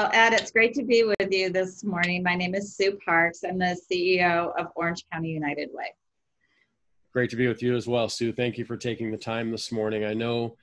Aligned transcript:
Well, 0.00 0.08
Ed, 0.14 0.32
it's 0.32 0.50
great 0.50 0.72
to 0.76 0.82
be 0.82 1.04
with 1.04 1.30
you 1.30 1.50
this 1.50 1.84
morning. 1.84 2.22
My 2.22 2.34
name 2.34 2.54
is 2.54 2.74
Sue 2.74 2.98
Parks. 3.04 3.44
I'm 3.44 3.58
the 3.58 3.78
CEO 3.92 4.50
of 4.58 4.68
Orange 4.74 5.04
County 5.12 5.28
United 5.28 5.68
Way. 5.74 5.92
Great 7.12 7.28
to 7.28 7.36
be 7.36 7.46
with 7.46 7.62
you 7.62 7.76
as 7.76 7.86
well, 7.86 8.08
Sue. 8.08 8.32
Thank 8.32 8.56
you 8.56 8.64
for 8.64 8.78
taking 8.78 9.10
the 9.10 9.18
time 9.18 9.50
this 9.50 9.70
morning. 9.70 10.06
I 10.06 10.14
know 10.14 10.56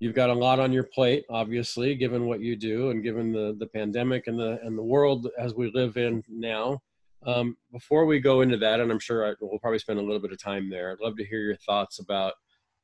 you've 0.00 0.16
got 0.16 0.28
a 0.28 0.34
lot 0.34 0.58
on 0.58 0.72
your 0.72 0.82
plate, 0.82 1.24
obviously, 1.30 1.94
given 1.94 2.26
what 2.26 2.40
you 2.40 2.56
do 2.56 2.90
and 2.90 3.00
given 3.00 3.30
the, 3.30 3.54
the 3.60 3.68
pandemic 3.68 4.26
and 4.26 4.36
the 4.36 4.58
and 4.64 4.76
the 4.76 4.82
world 4.82 5.28
as 5.38 5.54
we 5.54 5.70
live 5.70 5.96
in 5.96 6.24
now. 6.28 6.80
Um, 7.24 7.56
before 7.70 8.06
we 8.06 8.18
go 8.18 8.40
into 8.40 8.56
that, 8.56 8.80
and 8.80 8.90
I'm 8.90 8.98
sure 8.98 9.24
I, 9.24 9.34
we'll 9.40 9.60
probably 9.60 9.78
spend 9.78 10.00
a 10.00 10.02
little 10.02 10.18
bit 10.18 10.32
of 10.32 10.42
time 10.42 10.68
there, 10.68 10.90
I'd 10.90 10.98
love 10.98 11.16
to 11.18 11.24
hear 11.24 11.42
your 11.42 11.58
thoughts 11.58 12.00
about 12.00 12.32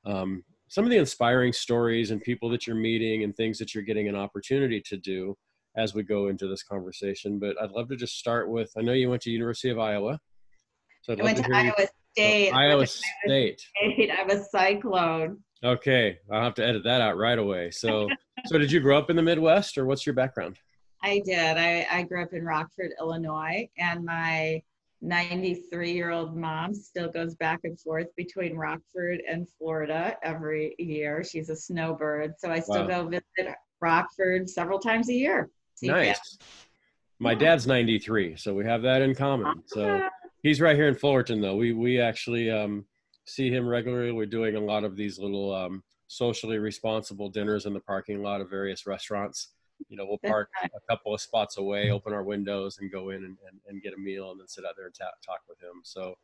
um, 0.04 0.44
some 0.68 0.84
of 0.84 0.90
the 0.90 0.98
inspiring 0.98 1.52
stories 1.52 2.12
and 2.12 2.20
people 2.20 2.48
that 2.50 2.64
you're 2.64 2.76
meeting 2.76 3.24
and 3.24 3.34
things 3.34 3.58
that 3.58 3.74
you're 3.74 3.82
getting 3.82 4.06
an 4.06 4.14
opportunity 4.14 4.80
to 4.82 4.96
do 4.96 5.36
as 5.76 5.94
we 5.94 6.02
go 6.02 6.28
into 6.28 6.48
this 6.48 6.62
conversation. 6.62 7.38
But 7.38 7.60
I'd 7.60 7.70
love 7.70 7.88
to 7.88 7.96
just 7.96 8.18
start 8.18 8.48
with 8.48 8.70
I 8.76 8.82
know 8.82 8.92
you 8.92 9.10
went 9.10 9.22
to 9.22 9.30
University 9.30 9.70
of 9.70 9.78
Iowa. 9.78 10.18
So 11.02 11.12
I'd 11.12 11.20
I 11.20 11.24
went 11.24 11.36
to, 11.38 11.42
to 11.44 11.54
Iowa 11.54 11.74
you, 11.78 11.86
State. 12.12 12.50
Oh, 12.52 12.56
Iowa 12.56 12.86
State. 12.86 13.60
State. 13.60 14.10
I 14.10 14.22
was 14.24 14.50
cyclone. 14.50 15.38
Okay, 15.64 16.18
I'll 16.30 16.42
have 16.42 16.54
to 16.54 16.66
edit 16.66 16.84
that 16.84 17.00
out 17.00 17.16
right 17.16 17.38
away. 17.38 17.70
So, 17.70 18.08
so 18.46 18.58
did 18.58 18.70
you 18.70 18.80
grow 18.80 18.98
up 18.98 19.08
in 19.08 19.16
the 19.16 19.22
Midwest, 19.22 19.78
or 19.78 19.86
what's 19.86 20.04
your 20.04 20.14
background? 20.14 20.58
I 21.02 21.22
did. 21.24 21.56
I, 21.56 21.86
I 21.90 22.02
grew 22.02 22.22
up 22.22 22.32
in 22.32 22.44
Rockford, 22.44 22.90
Illinois, 23.00 23.68
and 23.78 24.04
my 24.04 24.62
93 25.02 25.92
year 25.92 26.10
old 26.10 26.36
mom 26.36 26.74
still 26.74 27.10
goes 27.10 27.34
back 27.34 27.60
and 27.64 27.78
forth 27.80 28.08
between 28.16 28.56
Rockford 28.56 29.20
and 29.28 29.48
Florida 29.58 30.16
every 30.22 30.74
year. 30.78 31.22
She's 31.22 31.48
a 31.48 31.56
snowbird. 31.56 32.34
So 32.38 32.50
I 32.50 32.60
still 32.60 32.86
wow. 32.86 33.04
go 33.04 33.08
visit 33.08 33.54
Rockford 33.80 34.48
several 34.48 34.78
times 34.78 35.08
a 35.08 35.14
year. 35.14 35.50
Nice. 35.82 36.38
My 37.18 37.34
dad's 37.34 37.66
93, 37.66 38.36
so 38.36 38.54
we 38.54 38.64
have 38.64 38.82
that 38.82 39.02
in 39.02 39.14
common. 39.14 39.62
So 39.66 40.08
he's 40.42 40.60
right 40.60 40.76
here 40.76 40.88
in 40.88 40.94
Fullerton, 40.94 41.40
though. 41.40 41.56
We 41.56 41.72
we 41.72 42.00
actually 42.00 42.50
um, 42.50 42.84
see 43.24 43.50
him 43.50 43.66
regularly. 43.66 44.12
We're 44.12 44.26
doing 44.26 44.56
a 44.56 44.60
lot 44.60 44.84
of 44.84 44.96
these 44.96 45.18
little 45.18 45.54
um, 45.54 45.82
socially 46.08 46.58
responsible 46.58 47.28
dinners 47.28 47.66
in 47.66 47.72
the 47.72 47.80
parking 47.80 48.22
lot 48.22 48.40
of 48.40 48.50
various 48.50 48.86
restaurants. 48.86 49.48
You 49.88 49.96
know, 49.96 50.06
we'll 50.06 50.30
park 50.30 50.48
a 50.64 50.80
couple 50.88 51.12
of 51.14 51.20
spots 51.20 51.58
away, 51.58 51.90
open 51.90 52.12
our 52.12 52.22
windows, 52.22 52.78
and 52.80 52.90
go 52.90 53.10
in 53.10 53.16
and, 53.16 53.36
and, 53.46 53.60
and 53.68 53.82
get 53.82 53.92
a 53.92 53.98
meal, 53.98 54.30
and 54.30 54.40
then 54.40 54.48
sit 54.48 54.64
out 54.64 54.74
there 54.76 54.86
and 54.86 54.94
ta- 54.94 55.10
talk 55.24 55.40
with 55.48 55.60
him. 55.60 55.82
So, 55.82 56.14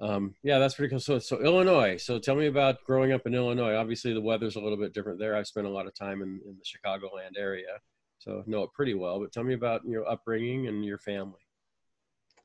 um, 0.00 0.34
yeah, 0.42 0.58
that's 0.58 0.74
pretty 0.74 0.90
cool. 0.90 0.98
So, 0.98 1.20
so 1.20 1.40
Illinois. 1.40 1.96
So, 1.96 2.18
tell 2.18 2.34
me 2.34 2.46
about 2.46 2.82
growing 2.84 3.12
up 3.12 3.26
in 3.26 3.34
Illinois. 3.34 3.74
Obviously, 3.74 4.14
the 4.14 4.20
weather's 4.20 4.56
a 4.56 4.60
little 4.60 4.78
bit 4.78 4.94
different 4.94 5.20
there. 5.20 5.36
I've 5.36 5.46
spent 5.46 5.66
a 5.66 5.70
lot 5.70 5.86
of 5.86 5.94
time 5.94 6.22
in, 6.22 6.40
in 6.44 6.56
the 6.58 6.64
Chicagoland 6.64 7.38
area, 7.38 7.78
so 8.22 8.42
know 8.46 8.62
it 8.62 8.72
pretty 8.72 8.94
well. 8.94 9.20
But 9.20 9.32
tell 9.32 9.44
me 9.44 9.54
about 9.54 9.84
your 9.84 10.08
upbringing 10.08 10.68
and 10.68 10.84
your 10.84 10.98
family. 10.98 11.40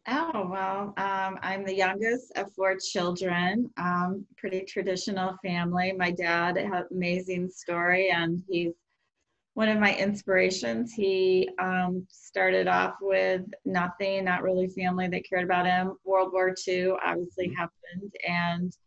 Oh, 0.10 0.48
well, 0.50 0.94
um, 0.96 1.38
I'm 1.42 1.66
the 1.66 1.76
youngest 1.76 2.32
of 2.38 2.54
four 2.54 2.78
children, 2.78 3.70
um, 3.76 4.26
pretty 4.38 4.62
traditional 4.62 5.36
family. 5.46 5.92
My 5.92 6.12
dad 6.12 6.56
had 6.56 6.74
an 6.74 6.88
amazing 6.92 7.50
story, 7.50 8.10
and 8.10 8.42
he's 8.48 8.72
one 9.56 9.68
of 9.68 9.80
my 9.80 9.94
inspirations. 9.98 10.94
He 10.94 11.50
um, 11.60 12.08
started 12.10 12.70
off 12.70 12.96
with 13.02 13.42
nothing, 13.66 14.24
not 14.24 14.44
really 14.44 14.70
family 14.70 15.10
that 15.10 15.28
cared 15.30 15.44
about 15.44 15.66
him. 15.66 15.98
World 16.06 16.32
War 16.32 16.56
II 16.66 16.94
obviously 17.06 17.50
mm-hmm. 17.50 17.56
happened, 17.56 18.14
and 18.26 18.78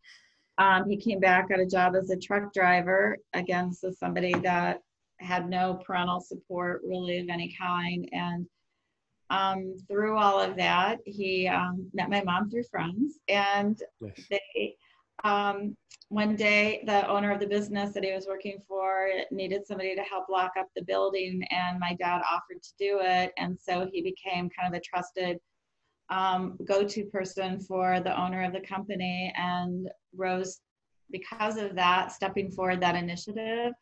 um, 0.56 0.88
he 0.88 0.96
came 0.96 1.20
back, 1.20 1.50
got 1.50 1.60
a 1.60 1.66
job 1.66 1.96
as 1.96 2.08
a 2.08 2.16
truck 2.16 2.50
driver. 2.54 3.18
Again, 3.34 3.74
so 3.74 3.90
somebody 3.90 4.32
that 4.42 4.80
had 5.20 5.48
no 5.48 5.80
parental 5.86 6.20
support 6.20 6.82
really 6.84 7.18
of 7.18 7.28
any 7.28 7.54
kind, 7.58 8.08
and 8.12 8.46
um, 9.30 9.76
through 9.88 10.16
all 10.16 10.40
of 10.40 10.56
that, 10.56 10.98
he 11.04 11.46
um, 11.46 11.88
met 11.94 12.10
my 12.10 12.22
mom 12.22 12.50
through 12.50 12.64
friends, 12.64 13.18
and 13.28 13.80
nice. 14.00 14.26
they 14.30 14.74
um, 15.22 15.76
one 16.08 16.34
day 16.34 16.82
the 16.86 17.08
owner 17.08 17.30
of 17.30 17.38
the 17.38 17.46
business 17.46 17.92
that 17.92 18.02
he 18.02 18.12
was 18.12 18.26
working 18.26 18.58
for 18.66 19.08
needed 19.30 19.64
somebody 19.66 19.94
to 19.94 20.02
help 20.02 20.28
lock 20.28 20.52
up 20.58 20.66
the 20.74 20.82
building, 20.82 21.42
and 21.50 21.78
my 21.78 21.94
dad 21.94 22.22
offered 22.28 22.62
to 22.62 22.70
do 22.78 22.98
it, 23.02 23.32
and 23.36 23.56
so 23.58 23.88
he 23.92 24.02
became 24.02 24.50
kind 24.50 24.74
of 24.74 24.78
a 24.78 24.82
trusted 24.82 25.38
um, 26.10 26.58
go-to 26.66 27.04
person 27.04 27.60
for 27.60 28.00
the 28.00 28.20
owner 28.20 28.42
of 28.42 28.52
the 28.52 28.60
company, 28.60 29.32
and 29.36 29.88
rose 30.16 30.60
because 31.12 31.56
of 31.56 31.74
that, 31.76 32.12
stepping 32.12 32.50
forward 32.50 32.80
that 32.80 32.96
initiative, 32.96 33.72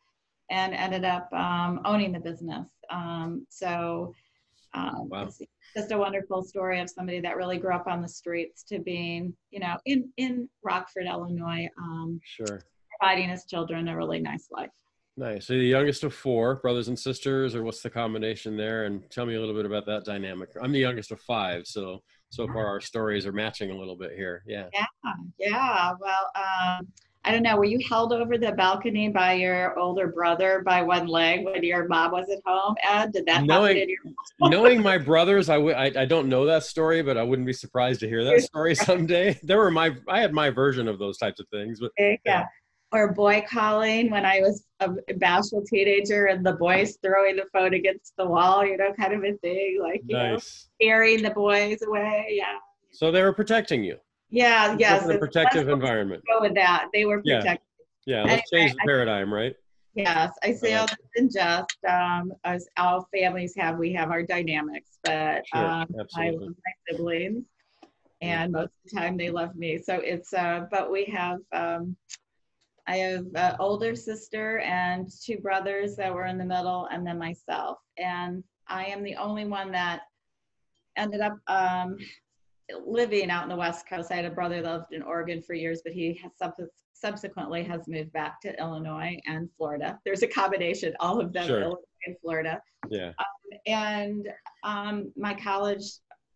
and 0.49 0.73
ended 0.73 1.05
up 1.05 1.31
um, 1.33 1.81
owning 1.85 2.11
the 2.11 2.19
business. 2.19 2.67
Um, 2.89 3.45
so 3.49 4.13
um, 4.73 5.09
wow. 5.09 5.23
It's 5.23 5.41
just 5.75 5.91
a 5.91 5.97
wonderful 5.97 6.43
story 6.43 6.79
of 6.79 6.89
somebody 6.89 7.19
that 7.21 7.37
really 7.37 7.57
grew 7.57 7.73
up 7.73 7.87
on 7.87 8.01
the 8.01 8.07
streets 8.07 8.63
to 8.63 8.79
being, 8.79 9.33
you 9.51 9.59
know, 9.59 9.77
in 9.85 10.09
in 10.17 10.49
Rockford, 10.63 11.05
Illinois. 11.07 11.67
Um, 11.77 12.19
sure. 12.23 12.61
Providing 12.99 13.29
his 13.29 13.45
children 13.45 13.87
a 13.87 13.95
really 13.95 14.19
nice 14.19 14.47
life. 14.51 14.69
Nice. 15.17 15.47
So 15.47 15.53
the 15.53 15.59
youngest 15.59 16.03
of 16.03 16.13
four 16.13 16.55
brothers 16.55 16.87
and 16.87 16.97
sisters, 16.97 17.55
or 17.55 17.63
what's 17.63 17.81
the 17.81 17.89
combination 17.89 18.55
there? 18.55 18.85
And 18.85 19.09
tell 19.09 19.25
me 19.25 19.35
a 19.35 19.39
little 19.39 19.55
bit 19.55 19.65
about 19.65 19.85
that 19.87 20.05
dynamic. 20.05 20.49
I'm 20.61 20.71
the 20.71 20.79
youngest 20.79 21.11
of 21.11 21.19
five, 21.21 21.65
so 21.65 22.03
so 22.29 22.47
far 22.47 22.67
our 22.67 22.79
stories 22.79 23.25
are 23.25 23.31
matching 23.31 23.71
a 23.71 23.77
little 23.77 23.97
bit 23.97 24.11
here. 24.15 24.43
Yeah. 24.45 24.67
Yeah. 24.73 24.85
Yeah. 25.39 25.93
Well. 25.99 26.81
I 27.29 27.31
don't 27.31 27.43
know, 27.43 27.57
were 27.57 27.65
you 27.65 27.79
held 27.87 28.11
over 28.11 28.39
the 28.39 28.53
balcony 28.53 29.07
by 29.07 29.33
your 29.33 29.77
older 29.77 30.07
brother 30.07 30.63
by 30.65 30.81
one 30.81 31.05
leg 31.05 31.45
when 31.45 31.61
your 31.63 31.87
mom 31.87 32.11
was 32.11 32.27
at 32.27 32.39
home? 32.43 32.73
Ed, 32.81 33.13
did 33.13 33.27
that 33.27 33.43
knowing, 33.43 33.95
knowing 34.39 34.81
my 34.81 34.97
brothers, 34.97 35.47
I, 35.47 35.57
w- 35.57 35.75
I, 35.75 35.91
I 35.95 36.05
don't 36.05 36.27
know 36.27 36.47
that 36.47 36.63
story, 36.63 37.03
but 37.03 37.19
I 37.19 37.23
wouldn't 37.23 37.45
be 37.45 37.53
surprised 37.53 37.99
to 37.99 38.07
hear 38.07 38.23
that 38.23 38.41
story 38.45 38.73
someday. 38.73 39.39
There 39.43 39.59
were 39.59 39.69
my, 39.69 39.95
I 40.07 40.21
had 40.21 40.33
my 40.33 40.49
version 40.49 40.87
of 40.87 40.97
those 40.97 41.19
types 41.19 41.39
of 41.39 41.47
things, 41.49 41.79
but 41.79 41.91
yeah. 41.99 42.15
yeah. 42.25 42.45
Or 42.91 43.13
boy 43.13 43.45
calling 43.47 44.09
when 44.09 44.25
I 44.25 44.39
was 44.39 44.63
a 44.79 44.89
bashful 45.17 45.63
teenager 45.67 46.25
and 46.25 46.43
the 46.43 46.53
boys 46.53 46.97
throwing 47.03 47.35
the 47.35 47.45
phone 47.53 47.75
against 47.75 48.13
the 48.17 48.25
wall, 48.25 48.65
you 48.65 48.75
know, 48.75 48.91
kind 48.93 49.13
of 49.13 49.23
a 49.23 49.37
thing, 49.37 49.77
like, 49.79 50.01
you 50.07 50.17
nice. 50.17 50.31
know, 50.31 50.39
scaring 50.39 51.21
the 51.21 51.29
boys 51.29 51.77
away. 51.85 52.29
Yeah. 52.31 52.57
So 52.91 53.11
they 53.11 53.21
were 53.21 53.33
protecting 53.33 53.83
you. 53.83 53.97
Yeah, 54.29 54.75
yes. 54.77 55.09
A 55.09 55.17
protective 55.17 55.69
environment. 55.69 56.23
Go 56.27 56.41
with 56.41 56.55
that. 56.55 56.87
They 56.93 57.05
were 57.05 57.21
protected. 57.21 57.59
Yeah, 58.05 58.17
yeah 58.17 58.23
let's 58.23 58.51
anyway, 58.53 58.67
change 58.67 58.73
the 58.79 58.85
paradigm, 58.85 59.33
right? 59.33 59.55
Yes, 59.95 60.33
I 60.43 60.53
say 60.53 60.75
all 60.75 60.87
this 60.87 60.97
in 61.15 61.29
jest. 61.29 61.77
Um, 61.87 62.31
as 62.43 62.67
all 62.77 63.07
families 63.13 63.53
have, 63.57 63.77
we 63.77 63.91
have 63.93 64.11
our 64.11 64.23
dynamics, 64.23 64.99
but 65.03 65.45
sure, 65.47 65.65
um, 65.65 65.87
I 66.15 66.29
love 66.29 66.41
my 66.41 66.73
siblings, 66.87 67.43
and 68.21 68.51
most 68.53 68.65
of 68.65 68.71
the 68.85 68.97
time 68.97 69.17
they 69.17 69.29
love 69.29 69.55
me. 69.55 69.79
So 69.81 69.95
it's, 69.95 70.31
uh, 70.33 70.67
but 70.71 70.91
we 70.91 71.05
have, 71.05 71.39
um, 71.51 71.95
I 72.87 72.97
have 72.97 73.25
an 73.35 73.55
older 73.59 73.95
sister 73.95 74.59
and 74.59 75.09
two 75.23 75.37
brothers 75.37 75.95
that 75.95 76.13
were 76.13 76.27
in 76.27 76.37
the 76.37 76.45
middle, 76.45 76.87
and 76.91 77.05
then 77.05 77.17
myself. 77.17 77.79
And 77.97 78.43
I 78.67 78.85
am 78.85 79.03
the 79.03 79.15
only 79.15 79.45
one 79.45 79.71
that 79.71 80.01
ended 80.95 81.21
up 81.21 81.37
um, 81.47 81.97
living 82.85 83.29
out 83.29 83.43
in 83.43 83.49
the 83.49 83.55
West 83.55 83.87
Coast. 83.87 84.11
I 84.11 84.15
had 84.15 84.25
a 84.25 84.31
brother 84.31 84.61
that 84.61 84.71
lived 84.71 84.93
in 84.93 85.01
Oregon 85.01 85.41
for 85.41 85.53
years, 85.53 85.81
but 85.83 85.93
he 85.93 86.19
has 86.21 86.31
sub- 86.37 86.53
subsequently 86.93 87.63
has 87.63 87.87
moved 87.87 88.11
back 88.11 88.41
to 88.41 88.57
Illinois 88.59 89.17
and 89.25 89.49
Florida. 89.57 89.99
There's 90.05 90.23
a 90.23 90.27
combination, 90.27 90.93
all 90.99 91.19
of 91.19 91.33
them, 91.33 91.47
sure. 91.47 91.61
Illinois 91.61 91.77
and 92.05 92.15
Florida. 92.21 92.61
Yeah. 92.89 93.09
Um, 93.17 93.59
and 93.65 94.29
um, 94.63 95.11
my 95.15 95.33
college, 95.33 95.83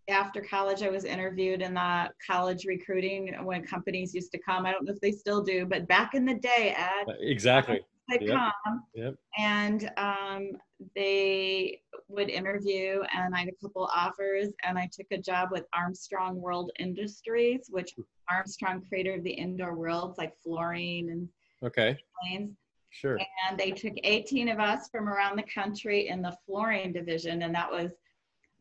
after 0.09 0.41
college, 0.41 0.81
I 0.81 0.89
was 0.89 1.05
interviewed 1.05 1.61
in 1.61 1.73
the 1.73 2.09
college 2.25 2.65
recruiting 2.65 3.33
when 3.43 3.63
companies 3.63 4.13
used 4.13 4.31
to 4.31 4.39
come. 4.39 4.65
I 4.65 4.71
don't 4.71 4.85
know 4.85 4.93
if 4.93 4.99
they 4.99 5.11
still 5.11 5.43
do, 5.43 5.65
but 5.65 5.87
back 5.87 6.13
in 6.13 6.25
the 6.25 6.35
day, 6.35 6.75
Ed. 6.77 7.15
Exactly. 7.19 7.81
They 8.09 8.25
yep. 8.25 8.35
come 8.35 8.83
yep. 8.93 9.15
and 9.37 9.89
um, 9.97 10.51
they 10.95 11.81
would 12.09 12.29
interview 12.29 13.01
and 13.15 13.33
I 13.33 13.39
had 13.39 13.49
a 13.49 13.65
couple 13.65 13.89
offers 13.95 14.49
and 14.63 14.77
I 14.77 14.89
took 14.91 15.07
a 15.11 15.17
job 15.17 15.49
with 15.51 15.63
Armstrong 15.73 16.41
World 16.41 16.71
Industries, 16.79 17.67
which 17.69 17.93
Armstrong 18.29 18.83
creator 18.87 19.13
of 19.13 19.23
the 19.23 19.31
indoor 19.31 19.75
worlds 19.75 20.17
like 20.17 20.33
flooring 20.43 21.09
and 21.11 21.29
okay 21.63 21.97
planes. 22.21 22.57
Sure. 22.89 23.17
And 23.49 23.57
they 23.57 23.71
took 23.71 23.93
18 24.03 24.49
of 24.49 24.59
us 24.59 24.89
from 24.91 25.07
around 25.07 25.37
the 25.37 25.43
country 25.43 26.09
in 26.09 26.21
the 26.21 26.35
flooring 26.45 26.91
division 26.91 27.43
and 27.43 27.55
that 27.55 27.71
was 27.71 27.91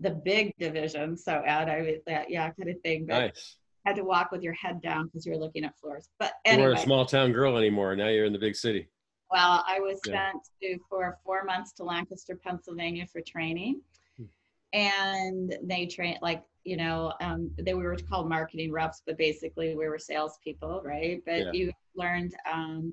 the 0.02 0.10
big 0.10 0.52
division. 0.58 1.16
So 1.16 1.42
Ed, 1.44 1.68
I 1.68 1.82
was 1.82 2.00
that 2.06 2.30
yeah, 2.30 2.50
kind 2.50 2.70
of 2.70 2.80
thing. 2.82 3.06
But 3.06 3.18
nice. 3.18 3.56
Had 3.84 3.96
to 3.96 4.04
walk 4.04 4.30
with 4.30 4.42
your 4.42 4.52
head 4.52 4.80
down 4.80 5.06
because 5.06 5.26
you 5.26 5.32
were 5.32 5.38
looking 5.38 5.64
at 5.64 5.76
floors. 5.80 6.08
But 6.20 6.34
anyway. 6.44 6.62
You 6.62 6.68
weren't 6.68 6.78
a 6.78 6.82
small 6.82 7.04
town 7.04 7.32
girl 7.32 7.56
anymore. 7.56 7.96
Now 7.96 8.08
you're 8.08 8.26
in 8.26 8.32
the 8.32 8.38
big 8.38 8.54
city. 8.54 8.88
Well, 9.32 9.64
I 9.66 9.80
was 9.80 9.98
yeah. 10.06 10.30
sent 10.30 10.42
to 10.62 10.78
for 10.90 11.18
four 11.24 11.42
months 11.44 11.72
to 11.74 11.84
Lancaster, 11.84 12.36
Pennsylvania 12.36 13.06
for 13.10 13.22
training. 13.22 13.80
Hmm. 14.18 14.24
And 14.74 15.56
they 15.62 15.86
train 15.86 16.18
like, 16.20 16.42
you 16.64 16.76
know, 16.76 17.14
um, 17.20 17.50
they 17.58 17.72
we 17.72 17.82
were 17.82 17.96
called 17.96 18.28
marketing 18.28 18.70
reps, 18.70 19.02
but 19.06 19.16
basically 19.16 19.74
we 19.74 19.88
were 19.88 19.98
salespeople, 19.98 20.82
right? 20.84 21.22
But 21.24 21.38
yeah. 21.38 21.52
you 21.52 21.72
learned 21.96 22.34
um, 22.52 22.92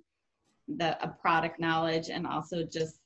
the 0.67 1.01
a 1.03 1.09
product 1.09 1.59
knowledge 1.59 2.09
and 2.09 2.25
also 2.25 2.63
just 2.63 2.99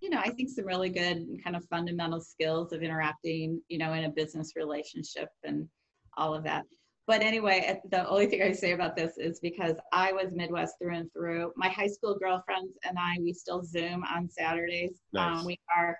you 0.00 0.10
know, 0.10 0.18
I 0.18 0.30
think 0.30 0.50
some 0.50 0.66
really 0.66 0.90
good 0.90 1.26
kind 1.42 1.56
of 1.56 1.64
fundamental 1.64 2.20
skills 2.20 2.72
of 2.72 2.82
interacting, 2.82 3.60
you 3.68 3.78
know, 3.78 3.94
in 3.94 4.04
a 4.04 4.10
business 4.10 4.52
relationship 4.54 5.30
and 5.42 5.68
all 6.16 6.34
of 6.34 6.44
that. 6.44 6.64
But 7.06 7.22
anyway, 7.22 7.80
the 7.90 8.08
only 8.08 8.26
thing 8.26 8.42
I 8.42 8.52
say 8.52 8.72
about 8.72 8.96
this 8.96 9.16
is 9.16 9.38
because 9.38 9.76
I 9.92 10.12
was 10.12 10.32
Midwest 10.32 10.74
through 10.80 10.96
and 10.96 11.12
through. 11.12 11.52
My 11.56 11.68
high 11.68 11.86
school 11.86 12.16
girlfriends 12.18 12.76
and 12.84 12.98
I, 12.98 13.16
we 13.20 13.32
still 13.32 13.62
Zoom 13.62 14.02
on 14.04 14.28
Saturdays. 14.28 15.00
Nice. 15.12 15.40
Um, 15.40 15.46
we 15.46 15.58
are 15.74 15.96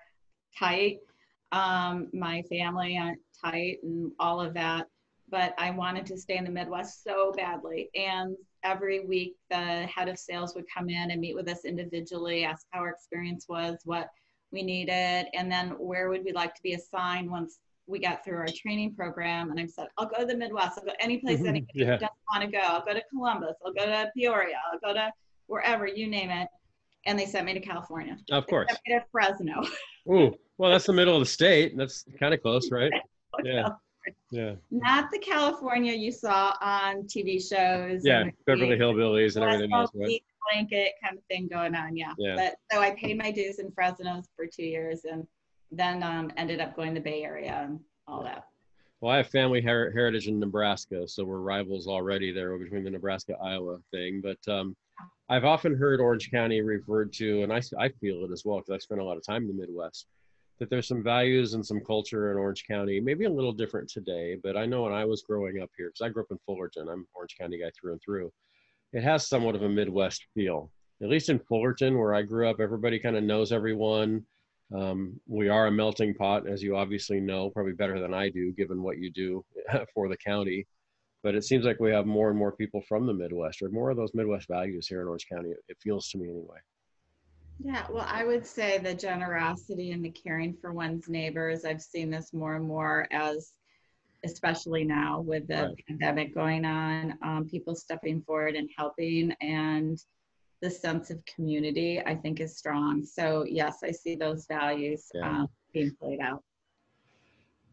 tight. 0.57 0.99
Um, 1.53 2.09
my 2.13 2.41
family 2.43 2.97
are 2.97 3.15
tight 3.43 3.77
and 3.83 4.11
all 4.19 4.41
of 4.41 4.53
that. 4.55 4.87
But 5.29 5.53
I 5.57 5.71
wanted 5.71 6.05
to 6.07 6.17
stay 6.17 6.37
in 6.37 6.43
the 6.43 6.51
Midwest 6.51 7.03
so 7.03 7.31
badly. 7.35 7.89
And 7.95 8.35
every 8.63 9.05
week, 9.05 9.35
the 9.49 9.85
head 9.85 10.09
of 10.09 10.19
sales 10.19 10.55
would 10.55 10.65
come 10.73 10.89
in 10.89 11.11
and 11.11 11.21
meet 11.21 11.35
with 11.35 11.47
us 11.47 11.63
individually, 11.63 12.43
ask 12.43 12.65
how 12.71 12.81
our 12.81 12.89
experience 12.89 13.45
was, 13.47 13.77
what 13.85 14.09
we 14.51 14.63
needed, 14.63 15.27
and 15.33 15.51
then 15.51 15.69
where 15.71 16.09
would 16.09 16.23
we 16.23 16.31
like 16.31 16.55
to 16.55 16.63
be 16.63 16.73
assigned 16.73 17.29
once 17.29 17.59
we 17.87 17.99
got 17.99 18.23
through 18.23 18.37
our 18.37 18.47
training 18.55 18.93
program 18.93 19.49
and 19.49 19.59
I 19.59 19.65
said, 19.65 19.87
I'll 19.97 20.05
go 20.07 20.19
to 20.19 20.25
the 20.25 20.35
Midwest. 20.35 20.77
I'll 20.77 20.85
go 20.85 20.91
any 20.99 21.17
place 21.19 21.39
Mhm, 21.39 21.47
anybody 21.47 21.73
yeah. 21.73 21.91
doesn't 21.97 22.09
want 22.31 22.43
to 22.43 22.51
go. 22.51 22.59
I'll 22.59 22.85
go 22.85 22.93
to 22.93 23.01
Columbus. 23.09 23.55
I'll 23.65 23.73
go 23.73 23.85
to 23.85 24.11
Peoria. 24.15 24.57
I'll 24.71 24.79
go 24.79 24.93
to 24.93 25.11
wherever, 25.47 25.87
you 25.87 26.07
name 26.07 26.29
it. 26.29 26.47
And 27.05 27.17
they 27.17 27.25
sent 27.25 27.45
me 27.45 27.53
to 27.53 27.61
California. 27.61 28.17
Of 28.31 28.45
They 28.45 28.49
course. 28.49 28.67
sent 28.69 28.79
me 28.87 28.93
to 28.95 29.05
Fresno. 29.11 29.61
Ooh, 30.11 30.33
well, 30.57 30.71
that's 30.71 30.85
the 30.85 30.93
middle 30.93 31.15
of 31.15 31.21
the 31.21 31.25
state. 31.25 31.77
That's 31.77 32.03
kind 32.19 32.33
of 32.33 32.41
close, 32.41 32.69
right? 32.71 32.91
Yeah. 33.43 33.69
Yeah. 34.31 34.55
Not 34.71 35.09
the 35.11 35.19
California 35.19 35.93
you 35.93 36.11
saw 36.11 36.53
on 36.61 37.03
TV 37.03 37.35
shows. 37.41 38.01
Yeah. 38.05 38.21
and 38.21 38.31
Beverly 38.45 38.69
the 38.69 38.75
Hillbillies 38.83 39.35
and 39.35 39.43
everything 39.45 39.73
else, 39.73 39.91
right? 39.93 40.21
Blanket 40.53 40.93
kind 41.03 41.17
of 41.17 41.23
thing 41.25 41.47
going 41.49 41.75
on. 41.75 41.95
Yeah. 41.95 42.13
Yeah. 42.17 42.35
But 42.35 42.55
so 42.71 42.81
I 42.81 42.91
paid 42.95 43.17
my 43.17 43.31
dues 43.31 43.59
in 43.59 43.69
Fresno 43.71 44.21
for 44.35 44.45
two 44.45 44.63
years 44.63 45.01
and 45.03 45.25
then 45.71 46.03
um, 46.03 46.31
ended 46.37 46.61
up 46.61 46.75
going 46.75 46.93
to 46.93 46.99
the 46.99 47.03
Bay 47.03 47.23
Area 47.23 47.61
and 47.63 47.79
all 48.07 48.23
that. 48.23 48.45
Well, 49.01 49.13
I 49.13 49.17
have 49.17 49.29
family 49.29 49.61
her- 49.61 49.91
heritage 49.91 50.27
in 50.27 50.39
Nebraska, 50.39 51.07
so 51.07 51.23
we're 51.23 51.39
rivals 51.39 51.87
already 51.87 52.31
there 52.31 52.57
between 52.57 52.83
the 52.83 52.89
Nebraska 52.89 53.35
Iowa 53.41 53.77
thing. 53.91 54.21
But 54.21 54.39
um, 54.51 54.75
I've 55.29 55.45
often 55.45 55.75
heard 55.75 55.99
Orange 55.99 56.31
County 56.31 56.61
referred 56.61 57.13
to, 57.13 57.43
and 57.43 57.53
I, 57.53 57.61
I 57.79 57.89
feel 57.89 58.23
it 58.25 58.31
as 58.31 58.43
well 58.43 58.57
because 58.57 58.71
I 58.73 58.77
spent 58.79 59.01
a 59.01 59.03
lot 59.03 59.17
of 59.17 59.25
time 59.25 59.43
in 59.43 59.49
the 59.49 59.53
Midwest, 59.53 60.07
that 60.59 60.71
there's 60.71 60.87
some 60.87 61.03
values 61.03 61.53
and 61.53 61.63
some 61.63 61.79
culture 61.81 62.31
in 62.31 62.37
Orange 62.39 62.65
County, 62.65 62.99
maybe 62.99 63.25
a 63.25 63.29
little 63.29 63.51
different 63.51 63.87
today. 63.87 64.35
But 64.41 64.57
I 64.57 64.65
know 64.65 64.83
when 64.83 64.93
I 64.93 65.05
was 65.05 65.21
growing 65.21 65.61
up 65.61 65.69
here, 65.77 65.89
because 65.89 66.01
I 66.01 66.09
grew 66.09 66.23
up 66.23 66.31
in 66.31 66.39
Fullerton, 66.45 66.89
I'm 66.89 67.05
Orange 67.13 67.35
County 67.39 67.59
guy 67.59 67.69
through 67.79 67.91
and 67.91 68.01
through, 68.01 68.31
it 68.93 69.03
has 69.03 69.27
somewhat 69.27 69.55
of 69.55 69.61
a 69.61 69.69
Midwest 69.69 70.25
feel. 70.33 70.71
At 71.03 71.09
least 71.09 71.29
in 71.29 71.37
Fullerton, 71.37 71.99
where 71.99 72.15
I 72.15 72.23
grew 72.23 72.49
up, 72.49 72.59
everybody 72.59 72.97
kind 72.97 73.15
of 73.15 73.23
knows 73.23 73.51
everyone. 73.51 74.25
Um, 74.73 75.19
we 75.27 75.47
are 75.49 75.67
a 75.67 75.71
melting 75.71 76.13
pot, 76.13 76.47
as 76.47 76.61
you 76.61 76.75
obviously 76.75 77.19
know, 77.19 77.49
probably 77.49 77.73
better 77.73 77.99
than 77.99 78.13
I 78.13 78.29
do, 78.29 78.51
given 78.51 78.83
what 78.83 78.97
you 78.97 79.11
do 79.11 79.45
for 79.93 80.09
the 80.09 80.17
county. 80.17 80.67
But 81.23 81.35
it 81.35 81.43
seems 81.43 81.65
like 81.65 81.79
we 81.79 81.91
have 81.91 82.05
more 82.05 82.29
and 82.29 82.37
more 82.37 82.51
people 82.51 82.81
from 82.87 83.05
the 83.05 83.13
Midwest, 83.13 83.61
or 83.61 83.69
more 83.69 83.89
of 83.89 83.97
those 83.97 84.13
Midwest 84.13 84.47
values 84.47 84.87
here 84.87 85.01
in 85.01 85.07
Orange 85.07 85.27
County. 85.31 85.49
It 85.67 85.77
feels 85.81 86.09
to 86.09 86.17
me 86.17 86.29
anyway. 86.29 86.57
Yeah, 87.59 87.87
well, 87.89 88.05
I 88.07 88.23
would 88.23 88.45
say 88.45 88.77
the 88.77 88.93
generosity 88.93 89.91
and 89.91 90.05
the 90.05 90.11
caring 90.11 90.53
for 90.61 90.73
one's 90.73 91.09
neighbors. 91.09 91.65
I've 91.65 91.81
seen 91.81 92.11
this 92.11 92.31
more 92.33 92.55
and 92.55 92.65
more 92.65 93.07
as, 93.11 93.53
especially 94.23 94.83
now 94.83 95.21
with 95.21 95.47
the 95.47 95.69
Right. 95.69 95.85
pandemic 95.87 96.35
going 96.35 96.65
on, 96.65 97.17
um, 97.23 97.47
people 97.49 97.73
stepping 97.75 98.21
forward 98.21 98.55
and 98.55 98.69
helping, 98.77 99.31
and 99.41 99.97
the 100.61 100.69
sense 100.69 101.09
of 101.09 101.23
community 101.25 102.01
I 102.05 102.15
think 102.15 102.39
is 102.39 102.57
strong. 102.57 103.03
So 103.03 103.45
yes, 103.47 103.79
I 103.83 103.91
see 103.91 104.15
those 104.15 104.45
values 104.47 105.09
Yeah. 105.13 105.29
um, 105.29 105.47
being 105.73 105.95
played 105.99 106.19
out. 106.19 106.43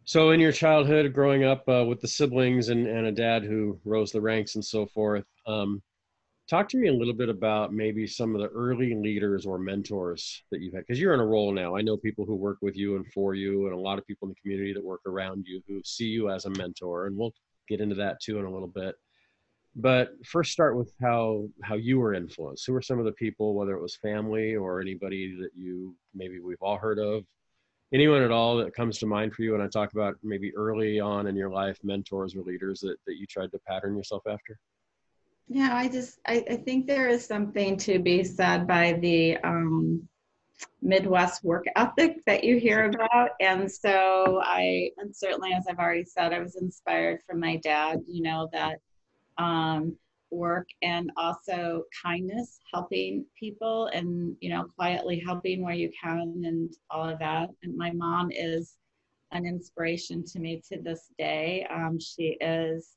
So, 0.06 0.32
in 0.32 0.40
your 0.40 0.52
childhood, 0.52 1.14
growing 1.14 1.44
up 1.44 1.66
uh, 1.66 1.84
with 1.88 2.02
the 2.02 2.08
siblings 2.08 2.68
and, 2.68 2.86
and 2.86 3.06
a 3.06 3.12
dad 3.12 3.42
who 3.42 3.80
rose 3.86 4.12
the 4.12 4.20
ranks 4.20 4.54
and 4.54 4.62
so 4.62 4.84
forth, 4.84 5.24
um, 5.46 5.82
talk 6.46 6.68
to 6.68 6.76
me 6.76 6.88
a 6.88 6.92
little 6.92 7.14
bit 7.14 7.30
about 7.30 7.72
maybe 7.72 8.06
some 8.06 8.34
of 8.34 8.42
the 8.42 8.48
early 8.48 8.94
leaders 8.94 9.46
or 9.46 9.58
mentors 9.58 10.42
that 10.50 10.60
you've 10.60 10.74
had. 10.74 10.84
Because 10.86 11.00
you're 11.00 11.14
in 11.14 11.20
a 11.20 11.26
role 11.26 11.52
now. 11.52 11.74
I 11.74 11.80
know 11.80 11.96
people 11.96 12.26
who 12.26 12.34
work 12.34 12.58
with 12.60 12.76
you 12.76 12.96
and 12.96 13.06
for 13.14 13.34
you, 13.34 13.64
and 13.64 13.74
a 13.74 13.80
lot 13.80 13.98
of 13.98 14.06
people 14.06 14.28
in 14.28 14.34
the 14.34 14.40
community 14.42 14.74
that 14.74 14.84
work 14.84 15.00
around 15.06 15.46
you 15.48 15.62
who 15.66 15.80
see 15.84 16.04
you 16.08 16.28
as 16.28 16.44
a 16.44 16.50
mentor. 16.50 17.06
And 17.06 17.16
we'll 17.16 17.32
get 17.66 17.80
into 17.80 17.94
that 17.94 18.20
too 18.20 18.38
in 18.38 18.44
a 18.44 18.52
little 18.52 18.68
bit. 18.68 18.96
But 19.76 20.10
first, 20.24 20.52
start 20.52 20.76
with 20.76 20.92
how 21.00 21.48
how 21.62 21.74
you 21.74 21.98
were 21.98 22.14
influenced. 22.14 22.66
Who 22.66 22.72
were 22.72 22.82
some 22.82 22.98
of 22.98 23.04
the 23.04 23.12
people, 23.12 23.54
whether 23.54 23.74
it 23.74 23.82
was 23.82 23.96
family 23.96 24.54
or 24.54 24.80
anybody 24.80 25.36
that 25.40 25.50
you 25.56 25.96
maybe 26.14 26.38
we've 26.38 26.62
all 26.62 26.76
heard 26.76 26.98
of, 26.98 27.24
anyone 27.92 28.22
at 28.22 28.30
all 28.30 28.56
that 28.56 28.74
comes 28.74 28.98
to 28.98 29.06
mind 29.06 29.34
for 29.34 29.42
you 29.42 29.52
when 29.52 29.60
I 29.60 29.68
talk 29.68 29.92
about 29.92 30.16
maybe 30.22 30.54
early 30.56 31.00
on 31.00 31.26
in 31.26 31.36
your 31.36 31.50
life 31.50 31.78
mentors 31.82 32.34
or 32.36 32.42
leaders 32.42 32.80
that, 32.80 32.96
that 33.06 33.16
you 33.16 33.26
tried 33.26 33.52
to 33.52 33.58
pattern 33.66 33.96
yourself 33.96 34.22
after? 34.28 34.58
Yeah, 35.48 35.76
I 35.76 35.88
just 35.88 36.18
I, 36.26 36.44
I 36.50 36.56
think 36.56 36.86
there 36.86 37.08
is 37.08 37.26
something 37.26 37.76
to 37.78 37.98
be 37.98 38.24
said 38.24 38.66
by 38.66 38.94
the 38.94 39.36
um, 39.38 40.08
Midwest 40.80 41.44
work 41.44 41.64
ethic 41.76 42.18
that 42.26 42.44
you 42.44 42.58
hear 42.58 42.84
about, 42.84 43.30
and 43.40 43.70
so 43.70 44.40
I 44.42 44.90
and 44.98 45.14
certainly 45.14 45.52
as 45.52 45.66
I've 45.68 45.78
already 45.78 46.04
said, 46.04 46.32
I 46.32 46.38
was 46.38 46.56
inspired 46.56 47.20
from 47.26 47.40
my 47.40 47.56
dad. 47.56 48.00
You 48.06 48.22
know 48.22 48.48
that 48.52 48.78
um, 49.38 49.96
work 50.30 50.68
and 50.82 51.10
also 51.16 51.84
kindness, 52.02 52.60
helping 52.72 53.24
people, 53.38 53.86
and 53.88 54.36
you 54.40 54.50
know 54.50 54.66
quietly 54.76 55.22
helping 55.24 55.62
where 55.62 55.74
you 55.74 55.90
can, 56.02 56.42
and 56.44 56.74
all 56.90 57.08
of 57.08 57.18
that. 57.18 57.50
And 57.62 57.76
my 57.76 57.92
mom 57.92 58.30
is 58.32 58.76
an 59.32 59.46
inspiration 59.46 60.24
to 60.24 60.38
me 60.38 60.62
to 60.70 60.80
this 60.80 61.10
day. 61.18 61.66
Um, 61.70 61.98
she 61.98 62.36
is 62.40 62.96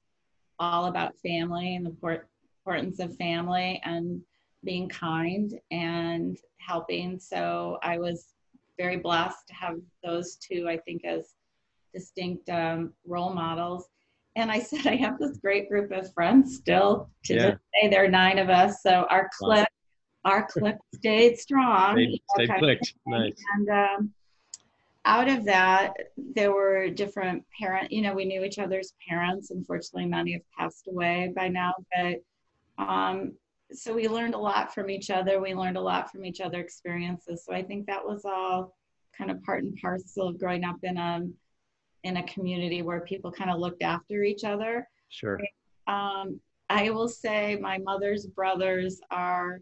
all 0.59 0.85
about 0.85 1.17
family 1.19 1.75
and 1.75 1.85
the 1.85 1.91
port, 1.91 2.27
importance 2.67 2.99
of 2.99 3.15
family 3.15 3.81
and 3.85 4.21
being 4.63 4.89
kind 4.89 5.53
and 5.71 6.37
helping. 6.57 7.19
So 7.19 7.77
I 7.81 7.97
was 7.97 8.33
very 8.77 8.97
blessed 8.97 9.47
to 9.47 9.53
have 9.53 9.75
those 10.03 10.35
two, 10.35 10.67
I 10.67 10.77
think, 10.77 11.05
as 11.05 11.33
distinct 11.93 12.49
um, 12.49 12.93
role 13.05 13.33
models. 13.33 13.85
And 14.37 14.51
I 14.51 14.59
said, 14.69 14.87
I 14.87 14.95
have 14.95 15.19
this 15.19 15.37
great 15.37 15.67
group 15.67 15.91
of 15.91 16.13
friends 16.13 16.56
still 16.56 17.09
to 17.25 17.33
Yeah. 17.33 17.41
this 17.51 17.59
day. 17.81 17.89
There 17.89 18.06
are 18.06 18.09
nine 18.09 18.39
of 18.39 18.49
us. 18.49 18.81
So 18.81 19.06
our 19.09 19.29
clique, 19.37 19.67
our 20.23 20.47
clique 20.47 20.75
stayed 20.95 21.37
strong. 21.37 21.95
They, 21.95 22.03
you 22.03 22.11
know, 22.11 22.17
they 22.37 22.47
kind 22.47 22.57
of 22.57 22.61
clicked. 22.61 22.94
Nice. 23.06 23.44
and 23.56 23.69
um, 23.69 24.13
out 25.06 25.29
of 25.29 25.45
that, 25.45 25.94
there 26.17 26.53
were 26.53 26.89
different 26.89 27.44
parent. 27.59 27.91
You 27.91 28.01
know, 28.01 28.13
we 28.13 28.25
knew 28.25 28.44
each 28.44 28.59
other's 28.59 28.94
parents. 29.09 29.51
Unfortunately, 29.51 30.06
many 30.06 30.33
have 30.33 30.41
passed 30.57 30.87
away 30.87 31.33
by 31.35 31.47
now. 31.47 31.73
But 31.95 32.17
um, 32.77 33.33
so 33.71 33.94
we 33.94 34.07
learned 34.07 34.35
a 34.35 34.37
lot 34.39 34.73
from 34.73 34.89
each 34.89 35.09
other. 35.09 35.41
We 35.41 35.56
learned 35.56 35.77
a 35.77 35.81
lot 35.81 36.11
from 36.11 36.25
each 36.25 36.41
other 36.41 36.59
experiences. 36.59 37.44
So 37.45 37.53
I 37.53 37.63
think 37.63 37.87
that 37.87 38.06
was 38.06 38.23
all 38.23 38.75
kind 39.17 39.31
of 39.31 39.41
part 39.44 39.63
and 39.63 39.75
parcel 39.81 40.27
of 40.27 40.39
growing 40.39 40.63
up 40.63 40.77
in 40.83 40.97
a 40.97 41.27
in 42.04 42.18
a 42.18 42.23
community 42.23 42.81
where 42.81 43.01
people 43.01 43.31
kind 43.31 43.49
of 43.49 43.59
looked 43.59 43.83
after 43.83 44.23
each 44.23 44.44
other. 44.44 44.87
Sure. 45.09 45.39
Um, 45.87 46.39
I 46.69 46.89
will 46.89 47.07
say 47.07 47.57
my 47.59 47.77
mother's 47.77 48.25
brothers 48.25 48.99
are 49.09 49.61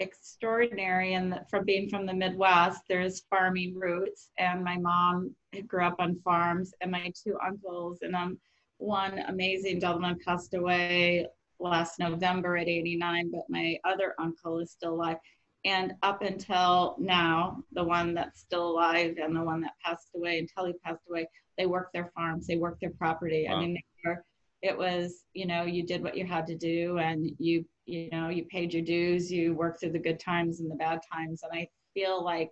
extraordinary 0.00 1.14
and 1.14 1.40
from 1.50 1.64
being 1.64 1.88
from 1.88 2.06
the 2.06 2.14
Midwest, 2.14 2.82
there's 2.88 3.24
farming 3.30 3.74
roots 3.74 4.30
and 4.38 4.62
my 4.62 4.78
mom 4.78 5.34
grew 5.66 5.84
up 5.84 5.96
on 5.98 6.20
farms 6.24 6.72
and 6.80 6.90
my 6.90 7.12
two 7.22 7.36
uncles 7.44 7.98
and 8.02 8.14
um, 8.14 8.38
one 8.78 9.18
amazing 9.26 9.80
gentleman 9.80 10.16
passed 10.24 10.54
away 10.54 11.26
last 11.60 11.98
November 11.98 12.56
at 12.56 12.68
89, 12.68 13.30
but 13.32 13.42
my 13.48 13.76
other 13.84 14.14
uncle 14.18 14.60
is 14.60 14.70
still 14.70 14.94
alive. 14.94 15.16
And 15.64 15.94
up 16.02 16.22
until 16.22 16.96
now, 17.00 17.64
the 17.72 17.82
one 17.82 18.14
that's 18.14 18.40
still 18.40 18.70
alive 18.70 19.16
and 19.20 19.34
the 19.34 19.42
one 19.42 19.60
that 19.62 19.72
passed 19.84 20.10
away 20.14 20.38
until 20.38 20.66
he 20.66 20.72
passed 20.84 21.02
away, 21.10 21.28
they 21.58 21.66
worked 21.66 21.92
their 21.92 22.10
farms, 22.14 22.46
they 22.46 22.56
worked 22.56 22.80
their 22.80 22.90
property. 22.90 23.46
Wow. 23.48 23.56
I 23.56 23.60
mean, 23.60 23.74
they 23.74 24.08
were, 24.08 24.24
it 24.62 24.78
was, 24.78 25.24
you 25.34 25.46
know, 25.46 25.64
you 25.64 25.84
did 25.84 26.02
what 26.02 26.16
you 26.16 26.24
had 26.24 26.46
to 26.46 26.56
do 26.56 26.98
and 26.98 27.30
you, 27.38 27.64
you 27.84 28.08
know, 28.10 28.28
you 28.28 28.44
paid 28.46 28.72
your 28.72 28.82
dues, 28.82 29.30
you 29.30 29.54
worked 29.54 29.80
through 29.80 29.92
the 29.92 29.98
good 29.98 30.20
times 30.20 30.60
and 30.60 30.70
the 30.70 30.76
bad 30.76 31.00
times. 31.12 31.42
And 31.42 31.52
I 31.52 31.68
feel 31.94 32.24
like 32.24 32.50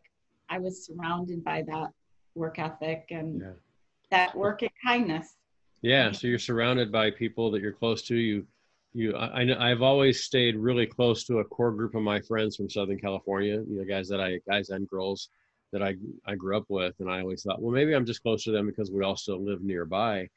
I 0.50 0.58
was 0.58 0.84
surrounded 0.84 1.42
by 1.44 1.62
that 1.68 1.90
work 2.34 2.58
ethic 2.58 3.06
and 3.10 3.40
Yeah. 3.40 3.52
that 4.10 4.36
work 4.36 4.62
and 4.62 4.70
kindness. 4.84 5.36
Yeah. 5.82 6.10
So 6.12 6.26
you're 6.26 6.38
surrounded 6.38 6.90
by 6.90 7.10
people 7.12 7.50
that 7.52 7.62
you're 7.62 7.72
close 7.72 8.02
to. 8.02 8.16
You, 8.16 8.46
you, 8.92 9.14
I, 9.14 9.40
I 9.40 9.44
know 9.44 9.56
I've 9.58 9.82
always 9.82 10.25
stayed 10.25 10.56
really 10.56 10.86
close 10.86 11.25
to 11.25 11.38
a 11.38 11.44
core 11.44 11.72
group 11.72 11.94
of 11.94 12.02
my 12.02 12.20
friends 12.20 12.56
from 12.56 12.68
Southern 12.68 12.98
California, 12.98 13.62
you 13.68 13.78
know, 13.78 13.84
guys 13.84 14.08
that 14.08 14.20
I, 14.20 14.40
guys 14.48 14.70
and 14.70 14.88
girls 14.88 15.28
that 15.76 15.87
I, 15.87 15.95
I 16.26 16.35
grew 16.35 16.56
up 16.56 16.64
with. 16.68 16.95
And 17.00 17.11
I 17.11 17.21
always 17.21 17.42
thought, 17.42 17.61
well, 17.61 17.73
maybe 17.73 17.95
I'm 17.95 18.06
just 18.06 18.23
close 18.23 18.45
to 18.45 18.50
them 18.50 18.66
because 18.66 18.90
we 18.90 19.04
all 19.04 19.16
still 19.16 19.45
live 19.45 19.62
nearby. 19.62 20.28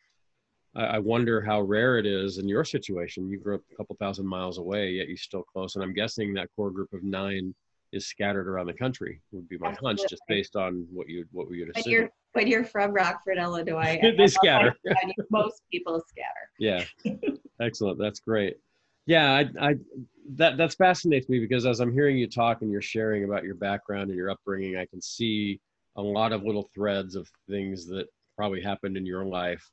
I, 0.75 0.83
I 0.83 0.99
wonder 0.99 1.41
how 1.41 1.61
rare 1.61 1.97
it 1.97 2.05
is 2.05 2.39
in 2.39 2.47
your 2.49 2.65
situation. 2.65 3.29
You 3.29 3.39
grew 3.39 3.55
up 3.55 3.61
a 3.71 3.75
couple 3.75 3.95
thousand 3.99 4.27
miles 4.27 4.57
away, 4.57 4.89
yet 4.91 5.07
you're 5.07 5.17
still 5.17 5.43
close. 5.43 5.75
And 5.75 5.83
I'm 5.83 5.93
guessing 5.93 6.33
that 6.33 6.49
core 6.55 6.71
group 6.71 6.91
of 6.91 7.03
nine 7.03 7.55
is 7.93 8.07
scattered 8.07 8.49
around 8.49 8.67
the 8.67 8.73
country. 8.73 9.21
Would 9.31 9.47
be 9.47 9.57
my 9.57 9.69
Absolutely. 9.69 10.01
hunch, 10.01 10.09
just 10.09 10.21
based 10.27 10.55
on 10.57 10.85
what 10.91 11.07
you 11.07 11.25
what 11.31 11.49
we 11.49 11.61
would 11.61 11.75
assume. 11.75 11.83
When 11.85 11.93
you're, 11.93 12.09
when 12.33 12.47
you're 12.47 12.65
from 12.65 12.91
Rockford, 12.91 13.37
Illinois, 13.37 13.99
they 14.17 14.27
scatter. 14.27 14.75
most 15.31 15.61
people 15.71 16.01
scatter. 16.07 16.27
Yeah, 16.59 16.83
excellent. 17.61 17.97
That's 17.97 18.19
great. 18.19 18.57
Yeah, 19.09 19.33
I, 19.33 19.69
I 19.69 19.75
that 20.35 20.57
that's 20.57 20.75
fascinates 20.75 21.29
me 21.29 21.39
because 21.39 21.65
as 21.65 21.79
I'm 21.79 21.91
hearing 21.91 22.15
you 22.19 22.27
talk 22.27 22.61
and 22.61 22.71
you're 22.71 22.79
sharing 22.79 23.23
about 23.23 23.43
your 23.43 23.55
background 23.55 24.09
and 24.11 24.15
your 24.15 24.29
upbringing, 24.29 24.77
I 24.77 24.85
can 24.85 25.01
see 25.01 25.59
a 25.95 26.01
lot 26.01 26.31
of 26.31 26.43
little 26.43 26.69
threads 26.75 27.15
of 27.15 27.27
things 27.49 27.87
that 27.87 28.05
probably 28.37 28.61
happened 28.61 28.97
in 28.97 29.07
your 29.07 29.25
life 29.25 29.67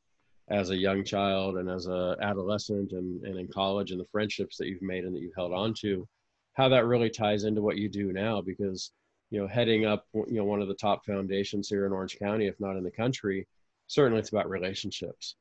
as 0.48 0.70
a 0.70 0.76
young 0.76 1.04
child 1.04 1.58
and 1.58 1.68
as 1.68 1.86
a 1.86 2.16
adolescent 2.22 2.92
and, 2.92 3.22
and 3.26 3.38
in 3.38 3.46
college 3.48 3.90
and 3.90 4.00
the 4.00 4.06
friendships 4.10 4.56
that 4.56 4.68
you've 4.68 4.80
made 4.80 5.04
and 5.04 5.14
that 5.14 5.20
you've 5.20 5.36
held 5.36 5.52
on 5.52 5.74
to 5.82 6.08
how 6.54 6.70
that 6.70 6.86
really 6.86 7.10
ties 7.10 7.44
into 7.44 7.60
what 7.60 7.76
you 7.76 7.90
do 7.90 8.14
now 8.14 8.40
because 8.40 8.90
you 9.28 9.38
know 9.38 9.46
heading 9.46 9.84
up 9.84 10.06
you 10.14 10.38
know 10.38 10.44
one 10.44 10.62
of 10.62 10.68
the 10.68 10.74
top 10.74 11.04
foundations 11.04 11.68
here 11.68 11.84
in 11.84 11.92
orange 11.92 12.18
county 12.18 12.46
if 12.46 12.58
not 12.58 12.76
in 12.76 12.84
the 12.84 12.90
country 12.90 13.46
certainly 13.86 14.18
it's 14.20 14.30
about 14.30 14.48
relationships 14.48 15.36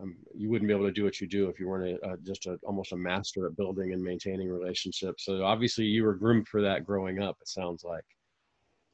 um, 0.00 0.16
you 0.34 0.50
wouldn't 0.50 0.68
be 0.68 0.74
able 0.74 0.86
to 0.86 0.92
do 0.92 1.04
what 1.04 1.20
you 1.20 1.26
do 1.26 1.48
if 1.48 1.60
you 1.60 1.68
weren't 1.68 1.98
a, 2.02 2.10
a, 2.10 2.16
just 2.18 2.46
a, 2.46 2.58
almost 2.64 2.92
a 2.92 2.96
master 2.96 3.46
at 3.46 3.56
building 3.56 3.92
and 3.92 4.02
maintaining 4.02 4.48
relationships 4.48 5.24
so 5.24 5.44
obviously 5.44 5.84
you 5.84 6.04
were 6.04 6.14
groomed 6.14 6.48
for 6.48 6.60
that 6.62 6.84
growing 6.84 7.22
up 7.22 7.36
it 7.40 7.48
sounds 7.48 7.84
like 7.84 8.04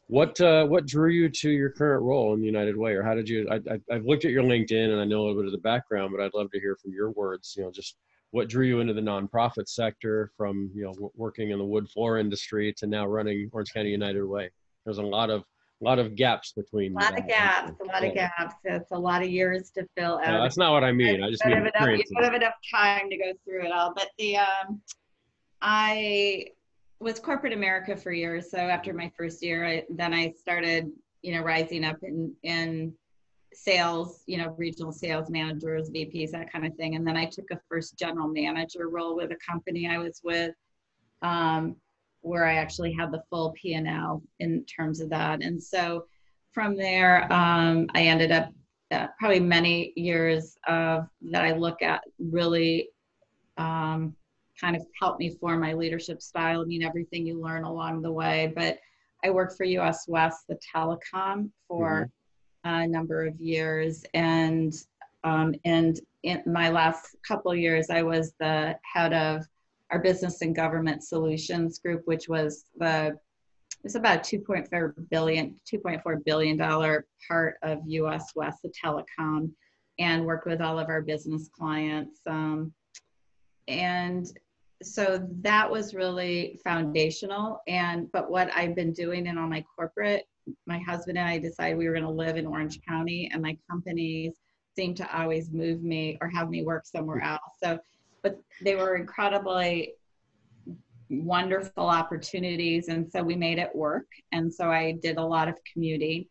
what 0.09 0.41
uh, 0.41 0.65
what 0.67 0.87
drew 0.87 1.11
you 1.11 1.29
to 1.29 1.51
your 1.51 1.71
current 1.71 2.03
role 2.05 2.33
in 2.33 2.41
the 2.41 2.47
United 2.47 2.77
Way, 2.77 2.93
or 2.93 3.03
how 3.03 3.15
did 3.15 3.29
you? 3.29 3.49
I, 3.51 3.57
I, 3.57 3.95
have 3.95 4.05
looked 4.05 4.25
at 4.25 4.31
your 4.31 4.45
LinkedIn 4.45 4.93
and 4.93 5.01
I 5.01 5.05
know 5.05 5.19
a 5.19 5.23
little 5.23 5.43
bit 5.43 5.47
of 5.47 5.53
the 5.53 5.59
background, 5.59 6.15
but 6.17 6.25
I'd 6.25 6.35
love 6.35 6.51
to 6.53 6.61
hear 6.61 6.77
from 6.81 6.93
your 6.93 7.11
words. 7.11 7.55
You 7.57 7.65
know, 7.65 7.73
just 7.73 7.97
what 8.31 8.49
drew 8.49 8.67
you 8.67 8.81
into 8.81 8.95
the 8.95 9.01
nonprofit 9.01 9.69
sector 9.69 10.31
from 10.37 10.71
you 10.75 10.85
know 10.85 11.11
working 11.17 11.51
in 11.51 11.59
the 11.59 11.65
wood 11.65 11.89
floor 11.89 12.19
industry 12.19 12.73
to 12.75 12.87
now 12.87 13.07
running 13.07 13.51
Orange 13.53 13.73
County 13.73 13.91
United 13.91 14.25
Way. 14.25 14.51
There's 14.85 14.99
a 14.99 15.03
lot 15.03 15.31
of 15.31 15.43
a 15.81 15.85
lot 15.85 15.99
of 15.99 16.15
gaps 16.15 16.53
between. 16.53 16.93
A 16.93 17.01
lot 17.01 17.19
of 17.19 17.27
gaps. 17.27 17.73
A 17.81 17.85
lot 17.85 18.03
yeah. 18.03 18.09
of 18.09 18.15
gaps. 18.15 18.55
It's 18.65 18.91
a 18.93 18.99
lot 18.99 19.23
of 19.23 19.29
years 19.29 19.71
to 19.73 19.87
fill 19.97 20.19
out. 20.19 20.33
No, 20.33 20.43
that's 20.43 20.57
not 20.57 20.73
what 20.73 20.85
I 20.85 20.93
mean. 20.93 21.23
I 21.23 21.31
just 21.31 21.45
mean 21.45 21.59
enough, 21.59 21.73
you 21.81 22.03
don't 22.15 22.25
have 22.25 22.35
enough 22.35 22.55
time 22.71 23.11
to 23.11 23.17
go 23.17 23.33
through 23.45 23.67
it 23.67 23.73
all. 23.73 23.93
But 23.95 24.09
the 24.19 24.39
um, 24.39 24.81
I 25.61 26.47
was 26.99 27.21
corporate 27.21 27.53
America 27.53 27.97
for 27.97 28.13
years. 28.13 28.51
So 28.51 28.57
after 28.57 28.95
my 28.95 29.13
first 29.17 29.43
year, 29.43 29.67
I, 29.67 29.85
then 29.91 30.15
I 30.15 30.33
started, 30.33 30.91
you 31.23 31.35
know, 31.35 31.43
rising 31.43 31.85
up 31.85 31.99
in 32.03 32.35
in 32.43 32.95
sales, 33.53 34.23
you 34.27 34.39
know, 34.39 34.55
regional 34.59 34.93
sales 34.93 35.31
managers, 35.31 35.91
VPs, 35.91 36.31
that 36.31 36.51
kind 36.51 36.67
of 36.67 36.75
thing. 36.77 36.95
And 36.95 37.07
then 37.07 37.17
I 37.17 37.27
took 37.27 37.51
a 37.51 37.61
first 37.69 37.99
general 37.99 38.29
manager 38.29 38.89
role 38.89 39.17
with 39.17 39.31
a 39.31 39.37
company 39.37 39.89
I 39.89 39.99
was 39.99 40.21
with, 40.23 40.55
um, 41.23 41.77
where 42.27 42.45
I 42.45 42.55
actually 42.55 42.93
had 42.93 43.13
the 43.13 43.23
full 43.31 43.53
P 43.53 43.75
and 43.75 43.87
L 43.87 44.23
in 44.41 44.65
terms 44.65 45.01
of 45.01 45.11
that. 45.11 45.43
And 45.43 45.63
so 45.63 46.07
from 46.53 46.77
there, 46.77 47.31
um, 47.33 47.87
I 47.95 48.03
ended 48.03 48.33
up 48.33 48.53
uh, 48.91 49.09
probably 49.19 49.41
many 49.41 49.93
years 49.97 50.57
of 50.67 51.09
that 51.31 51.45
I 51.45 51.53
look 51.53 51.83
at 51.83 52.03
really. 52.19 52.89
Um, 53.59 54.15
kind 54.61 54.77
of 54.77 54.87
helped 54.99 55.21
me 55.21 55.37
form 55.39 55.61
my 55.61 55.75
leadership 55.75 56.23
style. 56.23 56.63
I 56.63 56.65
mean, 56.65 56.83
everything 56.83 57.27
you 57.27 57.41
learn 57.41 57.65
along 57.65 58.03
the 58.03 58.13
way. 58.13 58.53
But 58.57 58.79
I 59.25 59.31
worked 59.31 59.57
for 59.57 59.65
US 59.65 60.07
West, 60.09 60.45
the 60.49 60.59
telecom, 60.75 61.51
for 61.69 62.11
mm-hmm. 62.65 62.85
a 62.85 62.87
number 62.87 63.27
of 63.27 63.39
years. 63.41 64.05
And 64.15 64.73
um, 65.25 65.55
and 65.65 65.99
in 66.23 66.43
my 66.47 66.71
last 66.71 67.17
couple 67.27 67.55
years, 67.55 67.91
I 67.91 68.03
was 68.03 68.33
the 68.39 68.79
head 68.95 69.13
of 69.13 69.45
our 69.91 69.99
business 69.99 70.43
and 70.43 70.55
government 70.55 71.05
solutions 71.05 71.79
group, 71.79 72.03
which 72.07 72.29
was 72.29 72.65
the 72.77 73.17
it's 73.85 73.95
about 73.95 74.25
2.4 74.25 74.95
billion 75.11 75.55
2.4 75.73 76.25
billion 76.25 76.57
dollar 76.57 77.07
part 77.29 77.57
of 77.63 77.79
US 77.87 78.33
West, 78.35 78.59
the 78.63 78.73
telecom, 78.85 79.51
and 79.99 80.25
worked 80.25 80.47
with 80.47 80.61
all 80.61 80.79
of 80.79 80.89
our 80.89 81.03
business 81.03 81.49
clients. 81.57 82.21
Um, 82.27 82.73
and 83.69 84.27
so 84.83 85.27
that 85.41 85.71
was 85.71 85.95
really 85.95 86.59
foundational 86.63 87.61
and 87.67 88.11
but 88.13 88.31
what 88.31 88.51
i've 88.55 88.77
been 88.77 88.93
doing 88.93 89.27
in 89.27 89.39
all 89.39 89.49
my 89.49 89.65
corporate 89.75 90.25
my 90.67 90.79
husband 90.79 91.17
and 91.17 91.27
i 91.27 91.39
decided 91.39 91.79
we 91.79 91.87
were 91.87 91.95
going 91.95 92.05
to 92.05 92.11
live 92.11 92.37
in 92.37 92.47
orange 92.47 92.79
county 92.87 93.31
and 93.33 93.41
my 93.41 93.57
companies 93.71 94.35
seem 94.77 94.95
to 94.95 95.19
always 95.19 95.51
move 95.51 95.83
me 95.83 96.19
or 96.21 96.29
have 96.29 96.51
me 96.51 96.63
work 96.63 96.85
somewhere 96.85 97.23
else 97.23 97.41
so 97.63 97.79
but 98.27 98.41
they 98.63 98.75
were 98.75 98.97
incredibly 98.97 99.95
wonderful 101.09 101.87
opportunities 101.87 102.89
and 102.89 103.09
so 103.11 103.23
we 103.23 103.37
made 103.37 103.59
it 103.59 103.71
work 103.75 104.07
and 104.33 104.53
so 104.53 104.69
i 104.69 104.91
did 105.01 105.17
a 105.17 105.25
lot 105.25 105.47
of 105.47 105.57
commuting 105.73 106.27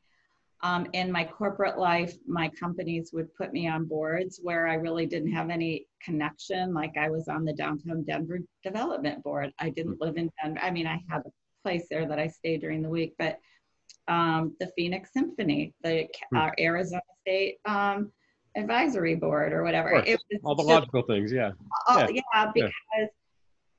um, 0.63 0.87
in 0.93 1.11
my 1.11 1.23
corporate 1.23 1.77
life, 1.77 2.15
my 2.25 2.49
companies 2.59 3.11
would 3.13 3.31
put 3.35 3.53
me 3.53 3.67
on 3.67 3.85
boards 3.85 4.39
where 4.41 4.67
I 4.67 4.75
really 4.75 5.05
didn't 5.05 5.31
have 5.31 5.51
any 5.51 5.85
connection. 6.01 6.73
Like 6.73 6.97
I 6.97 7.07
was 7.07 7.27
on 7.27 7.45
the 7.45 7.53
downtown 7.53 8.03
Denver 8.03 8.39
development 8.63 9.21
board. 9.21 9.53
I 9.59 9.69
didn't 9.69 10.01
live 10.01 10.17
in 10.17 10.31
Denver. 10.41 10.59
I 10.63 10.71
mean, 10.71 10.87
I 10.87 11.03
had 11.07 11.21
a 11.23 11.31
place 11.61 11.85
there 11.91 12.07
that 12.07 12.17
I 12.17 12.27
stayed 12.29 12.61
during 12.61 12.81
the 12.81 12.89
week, 12.89 13.13
but 13.19 13.37
um, 14.07 14.55
the 14.59 14.71
Phoenix 14.75 15.11
Symphony, 15.13 15.75
the 15.83 16.07
hmm. 16.31 16.37
uh, 16.37 16.49
Arizona 16.59 17.01
State 17.21 17.57
um, 17.65 18.11
Advisory 18.55 19.15
Board, 19.15 19.53
or 19.53 19.63
whatever. 19.63 19.95
It 20.05 20.19
was 20.31 20.41
all 20.43 20.55
the 20.55 20.63
just, 20.63 20.69
logical 20.69 21.01
things, 21.03 21.31
yeah. 21.31 21.51
yeah. 21.89 22.07
yeah, 22.09 22.51
because. 22.53 22.71
Yeah. 22.95 23.05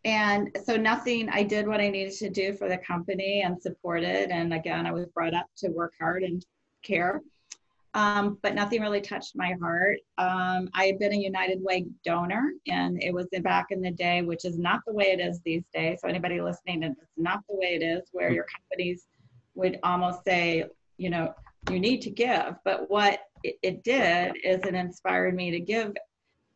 And 0.04 0.56
so 0.64 0.76
nothing, 0.76 1.28
I 1.30 1.42
did 1.42 1.66
what 1.66 1.80
I 1.80 1.88
needed 1.88 2.12
to 2.18 2.30
do 2.30 2.52
for 2.52 2.68
the 2.68 2.78
company 2.78 3.42
and 3.44 3.60
supported. 3.60 4.30
And 4.30 4.54
again, 4.54 4.86
I 4.86 4.92
was 4.92 5.06
brought 5.06 5.34
up 5.34 5.46
to 5.56 5.68
work 5.70 5.94
hard 5.98 6.22
and 6.22 6.46
care. 6.84 7.22
Um, 7.92 8.38
but 8.40 8.54
nothing 8.54 8.82
really 8.82 9.00
touched 9.00 9.32
my 9.34 9.54
heart. 9.60 9.98
Um, 10.18 10.68
I 10.74 10.84
had 10.84 11.00
been 11.00 11.12
a 11.12 11.16
United 11.16 11.60
Way 11.60 11.86
donor, 12.04 12.52
and 12.68 13.02
it 13.02 13.12
was 13.12 13.26
back 13.42 13.66
in 13.70 13.80
the 13.80 13.90
day, 13.90 14.22
which 14.22 14.44
is 14.44 14.58
not 14.58 14.80
the 14.86 14.92
way 14.92 15.06
it 15.06 15.18
is 15.18 15.40
these 15.44 15.64
days. 15.74 15.98
So 16.02 16.08
anybody 16.08 16.40
listening, 16.40 16.84
it's 16.84 17.00
not 17.16 17.40
the 17.48 17.56
way 17.56 17.74
it 17.74 17.82
is, 17.82 18.02
where 18.12 18.30
your 18.30 18.44
companies 18.44 19.06
would 19.56 19.80
almost 19.82 20.22
say, 20.24 20.66
you 20.98 21.10
know, 21.10 21.34
you 21.68 21.80
need 21.80 22.00
to 22.02 22.10
give. 22.10 22.54
But 22.64 22.88
what 22.88 23.22
it, 23.42 23.56
it 23.62 23.84
did 23.84 24.36
is 24.42 24.62
it 24.64 24.74
inspired 24.74 25.34
me 25.34 25.50
to 25.50 25.60
give 25.60 25.92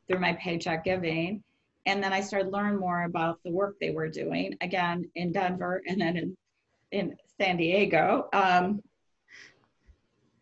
through 0.08 0.20
my 0.20 0.32
paycheck 0.34 0.84
giving, 0.84 1.42
and 1.87 2.02
then 2.02 2.12
I 2.12 2.20
started 2.20 2.52
learn 2.52 2.78
more 2.78 3.04
about 3.04 3.40
the 3.44 3.50
work 3.50 3.76
they 3.80 3.90
were 3.90 4.08
doing. 4.08 4.56
Again, 4.60 5.08
in 5.14 5.32
Denver, 5.32 5.82
and 5.87 6.00
then 6.00 6.16
in 6.16 6.37
in 6.92 7.16
San 7.38 7.56
Diego. 7.56 8.28
Um, 8.32 8.82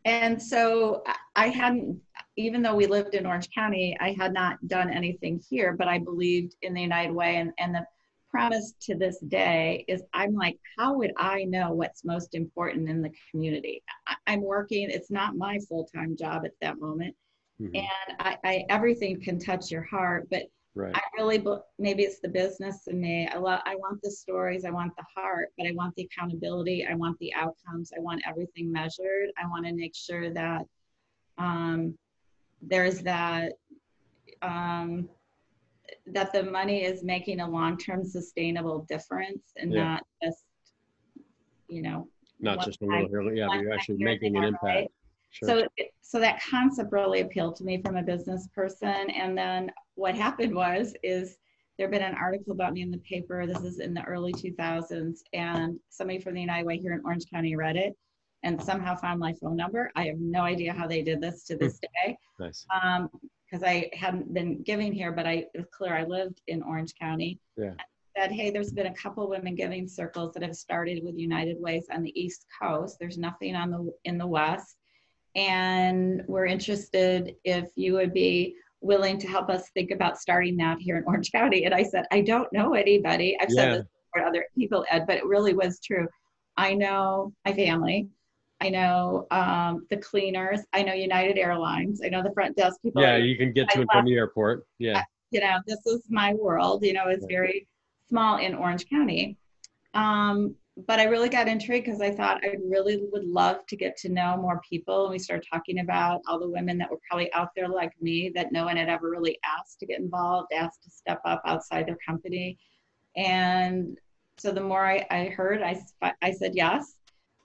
and 0.04 0.40
so 0.42 1.04
I 1.36 1.48
hadn't, 1.48 2.00
even 2.36 2.62
though 2.62 2.74
we 2.74 2.86
lived 2.86 3.14
in 3.14 3.26
Orange 3.26 3.50
County, 3.50 3.96
I 4.00 4.12
had 4.18 4.32
not 4.32 4.66
done 4.66 4.90
anything 4.90 5.42
here, 5.50 5.74
but 5.74 5.88
I 5.88 5.98
believed 5.98 6.56
in 6.62 6.72
the 6.72 6.80
United 6.80 7.12
Way. 7.12 7.36
And, 7.36 7.52
and 7.58 7.74
the 7.74 7.84
promise 8.30 8.74
to 8.82 8.94
this 8.94 9.18
day 9.28 9.84
is 9.88 10.02
I'm 10.12 10.34
like, 10.34 10.58
how 10.78 10.94
would 10.94 11.12
I 11.16 11.44
know 11.44 11.72
what's 11.72 12.04
most 12.04 12.34
important 12.34 12.88
in 12.88 13.02
the 13.02 13.12
community? 13.30 13.82
I, 14.06 14.32
am 14.32 14.42
working, 14.42 14.90
it's 14.90 15.10
not 15.10 15.36
my 15.36 15.58
full 15.68 15.88
time 15.94 16.16
job 16.16 16.44
at 16.44 16.52
that 16.60 16.80
moment. 16.80 17.14
Mm-hmm. 17.60 17.76
And 17.76 18.16
I, 18.20 18.36
I, 18.44 18.64
everything 18.68 19.20
can 19.20 19.38
touch 19.38 19.70
your 19.70 19.82
heart, 19.82 20.28
but 20.30 20.44
Right. 20.78 20.94
I 20.94 21.00
really, 21.16 21.44
maybe 21.80 22.04
it's 22.04 22.20
the 22.20 22.28
business 22.28 22.86
in 22.86 23.00
me. 23.00 23.26
I, 23.26 23.36
love, 23.38 23.60
I 23.64 23.74
want 23.74 24.00
the 24.00 24.12
stories, 24.12 24.64
I 24.64 24.70
want 24.70 24.92
the 24.96 25.04
heart, 25.12 25.48
but 25.58 25.66
I 25.66 25.72
want 25.72 25.92
the 25.96 26.04
accountability, 26.04 26.86
I 26.86 26.94
want 26.94 27.18
the 27.18 27.34
outcomes, 27.34 27.90
I 27.96 28.00
want 28.00 28.22
everything 28.24 28.70
measured. 28.70 29.30
I 29.42 29.48
want 29.48 29.66
to 29.66 29.74
make 29.74 29.96
sure 29.96 30.32
that 30.34 30.66
um, 31.36 31.98
there's 32.62 33.00
that 33.00 33.54
um, 34.40 35.08
that 36.06 36.32
the 36.32 36.42
money 36.42 36.84
is 36.84 37.02
making 37.02 37.40
a 37.40 37.48
long-term 37.48 38.04
sustainable 38.04 38.86
difference 38.88 39.52
and 39.56 39.72
yeah. 39.72 39.84
not 39.84 40.06
just 40.22 40.44
you 41.68 41.82
know 41.82 42.08
not 42.40 42.64
just 42.64 42.80
a 42.82 42.86
little 42.86 43.08
here 43.08 43.22
yeah 43.34 43.60
you're 43.60 43.72
actually 43.72 43.96
making 43.98 44.36
an 44.36 44.44
impact 44.44 44.64
right? 44.64 44.90
Sure. 45.30 45.48
So, 45.48 45.84
so 46.00 46.20
that 46.20 46.40
concept 46.42 46.90
really 46.90 47.20
appealed 47.20 47.56
to 47.56 47.64
me 47.64 47.82
from 47.82 47.96
a 47.96 48.02
business 48.02 48.48
person. 48.54 49.10
And 49.10 49.36
then 49.36 49.70
what 49.94 50.14
happened 50.14 50.54
was, 50.54 50.94
is 51.02 51.36
there 51.78 51.88
been 51.88 52.02
an 52.02 52.14
article 52.14 52.52
about 52.52 52.72
me 52.72 52.82
in 52.82 52.90
the 52.90 52.98
paper. 52.98 53.46
This 53.46 53.62
is 53.62 53.78
in 53.78 53.94
the 53.94 54.02
early 54.02 54.32
2000s, 54.32 55.20
and 55.32 55.78
somebody 55.90 56.18
from 56.18 56.34
the 56.34 56.40
United 56.40 56.66
Way 56.66 56.78
here 56.78 56.92
in 56.92 57.00
Orange 57.04 57.30
County 57.30 57.54
read 57.54 57.76
it 57.76 57.96
and 58.42 58.60
somehow 58.62 58.96
found 58.96 59.20
my 59.20 59.32
phone 59.34 59.56
number. 59.56 59.90
I 59.94 60.06
have 60.06 60.18
no 60.18 60.42
idea 60.42 60.72
how 60.72 60.86
they 60.86 61.02
did 61.02 61.20
this 61.20 61.44
to 61.44 61.56
this 61.56 61.78
day. 61.78 62.16
Nice. 62.38 62.66
Um, 62.82 63.08
because 63.48 63.64
I 63.64 63.90
hadn't 63.92 64.32
been 64.34 64.62
giving 64.62 64.92
here, 64.92 65.12
but 65.12 65.26
I 65.26 65.46
it 65.54 65.56
was 65.56 65.66
clear 65.72 65.96
I 65.96 66.04
lived 66.04 66.42
in 66.46 66.62
Orange 66.62 66.94
County. 67.00 67.38
Yeah. 67.56 67.74
Said, 68.16 68.32
hey, 68.32 68.50
there's 68.50 68.72
been 68.72 68.86
a 68.86 68.94
couple 68.94 69.28
women 69.28 69.54
giving 69.54 69.86
circles 69.86 70.34
that 70.34 70.42
have 70.42 70.56
started 70.56 71.04
with 71.04 71.16
United 71.16 71.56
Ways 71.60 71.86
on 71.92 72.02
the 72.02 72.20
East 72.20 72.46
Coast. 72.60 72.96
There's 72.98 73.16
nothing 73.16 73.54
on 73.54 73.70
the 73.70 73.92
in 74.04 74.18
the 74.18 74.26
West 74.26 74.78
and 75.38 76.22
we're 76.26 76.46
interested 76.46 77.36
if 77.44 77.70
you 77.76 77.94
would 77.94 78.12
be 78.12 78.56
willing 78.80 79.18
to 79.18 79.28
help 79.28 79.48
us 79.48 79.70
think 79.70 79.90
about 79.90 80.18
starting 80.18 80.56
that 80.56 80.78
here 80.80 80.96
in 80.96 81.04
Orange 81.04 81.30
County. 81.32 81.64
And 81.64 81.74
I 81.74 81.82
said, 81.82 82.06
I 82.10 82.20
don't 82.20 82.52
know 82.52 82.74
anybody. 82.74 83.36
I've 83.40 83.48
yeah. 83.50 83.62
said 83.62 83.72
this 83.72 83.86
support 84.06 84.28
other 84.28 84.44
people, 84.56 84.84
Ed, 84.90 85.04
but 85.06 85.16
it 85.16 85.26
really 85.26 85.54
was 85.54 85.80
true. 85.80 86.08
I 86.56 86.74
know 86.74 87.32
my 87.44 87.52
family. 87.52 88.08
I 88.60 88.70
know 88.70 89.26
um, 89.30 89.86
the 89.88 89.96
cleaners. 89.96 90.60
I 90.72 90.82
know 90.82 90.92
United 90.92 91.38
Airlines. 91.38 92.00
I 92.04 92.08
know 92.08 92.22
the 92.22 92.32
front 92.32 92.56
desk 92.56 92.80
people. 92.82 93.02
Yeah, 93.02 93.16
you 93.16 93.36
can 93.36 93.52
get 93.52 93.68
to 93.70 93.80
and 93.80 93.88
from 93.92 94.04
the 94.04 94.14
airport. 94.14 94.66
Yeah. 94.78 95.02
You 95.30 95.40
know, 95.40 95.58
this 95.66 95.84
is 95.86 96.02
my 96.08 96.34
world. 96.34 96.84
You 96.84 96.94
know, 96.94 97.08
it's 97.08 97.26
very 97.28 97.68
small 98.08 98.38
in 98.38 98.54
Orange 98.54 98.88
County. 98.88 99.36
Um, 99.94 100.54
but 100.86 101.00
I 101.00 101.04
really 101.04 101.28
got 101.28 101.48
intrigued 101.48 101.86
because 101.86 102.00
I 102.00 102.10
thought 102.10 102.44
I 102.44 102.56
really 102.64 103.02
would 103.12 103.24
love 103.24 103.66
to 103.66 103.76
get 103.76 103.96
to 103.98 104.08
know 104.08 104.36
more 104.36 104.60
people. 104.68 105.04
And 105.04 105.12
we 105.12 105.18
started 105.18 105.46
talking 105.52 105.80
about 105.80 106.20
all 106.28 106.38
the 106.38 106.48
women 106.48 106.78
that 106.78 106.90
were 106.90 107.00
probably 107.08 107.32
out 107.32 107.48
there 107.56 107.68
like 107.68 107.92
me 108.00 108.30
that 108.34 108.52
no 108.52 108.64
one 108.64 108.76
had 108.76 108.88
ever 108.88 109.10
really 109.10 109.38
asked 109.44 109.80
to 109.80 109.86
get 109.86 109.98
involved, 109.98 110.52
asked 110.52 110.84
to 110.84 110.90
step 110.90 111.20
up 111.24 111.42
outside 111.44 111.86
their 111.86 111.98
company. 112.06 112.58
And 113.16 113.98
so 114.36 114.52
the 114.52 114.60
more 114.60 114.86
I, 114.86 115.04
I 115.10 115.24
heard, 115.26 115.62
I, 115.62 115.80
I 116.22 116.30
said 116.30 116.52
yes. 116.54 116.94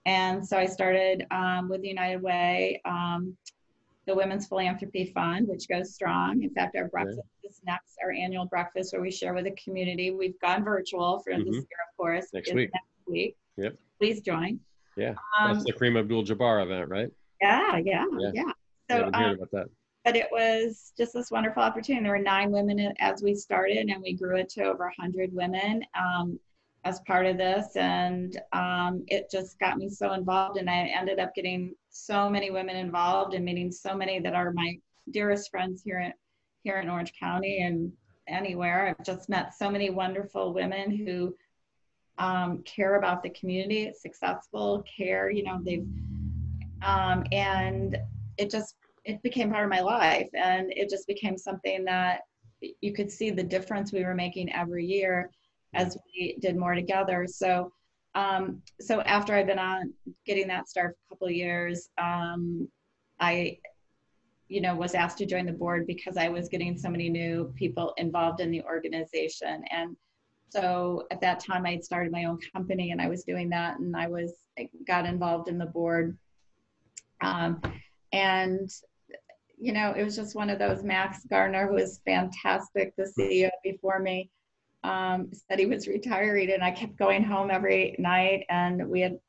And 0.06 0.46
so 0.46 0.58
I 0.58 0.66
started 0.66 1.26
um, 1.32 1.70
with 1.70 1.82
the 1.82 1.88
United 1.88 2.22
Way, 2.22 2.82
um, 2.86 3.38
the 4.06 4.16
Women's 4.16 4.48
Philanthropy 4.48 5.12
Fund, 5.14 5.48
which 5.48 5.68
goes 5.70 5.94
strong. 5.94 6.44
In 6.44 6.50
fact, 6.50 6.76
our 6.76 6.90
breakfast 6.90 7.22
yeah. 7.42 7.50
is 7.50 7.62
next, 7.66 7.98
our 8.04 8.12
annual 8.12 8.46
breakfast 8.46 8.92
where 8.92 9.02
we 9.02 9.12
share 9.12 9.34
with 9.34 9.46
the 9.46 9.56
community. 9.64 10.12
We've 10.12 10.40
gone 10.42 10.64
virtual 10.64 11.20
for 11.20 11.32
mm-hmm. 11.32 11.46
this 11.46 11.56
year, 11.56 11.64
of 11.90 11.98
course. 11.98 12.28
Next 12.34 12.54
week. 12.54 12.70
Next 12.74 13.08
week. 13.08 13.38
Yep. 13.58 13.76
Please 14.00 14.22
join. 14.22 14.60
Yeah. 14.98 15.16
Um, 15.40 15.54
That's 15.54 15.66
the 15.66 15.74
Kareem 15.74 15.98
Abdul 15.98 16.26
Jabbar 16.26 16.64
event, 16.64 16.90
right? 16.90 17.10
Yeah, 17.42 17.78
yeah, 17.78 18.06
yeah. 18.20 18.32
yeah. 18.34 18.52
So, 18.92 19.10
yeah, 19.14 19.26
um, 19.28 19.36
about 19.36 19.52
that. 19.52 19.68
But 20.04 20.18
it 20.18 20.28
was 20.32 20.92
just 20.98 21.14
this 21.14 21.32
wonderful 21.32 21.64
opportunity. 21.64 22.04
There 22.04 22.12
were 22.12 22.20
nine 22.20 22.52
women 22.52 22.94
as 23.00 23.24
we 23.24 23.36
started, 23.36 23.88
and 23.90 24.02
we 24.02 24.14
grew 24.14 24.36
it 24.36 24.50
to 24.50 24.66
over 24.66 24.84
100 24.98 25.34
women. 25.34 25.84
Um, 25.98 26.40
as 26.86 27.00
part 27.02 27.26
of 27.26 27.38
this 27.38 27.76
and 27.76 28.42
um, 28.52 29.04
it 29.08 29.30
just 29.32 29.58
got 29.60 29.78
me 29.78 29.90
so 29.90 30.14
involved 30.14 30.58
and 30.58 30.70
i 30.70 30.92
ended 30.98 31.18
up 31.18 31.34
getting 31.34 31.74
so 31.90 32.30
many 32.30 32.52
women 32.52 32.76
involved 32.76 33.34
and 33.34 33.46
meeting 33.46 33.72
so 33.72 33.96
many 33.96 34.20
that 34.20 34.34
are 34.34 34.52
my 34.52 34.78
dearest 35.12 35.50
friends 35.50 35.82
here 35.84 36.00
in, 36.00 36.14
here 36.64 36.80
in 36.80 36.90
orange 36.90 37.14
county 37.20 37.62
and 37.62 37.92
anywhere. 38.28 38.88
I've 38.88 39.06
just 39.06 39.30
met 39.30 39.54
so 39.54 39.70
many 39.70 39.90
wonderful 39.90 40.54
women 40.54 40.96
who 40.96 41.36
um, 42.18 42.64
care 42.64 42.96
about 42.96 43.24
the 43.24 43.30
community 43.32 43.92
successful 44.00 44.84
care 44.84 45.32
you 45.32 45.42
know 45.44 45.60
they've 45.64 45.88
um, 46.84 47.24
and 47.32 47.98
it 48.38 48.52
just 48.52 48.76
it 49.04 49.22
became 49.24 49.50
part 49.50 49.64
of 49.64 49.70
my 49.72 49.82
life 49.82 50.30
and 50.36 50.72
it 50.76 50.92
just 50.92 51.08
became 51.08 51.40
something 51.40 51.84
that 51.86 52.22
you 52.82 52.94
could 52.94 53.12
see 53.12 53.32
the 53.32 53.42
difference 53.42 53.92
we 53.92 54.04
were 54.04 54.14
making 54.14 54.54
every 54.54 54.86
year 54.86 55.32
as 55.74 55.98
we 56.14 56.38
did 56.42 56.58
more 56.58 56.76
together. 56.76 57.26
So, 57.28 57.72
um, 58.16 58.62
so 58.80 59.02
after 59.02 59.34
I've 59.34 59.48
been 59.48 59.60
on 59.60 59.94
getting 60.26 60.48
that 60.48 60.70
start 60.70 60.96
for 60.96 61.14
a 61.14 61.16
couple 61.16 61.30
years, 61.32 61.90
um, 61.98 62.68
I, 63.20 63.58
you 64.50 64.62
know, 64.62 64.76
was 64.76 64.94
asked 64.94 65.18
to 65.20 65.26
join 65.26 65.46
the 65.46 65.54
board 65.54 65.88
because 65.88 66.18
I 66.18 66.30
was 66.30 66.50
getting 66.50 66.78
so 66.78 66.90
many 66.90 67.10
new 67.10 67.52
people 67.56 67.94
involved 67.98 68.40
in 68.40 68.52
the 68.52 68.62
organization. 68.64 69.64
And 69.72 69.96
so 70.50 71.08
at 71.10 71.22
that 71.22 71.40
time 71.40 71.66
I 71.66 71.72
had 71.72 71.84
started 71.84 72.12
my 72.12 72.26
own 72.26 72.38
company 72.54 72.92
and 72.92 73.02
I 73.02 73.08
was 73.08 73.24
doing 73.24 73.50
that 73.50 73.80
and 73.80 73.96
I 73.96 74.08
was, 74.08 74.34
I 74.60 74.70
got 74.86 75.06
involved 75.06 75.48
in 75.48 75.58
the 75.58 75.66
board. 75.66 76.18
Um, 77.22 77.62
and 78.12 78.70
you 79.58 79.72
know, 79.72 79.94
it 79.96 80.04
was 80.04 80.16
just 80.16 80.36
one 80.36 80.50
of 80.50 80.60
those 80.60 80.84
Max 80.84 81.26
Gardner, 81.30 81.68
who 81.68 81.76
was 81.76 82.02
fantastic, 82.06 82.94
the 82.98 83.12
CEO 83.18 83.50
before 83.64 84.00
me 84.00 84.30
um, 84.84 85.30
said 85.34 85.60
he 85.60 85.66
was 85.66 85.88
retiring, 85.88 86.52
and 86.52 86.64
I 86.64 86.72
kept 86.72 86.98
going 86.98 87.24
home 87.24 87.50
every 87.52 87.96
night, 88.00 88.46
and 88.50 88.90
we 88.90 89.02
had 89.02 89.20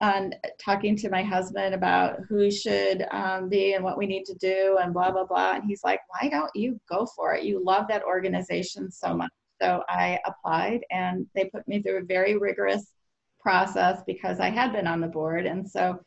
and 0.00 0.36
talking 0.62 0.94
to 0.94 1.08
my 1.08 1.22
husband 1.22 1.74
about 1.74 2.20
who 2.28 2.50
should 2.50 3.06
um, 3.12 3.48
be 3.48 3.72
and 3.72 3.82
what 3.82 3.96
we 3.96 4.06
need 4.06 4.24
to 4.24 4.34
do 4.34 4.78
and 4.80 4.92
blah 4.92 5.10
blah 5.10 5.24
blah. 5.24 5.54
And 5.54 5.64
he's 5.64 5.82
like 5.82 6.00
why 6.08 6.28
don't 6.28 6.54
you 6.54 6.78
go 6.88 7.06
for 7.16 7.34
it? 7.34 7.44
You 7.44 7.64
love 7.64 7.86
that 7.88 8.04
organization 8.04 8.90
so 8.90 9.14
much. 9.14 9.30
So 9.60 9.82
i 9.88 10.18
applied 10.26 10.80
and 10.90 11.26
they 11.34 11.46
put 11.46 11.66
me 11.66 11.80
through 11.80 11.98
a 11.98 12.04
very 12.04 12.36
rigorous 12.36 12.92
process 13.40 14.02
because 14.06 14.38
i 14.38 14.50
had 14.50 14.72
been 14.72 14.86
on 14.86 15.00
the 15.00 15.06
board. 15.06 15.46
And 15.46 15.68
so 15.68 15.98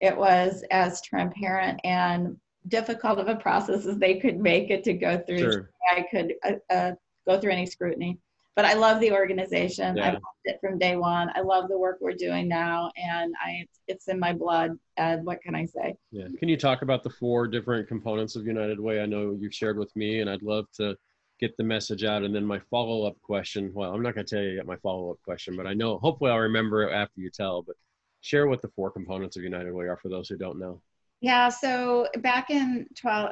it 0.00 0.16
was 0.16 0.62
as 0.70 1.00
transparent 1.00 1.80
and 1.84 2.36
difficult 2.68 3.18
of 3.18 3.28
a 3.28 3.36
process 3.36 3.86
as 3.86 3.98
they 3.98 4.20
could 4.20 4.38
make 4.38 4.70
it 4.70 4.84
to 4.84 4.92
go 4.92 5.20
through 5.26 5.38
sure. 5.38 5.70
i 5.90 6.04
could 6.12 6.34
uh, 6.44 6.52
uh, 6.72 6.92
go 7.26 7.40
through 7.40 7.52
any 7.52 7.66
scrutiny. 7.66 8.18
But 8.54 8.66
I 8.66 8.74
love 8.74 9.00
the 9.00 9.12
organization. 9.12 9.96
Yeah. 9.96 10.04
I 10.04 10.12
loved 10.12 10.44
it 10.44 10.58
from 10.60 10.78
day 10.78 10.96
one. 10.96 11.30
I 11.34 11.40
love 11.40 11.68
the 11.68 11.78
work 11.78 11.98
we're 12.02 12.12
doing 12.12 12.48
now, 12.48 12.90
and 12.96 13.34
I 13.42 13.66
it's 13.88 14.08
in 14.08 14.18
my 14.18 14.34
blood. 14.34 14.72
And 14.98 15.24
what 15.24 15.40
can 15.40 15.54
I 15.54 15.64
say? 15.64 15.96
Yeah. 16.10 16.26
Can 16.38 16.48
you 16.50 16.58
talk 16.58 16.82
about 16.82 17.02
the 17.02 17.10
four 17.10 17.46
different 17.46 17.88
components 17.88 18.36
of 18.36 18.46
United 18.46 18.78
Way? 18.78 19.00
I 19.00 19.06
know 19.06 19.36
you've 19.40 19.54
shared 19.54 19.78
with 19.78 19.94
me, 19.96 20.20
and 20.20 20.28
I'd 20.28 20.42
love 20.42 20.66
to 20.76 20.96
get 21.40 21.56
the 21.56 21.64
message 21.64 22.04
out. 22.04 22.24
And 22.24 22.34
then 22.34 22.44
my 22.44 22.60
follow 22.70 23.06
up 23.06 23.20
question. 23.22 23.72
Well, 23.72 23.94
I'm 23.94 24.02
not 24.02 24.14
going 24.14 24.26
to 24.26 24.36
tell 24.36 24.44
you 24.44 24.50
yet 24.50 24.66
my 24.66 24.76
follow 24.76 25.10
up 25.10 25.22
question, 25.24 25.56
but 25.56 25.66
I 25.66 25.72
know 25.72 25.98
hopefully 25.98 26.30
I'll 26.30 26.38
remember 26.38 26.82
it 26.82 26.92
after 26.92 27.22
you 27.22 27.30
tell. 27.30 27.62
But 27.62 27.76
share 28.20 28.46
what 28.48 28.60
the 28.60 28.68
four 28.76 28.90
components 28.90 29.36
of 29.36 29.44
United 29.44 29.72
Way 29.72 29.86
are 29.86 29.96
for 29.96 30.10
those 30.10 30.28
who 30.28 30.36
don't 30.36 30.58
know. 30.58 30.82
Yeah, 31.22 31.48
so 31.48 32.08
back 32.18 32.50
in 32.50 32.86
12, 32.96 33.30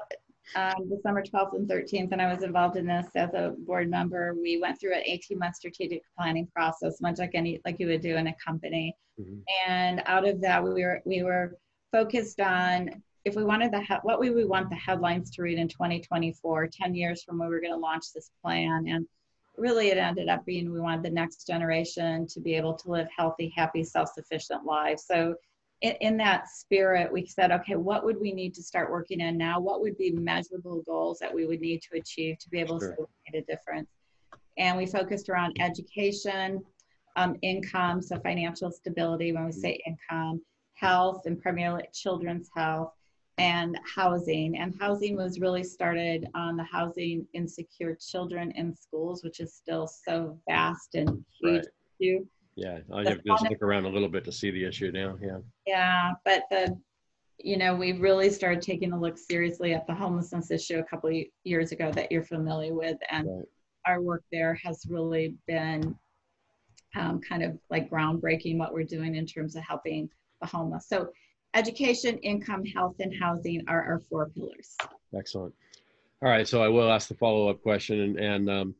um, 0.54 0.88
December 0.88 1.22
12th 1.22 1.54
and 1.56 1.68
13th, 1.68 2.12
and 2.12 2.20
I 2.20 2.32
was 2.32 2.42
involved 2.42 2.76
in 2.76 2.86
this 2.86 3.06
as 3.14 3.32
a 3.34 3.54
board 3.58 3.88
member. 3.88 4.34
We 4.34 4.60
went 4.60 4.80
through 4.80 4.94
an 4.94 5.02
18-month 5.08 5.56
strategic 5.56 6.02
planning 6.16 6.48
process, 6.54 7.00
much 7.00 7.18
like 7.18 7.32
any 7.34 7.60
like 7.64 7.76
you 7.78 7.86
would 7.86 8.00
do 8.00 8.16
in 8.16 8.26
a 8.26 8.34
company. 8.44 8.96
Mm-hmm. 9.20 9.38
And 9.68 10.02
out 10.06 10.26
of 10.26 10.40
that, 10.40 10.62
we 10.62 10.82
were 10.82 11.02
we 11.04 11.22
were 11.22 11.56
focused 11.92 12.40
on 12.40 13.02
if 13.24 13.36
we 13.36 13.44
wanted 13.44 13.72
the 13.72 13.80
he- 13.80 13.94
what 14.02 14.20
we 14.20 14.30
would 14.30 14.48
want 14.48 14.70
the 14.70 14.76
headlines 14.76 15.30
to 15.32 15.42
read 15.42 15.58
in 15.58 15.68
2024, 15.68 16.68
10 16.68 16.94
years 16.94 17.22
from 17.22 17.38
when 17.38 17.48
we 17.48 17.54
were 17.54 17.60
going 17.60 17.74
to 17.74 17.78
launch 17.78 18.12
this 18.12 18.30
plan. 18.42 18.86
And 18.88 19.06
really, 19.56 19.88
it 19.88 19.98
ended 19.98 20.28
up 20.28 20.44
being 20.44 20.72
we 20.72 20.80
wanted 20.80 21.04
the 21.04 21.10
next 21.10 21.46
generation 21.46 22.26
to 22.28 22.40
be 22.40 22.54
able 22.54 22.74
to 22.74 22.90
live 22.90 23.08
healthy, 23.16 23.52
happy, 23.54 23.84
self-sufficient 23.84 24.64
lives. 24.64 25.04
So 25.06 25.34
in, 25.80 25.94
in, 26.00 26.16
that 26.18 26.48
spirit, 26.48 27.10
we 27.12 27.26
said, 27.26 27.50
okay, 27.50 27.76
what 27.76 28.04
would 28.04 28.20
we 28.20 28.32
need 28.32 28.54
to 28.54 28.62
start 28.62 28.90
working 28.90 29.22
on 29.22 29.36
now? 29.36 29.58
What 29.60 29.80
would 29.80 29.96
be 29.96 30.12
measurable 30.12 30.82
goals 30.82 31.18
that 31.20 31.34
we 31.34 31.46
would 31.46 31.60
need 31.60 31.82
to 31.82 31.98
achieve 31.98 32.38
to 32.38 32.50
be 32.50 32.60
able 32.60 32.78
sure. 32.78 32.96
to 32.96 33.06
make 33.32 33.42
a 33.42 33.46
difference? 33.46 33.88
And 34.58 34.76
we 34.76 34.86
focused 34.86 35.28
around 35.28 35.56
education, 35.58 36.60
um, 37.16 37.36
income, 37.42 38.02
so 38.02 38.18
financial 38.20 38.70
stability 38.70 39.32
when 39.32 39.46
we 39.46 39.52
say 39.52 39.80
income, 39.86 40.42
health, 40.74 41.22
and 41.26 41.40
primarily 41.40 41.84
children's 41.94 42.50
health, 42.54 42.92
and 43.38 43.78
housing. 43.94 44.58
And 44.58 44.74
housing 44.78 45.16
was 45.16 45.40
really 45.40 45.64
started 45.64 46.28
on 46.34 46.56
the 46.56 46.64
housing 46.64 47.26
insecure 47.32 47.96
children 47.96 48.50
in 48.52 48.76
schools, 48.76 49.24
which 49.24 49.40
is 49.40 49.54
still 49.54 49.86
so 49.86 50.38
vast 50.46 50.94
and 50.94 51.24
huge. 51.40 51.64
Right. 51.64 51.66
Yeah, 52.60 52.80
I 52.92 53.08
have 53.08 53.24
to 53.24 53.36
stick 53.38 53.62
around 53.62 53.86
a 53.86 53.88
little 53.88 54.08
bit 54.08 54.22
to 54.26 54.32
see 54.32 54.50
the 54.50 54.66
issue 54.66 54.90
now. 54.92 55.16
Yeah. 55.22 55.38
Yeah, 55.66 56.12
but 56.26 56.42
the, 56.50 56.78
you 57.38 57.56
know, 57.56 57.74
we 57.74 57.92
really 57.92 58.28
started 58.28 58.60
taking 58.60 58.92
a 58.92 59.00
look 59.00 59.16
seriously 59.16 59.72
at 59.72 59.86
the 59.86 59.94
homelessness 59.94 60.50
issue 60.50 60.78
a 60.78 60.84
couple 60.84 61.08
of 61.08 61.16
years 61.44 61.72
ago 61.72 61.90
that 61.92 62.12
you're 62.12 62.22
familiar 62.22 62.74
with, 62.74 62.98
and 63.10 63.26
right. 63.26 63.46
our 63.86 64.02
work 64.02 64.24
there 64.30 64.52
has 64.62 64.84
really 64.90 65.36
been 65.46 65.96
um, 66.96 67.18
kind 67.26 67.42
of 67.42 67.58
like 67.70 67.88
groundbreaking 67.88 68.58
what 68.58 68.74
we're 68.74 68.84
doing 68.84 69.14
in 69.14 69.24
terms 69.24 69.56
of 69.56 69.62
helping 69.62 70.10
the 70.42 70.46
homeless. 70.46 70.86
So, 70.86 71.08
education, 71.54 72.18
income, 72.18 72.66
health, 72.66 72.96
and 73.00 73.14
housing 73.18 73.64
are 73.68 73.82
our 73.82 74.00
four 74.00 74.28
pillars. 74.28 74.76
Excellent. 75.16 75.54
All 76.22 76.28
right, 76.28 76.46
so 76.46 76.62
I 76.62 76.68
will 76.68 76.92
ask 76.92 77.08
the 77.08 77.14
follow 77.14 77.48
up 77.48 77.62
question, 77.62 78.00
and, 78.00 78.18
and 78.18 78.50
um, 78.50 78.74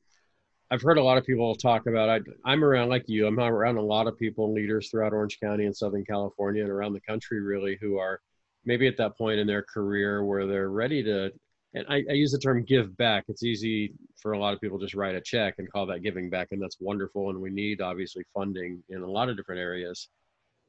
I've 0.72 0.83
heard 0.83 0.98
a 0.98 1.02
lot 1.02 1.18
of 1.18 1.26
people 1.26 1.54
talk 1.56 1.87
about. 1.87 2.09
I, 2.09 2.20
I'm 2.44 2.62
around 2.62 2.90
like 2.90 3.04
you. 3.09 3.26
I'm 3.26 3.40
around 3.40 3.76
a 3.76 3.83
lot 3.83 4.06
of 4.06 4.16
people, 4.16 4.52
leaders 4.52 4.88
throughout 4.88 5.12
Orange 5.12 5.40
County 5.40 5.66
and 5.66 5.76
Southern 5.76 6.04
California 6.04 6.62
and 6.62 6.70
around 6.70 6.92
the 6.92 7.00
country, 7.00 7.40
really, 7.40 7.76
who 7.80 7.98
are 7.98 8.20
maybe 8.64 8.87
at 8.87 8.96
that 8.98 9.18
point 9.18 9.40
in 9.40 9.48
their 9.48 9.62
career 9.62 10.24
where 10.24 10.46
they're 10.46 10.70
ready 10.70 11.02
to. 11.02 11.33
And 11.74 11.87
I, 11.88 12.04
I 12.09 12.12
use 12.12 12.30
the 12.30 12.38
term 12.38 12.64
give 12.64 12.96
back. 12.96 13.24
It's 13.28 13.42
easy 13.42 13.94
for 14.20 14.33
a 14.33 14.38
lot 14.38 14.54
of 14.54 14.61
people 14.61 14.78
just 14.78 14.94
write 14.94 15.16
a 15.16 15.20
check 15.20 15.54
and 15.59 15.70
call 15.70 15.87
that 15.87 16.02
giving 16.02 16.30
back, 16.30 16.48
and 16.52 16.62
that's 16.62 16.76
wonderful. 16.80 17.30
And 17.30 17.40
we 17.40 17.50
need 17.50 17.80
obviously 17.80 18.22
funding 18.33 18.83
in 18.90 19.02
a 19.02 19.11
lot 19.11 19.28
of 19.28 19.37
different 19.37 19.61
areas. 19.61 20.09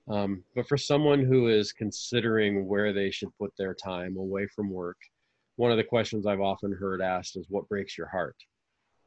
Um, 0.07 0.43
but 0.55 0.67
for 0.67 0.77
someone 0.77 1.23
who 1.23 1.47
is 1.47 1.73
considering 1.73 2.65
where 2.65 2.91
they 2.91 3.11
should 3.11 3.29
put 3.37 3.53
their 3.55 3.75
time 3.75 4.17
away 4.17 4.47
from 4.47 4.71
work, 4.71 4.97
one 5.57 5.69
of 5.69 5.77
the 5.77 5.83
questions 5.83 6.25
I've 6.25 6.41
often 6.41 6.71
heard 6.71 7.01
asked 7.01 7.37
is, 7.37 7.45
"What 7.49 7.69
breaks 7.69 7.99
your 7.99 8.07
heart?" 8.07 8.35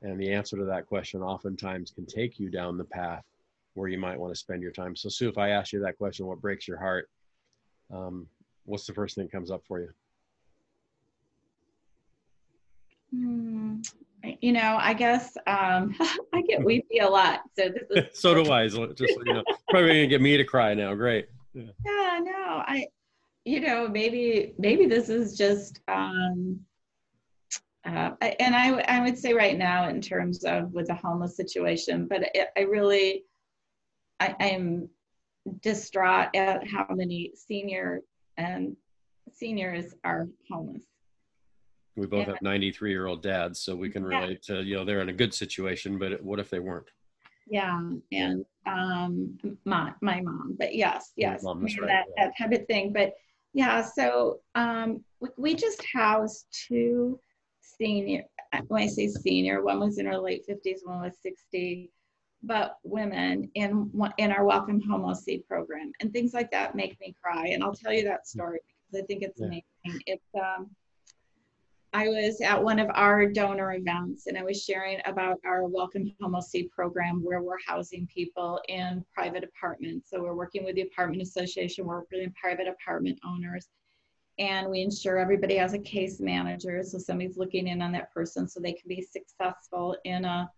And 0.04 0.20
the 0.20 0.30
answer 0.32 0.58
to 0.58 0.64
that 0.66 0.86
question 0.86 1.22
oftentimes 1.22 1.90
can 1.90 2.04
take 2.04 2.38
you 2.38 2.50
down 2.50 2.76
the 2.76 2.84
path 2.84 3.24
where 3.72 3.88
you 3.88 3.98
might 3.98 4.20
want 4.20 4.34
to 4.34 4.38
spend 4.38 4.62
your 4.62 4.70
time. 4.70 4.94
So, 4.94 5.08
Sue, 5.08 5.30
if 5.30 5.38
I 5.38 5.48
ask 5.48 5.72
you 5.72 5.80
that 5.80 5.96
question, 5.96 6.26
what 6.26 6.42
breaks 6.42 6.68
your 6.68 6.78
heart? 6.78 7.08
Um, 7.92 8.28
what's 8.66 8.86
the 8.86 8.92
first 8.92 9.14
thing 9.14 9.24
that 9.24 9.32
comes 9.32 9.50
up 9.50 9.62
for 9.66 9.80
you? 9.80 9.88
Hmm. 13.14 13.76
you 14.42 14.52
know, 14.52 14.76
I 14.78 14.92
guess 14.92 15.36
um, 15.46 15.94
I 16.34 16.42
get 16.46 16.62
weepy 16.64 16.98
a 16.98 17.08
lot. 17.08 17.40
So 17.56 17.70
this 17.70 18.12
is 18.12 18.20
so 18.20 18.34
do 18.34 18.50
I. 18.52 18.68
Just 18.68 19.16
you 19.24 19.32
know, 19.32 19.42
probably 19.70 19.88
gonna 19.88 20.06
get 20.06 20.20
me 20.20 20.36
to 20.36 20.44
cry 20.44 20.74
now. 20.74 20.94
Great. 20.94 21.28
Yeah. 21.54 21.62
yeah, 21.86 22.20
no, 22.22 22.62
I, 22.66 22.86
you 23.46 23.60
know, 23.60 23.88
maybe 23.88 24.52
maybe 24.58 24.86
this 24.86 25.08
is 25.08 25.38
just, 25.38 25.80
um, 25.88 26.60
uh, 27.84 28.10
and 28.40 28.54
I 28.54 28.80
I 28.88 29.00
would 29.00 29.18
say 29.18 29.32
right 29.32 29.56
now 29.56 29.88
in 29.88 30.00
terms 30.00 30.44
of 30.44 30.72
with 30.72 30.86
the 30.86 30.94
homeless 30.94 31.36
situation, 31.36 32.06
but 32.06 32.22
it, 32.34 32.48
I 32.56 32.62
really, 32.62 33.24
I, 34.20 34.34
I'm 34.40 34.88
distraught 35.60 36.34
at 36.34 36.66
how 36.66 36.86
many 36.90 37.32
senior 37.34 38.00
and 38.36 38.76
seniors 39.32 39.94
are 40.04 40.28
homeless 40.50 40.84
we 41.96 42.06
both 42.06 42.26
have 42.26 42.42
93 42.42 42.90
year 42.90 43.06
old 43.06 43.22
dads, 43.22 43.60
so 43.60 43.74
we 43.74 43.88
can 43.88 44.04
relate 44.04 44.44
yeah. 44.48 44.56
to, 44.56 44.62
you 44.62 44.76
know, 44.76 44.84
they're 44.84 45.00
in 45.00 45.08
a 45.08 45.12
good 45.12 45.32
situation, 45.32 45.98
but 45.98 46.22
what 46.22 46.40
if 46.40 46.50
they 46.50 46.58
weren't? 46.58 46.90
Yeah. 47.46 47.80
And 48.10 48.44
um, 48.66 49.38
my, 49.64 49.92
my 50.00 50.20
mom, 50.20 50.56
but 50.58 50.74
yes, 50.74 51.12
yes, 51.16 51.42
mom, 51.42 51.62
right, 51.62 51.76
that, 51.82 52.04
yeah. 52.16 52.26
that 52.26 52.32
type 52.38 52.60
of 52.60 52.66
thing. 52.66 52.92
But 52.92 53.14
yeah, 53.52 53.82
so 53.82 54.40
um, 54.54 55.04
we 55.36 55.54
just 55.54 55.84
housed 55.92 56.46
two 56.68 57.20
senior, 57.78 58.24
when 58.68 58.82
I 58.82 58.86
say 58.86 59.08
senior, 59.08 59.62
one 59.62 59.80
was 59.80 59.98
in 59.98 60.06
her 60.06 60.18
late 60.18 60.46
50s, 60.48 60.78
one 60.84 61.00
was 61.00 61.16
60 61.22 61.90
but 62.46 62.78
women 62.84 63.50
in 63.54 63.90
in 64.18 64.30
our 64.30 64.44
Welcome 64.44 64.80
Home 64.82 65.04
OC 65.04 65.46
program 65.48 65.92
and 66.00 66.12
things 66.12 66.34
like 66.34 66.50
that 66.50 66.74
make 66.74 66.98
me 67.00 67.14
cry. 67.22 67.48
And 67.48 67.64
I'll 67.64 67.74
tell 67.74 67.92
you 67.92 68.04
that 68.04 68.26
story 68.26 68.60
because 68.90 69.02
I 69.02 69.06
think 69.06 69.22
it's 69.22 69.40
yeah. 69.40 69.46
amazing. 69.46 70.02
It's 70.06 70.34
um, 70.34 70.70
I 71.92 72.08
was 72.08 72.40
at 72.40 72.62
one 72.62 72.80
of 72.80 72.88
our 72.92 73.26
donor 73.26 73.72
events 73.74 74.26
and 74.26 74.36
I 74.36 74.42
was 74.42 74.62
sharing 74.62 75.00
about 75.06 75.38
our 75.46 75.64
Welcome 75.66 76.12
Home 76.20 76.34
OC 76.34 76.68
program 76.74 77.22
where 77.22 77.40
we're 77.40 77.62
housing 77.66 78.08
people 78.12 78.60
in 78.68 79.04
private 79.14 79.44
apartments. 79.44 80.10
So 80.10 80.20
we're 80.20 80.34
working 80.34 80.64
with 80.64 80.74
the 80.74 80.82
apartment 80.82 81.22
association, 81.22 81.86
we're 81.86 82.00
working 82.00 82.24
with 82.24 82.34
private 82.34 82.66
apartment 82.66 83.18
owners, 83.24 83.68
and 84.38 84.68
we 84.68 84.80
ensure 84.80 85.18
everybody 85.18 85.56
has 85.56 85.74
a 85.74 85.78
case 85.78 86.20
manager. 86.20 86.82
So 86.82 86.98
somebody's 86.98 87.36
looking 87.36 87.68
in 87.68 87.80
on 87.82 87.92
that 87.92 88.12
person 88.12 88.48
so 88.48 88.60
they 88.60 88.72
can 88.72 88.88
be 88.88 89.02
successful 89.02 89.96
in 90.04 90.24
a 90.24 90.50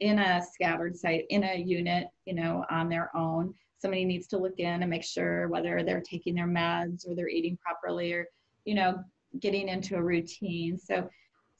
in 0.00 0.18
a 0.20 0.40
scattered 0.52 0.96
site, 0.96 1.24
in 1.30 1.42
a 1.42 1.56
unit, 1.56 2.06
you 2.24 2.34
know, 2.34 2.64
on 2.70 2.88
their 2.88 3.14
own. 3.16 3.52
Somebody 3.80 4.04
needs 4.04 4.28
to 4.28 4.38
look 4.38 4.58
in 4.58 4.82
and 4.82 4.90
make 4.90 5.04
sure 5.04 5.48
whether 5.48 5.82
they're 5.82 6.00
taking 6.00 6.34
their 6.34 6.46
meds 6.46 7.08
or 7.08 7.14
they're 7.14 7.28
eating 7.28 7.58
properly 7.60 8.12
or, 8.12 8.26
you 8.64 8.74
know, 8.74 9.02
getting 9.40 9.68
into 9.68 9.96
a 9.96 10.02
routine. 10.02 10.78
So, 10.78 11.08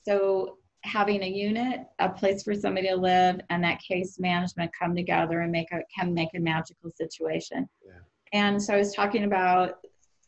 so 0.04 0.58
having 0.84 1.22
a 1.22 1.28
unit, 1.28 1.80
a 1.98 2.08
place 2.08 2.42
for 2.42 2.54
somebody 2.54 2.88
to 2.88 2.96
live, 2.96 3.40
and 3.50 3.62
that 3.64 3.80
case 3.80 4.18
management 4.18 4.70
come 4.78 4.94
together 4.94 5.40
and 5.40 5.52
make 5.52 5.70
a 5.72 5.80
can 5.92 6.14
make 6.14 6.30
a 6.36 6.40
magical 6.40 6.90
situation. 6.90 7.68
Yeah. 7.84 7.92
And 8.32 8.62
so 8.62 8.74
I 8.74 8.78
was 8.78 8.94
talking 8.94 9.24
about 9.24 9.78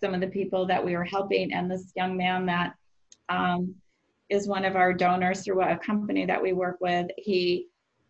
some 0.03 0.15
of 0.15 0.21
the 0.21 0.27
people 0.27 0.67
that 0.67 0.85
we 0.85 0.97
were 0.97 1.05
helping, 1.05 1.53
and 1.53 1.71
this 1.71 1.93
young 1.95 2.17
man 2.17 2.47
that 2.47 2.75
um, 3.29 3.75
is 4.29 4.49
one 4.49 4.65
of 4.65 4.77
our 4.77 4.93
donors 4.93 5.45
through 5.45 5.63
a 5.63 5.77
company 5.77 6.25
that 6.25 6.41
we 6.41 6.53
work 6.53 6.79
with. 6.81 7.09
He 7.17 7.67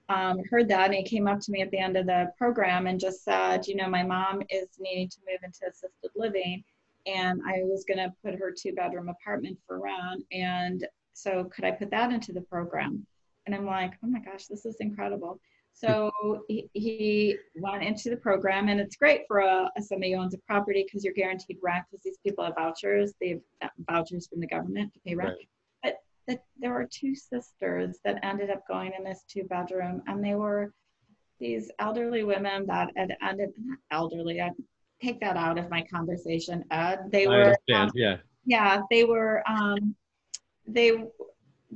um, 0.09 0.41
heard 0.51 0.69
that 0.69 0.87
and 0.87 0.95
he 0.95 1.03
came 1.05 1.29
up 1.29 1.41
to 1.41 1.53
me 1.53 1.63
at 1.63 1.71
the 1.71 1.79
end 1.79 1.97
of 1.97 2.07
the 2.07 2.33
program 2.37 2.87
and 2.87 2.99
just 2.99 3.25
said, 3.25 3.67
you 3.67 3.77
know, 3.77 3.89
my 3.89 4.03
mom 4.03 4.43
is 4.51 4.69
needing 4.79 5.09
to 5.09 5.19
move 5.29 5.39
into 5.45 5.61
assisted 5.69 6.11
living 6.17 6.65
and 7.07 7.41
I 7.47 7.63
was 7.63 7.85
going 7.87 7.99
to 7.99 8.13
put 8.23 8.39
her 8.39 8.53
two 8.53 8.73
bedroom 8.73 9.09
apartment 9.09 9.59
for 9.67 9.81
rent. 9.81 10.25
And 10.33 10.87
so, 11.13 11.45
could 11.45 11.65
I 11.65 11.71
put 11.71 11.91
that 11.91 12.13
into 12.13 12.33
the 12.33 12.41
program? 12.43 13.07
And 13.47 13.55
I'm 13.55 13.67
like, 13.67 13.93
oh 14.05 14.09
my 14.09 14.21
gosh, 14.21 14.47
this 14.47 14.67
is 14.67 14.77
incredible. 14.81 15.41
So 15.83 16.45
he, 16.49 16.69
he 16.75 17.37
went 17.57 17.83
into 17.83 18.11
the 18.11 18.17
program, 18.17 18.69
and 18.69 18.79
it's 18.79 18.97
great 18.97 19.23
for 19.27 19.39
a, 19.39 19.71
a 19.77 19.83
somebody 19.83 20.13
who 20.13 20.19
owns 20.19 20.35
a 20.35 20.39
property 20.47 20.85
because 20.85 21.05
you're 21.05 21.15
guaranteed 21.15 21.57
rent 21.63 21.85
because 21.91 22.05
these 22.05 22.19
people 22.25 22.45
have 22.45 22.55
vouchers. 22.55 23.15
They 23.21 23.41
have 23.63 23.71
uh, 23.71 23.91
vouchers 23.91 24.27
from 24.27 24.41
the 24.41 24.47
government 24.47 24.93
to 24.93 25.01
pay 25.01 25.15
rent. 25.15 25.37
Right. 25.39 25.49
But 25.83 25.97
the, 26.27 26.41
there 26.59 26.73
were 26.73 26.87
two 26.91 27.15
sisters 27.15 27.99
that 28.05 28.23
ended 28.23 28.51
up 28.51 28.67
going 28.69 28.93
in 28.97 29.05
this 29.05 29.25
two 29.27 29.45
bedroom, 29.45 30.03
and 30.07 30.23
they 30.23 30.35
were 30.35 30.73
these 31.39 31.71
elderly 31.79 32.25
women 32.25 32.67
that 32.67 32.91
had 32.95 33.17
ended 33.27 33.51
not 33.57 33.79
elderly. 33.91 34.43
I, 34.43 34.51
take 35.03 35.21
that 35.21 35.37
out 35.37 35.59
of 35.59 35.71
my 35.71 35.83
conversation, 35.91 36.65
Ed. 36.71 37.11
They 37.11 37.27
were, 37.27 37.57
um, 37.75 37.91
yeah, 37.95 38.17
yeah, 38.45 38.83
they 38.91 39.05
were, 39.05 39.43
um, 39.49 39.95
they, 40.67 41.05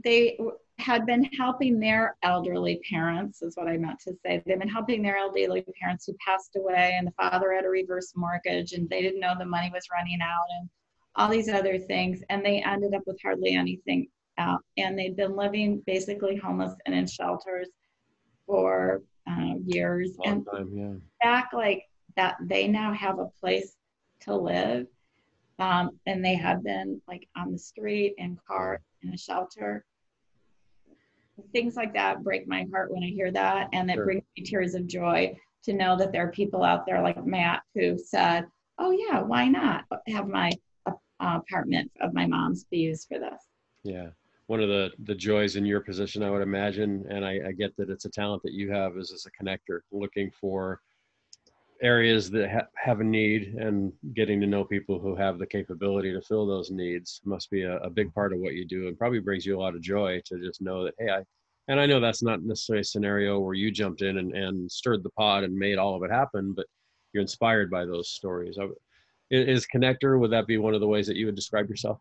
they 0.04 0.38
had 0.78 1.06
been 1.06 1.24
helping 1.24 1.78
their 1.78 2.16
elderly 2.22 2.80
parents, 2.90 3.42
is 3.42 3.56
what 3.56 3.68
I 3.68 3.76
meant 3.76 4.00
to 4.00 4.12
say. 4.24 4.42
They've 4.44 4.58
been 4.58 4.68
helping 4.68 5.02
their 5.02 5.16
elderly 5.16 5.64
parents 5.80 6.06
who 6.06 6.14
passed 6.24 6.56
away, 6.56 6.94
and 6.98 7.06
the 7.06 7.12
father 7.12 7.52
had 7.52 7.64
a 7.64 7.68
reverse 7.68 8.12
mortgage, 8.16 8.72
and 8.72 8.88
they 8.88 9.00
didn't 9.00 9.20
know 9.20 9.34
the 9.38 9.44
money 9.44 9.70
was 9.72 9.88
running 9.92 10.20
out, 10.20 10.46
and 10.58 10.68
all 11.16 11.28
these 11.28 11.48
other 11.48 11.78
things, 11.78 12.22
and 12.28 12.44
they 12.44 12.62
ended 12.62 12.94
up 12.94 13.02
with 13.06 13.20
hardly 13.22 13.54
anything 13.54 14.08
out. 14.38 14.60
And 14.76 14.98
they'd 14.98 15.16
been 15.16 15.36
living 15.36 15.82
basically 15.86 16.36
homeless 16.36 16.74
and 16.86 16.94
in 16.94 17.06
shelters 17.06 17.68
for 18.46 19.02
uh, 19.28 19.54
years. 19.64 20.16
Long 20.18 20.34
and 20.34 20.46
time, 20.46 20.70
yeah. 20.74 20.94
back 21.22 21.52
like 21.52 21.84
that 22.16 22.36
they 22.42 22.68
now 22.68 22.92
have 22.92 23.18
a 23.18 23.28
place 23.40 23.76
to 24.22 24.34
live. 24.34 24.86
Um, 25.60 25.90
and 26.06 26.24
they 26.24 26.34
have 26.34 26.64
been 26.64 27.00
like 27.06 27.28
on 27.36 27.52
the 27.52 27.58
street 27.58 28.14
in 28.18 28.38
car 28.48 28.80
in 29.02 29.14
a 29.14 29.16
shelter. 29.16 29.84
Things 31.52 31.76
like 31.76 31.92
that 31.94 32.22
break 32.22 32.46
my 32.46 32.66
heart 32.72 32.92
when 32.92 33.02
I 33.02 33.08
hear 33.08 33.30
that, 33.32 33.68
and 33.72 33.90
it 33.90 33.94
sure. 33.94 34.04
brings 34.04 34.22
me 34.36 34.44
tears 34.44 34.74
of 34.74 34.86
joy 34.86 35.36
to 35.64 35.72
know 35.72 35.96
that 35.96 36.12
there 36.12 36.26
are 36.26 36.30
people 36.30 36.62
out 36.62 36.86
there 36.86 37.02
like 37.02 37.24
Matt 37.26 37.62
who 37.74 37.98
said, 37.98 38.46
"Oh 38.78 38.90
yeah, 38.90 39.20
why 39.20 39.48
not 39.48 39.84
have 40.08 40.28
my 40.28 40.52
uh, 40.86 40.92
apartment 41.20 41.90
of 42.00 42.14
my 42.14 42.26
mom's 42.26 42.64
be 42.64 42.78
used 42.78 43.08
for 43.08 43.18
this?" 43.18 43.42
Yeah, 43.82 44.10
one 44.46 44.60
of 44.60 44.68
the 44.68 44.92
the 45.00 45.14
joys 45.14 45.56
in 45.56 45.66
your 45.66 45.80
position, 45.80 46.22
I 46.22 46.30
would 46.30 46.42
imagine, 46.42 47.04
and 47.08 47.24
I, 47.24 47.40
I 47.48 47.52
get 47.52 47.76
that 47.76 47.90
it's 47.90 48.04
a 48.04 48.10
talent 48.10 48.42
that 48.44 48.52
you 48.52 48.70
have, 48.70 48.96
is 48.96 49.12
as 49.12 49.26
a 49.26 49.44
connector, 49.44 49.80
looking 49.90 50.30
for 50.30 50.80
areas 51.82 52.30
that 52.30 52.50
ha- 52.50 52.68
have 52.76 53.00
a 53.00 53.04
need 53.04 53.54
and 53.54 53.92
getting 54.14 54.40
to 54.40 54.46
know 54.46 54.64
people 54.64 54.98
who 54.98 55.14
have 55.14 55.38
the 55.38 55.46
capability 55.46 56.12
to 56.12 56.22
fill 56.22 56.46
those 56.46 56.70
needs 56.70 57.20
must 57.24 57.50
be 57.50 57.62
a, 57.62 57.78
a, 57.78 57.90
big 57.90 58.12
part 58.14 58.32
of 58.32 58.38
what 58.38 58.54
you 58.54 58.64
do 58.64 58.88
and 58.88 58.98
probably 58.98 59.18
brings 59.18 59.44
you 59.44 59.58
a 59.58 59.60
lot 59.60 59.74
of 59.74 59.82
joy 59.82 60.20
to 60.24 60.38
just 60.38 60.62
know 60.62 60.84
that 60.84 60.94
hey 60.98 61.10
i 61.10 61.22
and 61.68 61.80
i 61.80 61.86
know 61.86 62.00
that's 62.00 62.22
not 62.22 62.42
necessarily 62.42 62.80
a 62.80 62.84
scenario 62.84 63.40
where 63.40 63.54
you 63.54 63.70
jumped 63.70 64.02
in 64.02 64.18
and, 64.18 64.34
and 64.36 64.70
stirred 64.70 65.02
the 65.02 65.10
pot 65.10 65.44
and 65.44 65.54
made 65.54 65.76
all 65.76 65.96
of 65.96 66.02
it 66.04 66.10
happen 66.10 66.52
but 66.52 66.66
you're 67.14 67.22
inspired 67.22 67.70
by 67.70 67.86
those 67.86 68.10
stories. 68.10 68.58
Is 69.30 69.66
connector 69.72 70.18
would 70.18 70.32
that 70.32 70.46
be 70.46 70.58
one 70.58 70.74
of 70.74 70.80
the 70.80 70.86
ways 70.86 71.06
that 71.06 71.16
you 71.16 71.26
would 71.26 71.36
describe 71.36 71.70
yourself? 71.70 71.98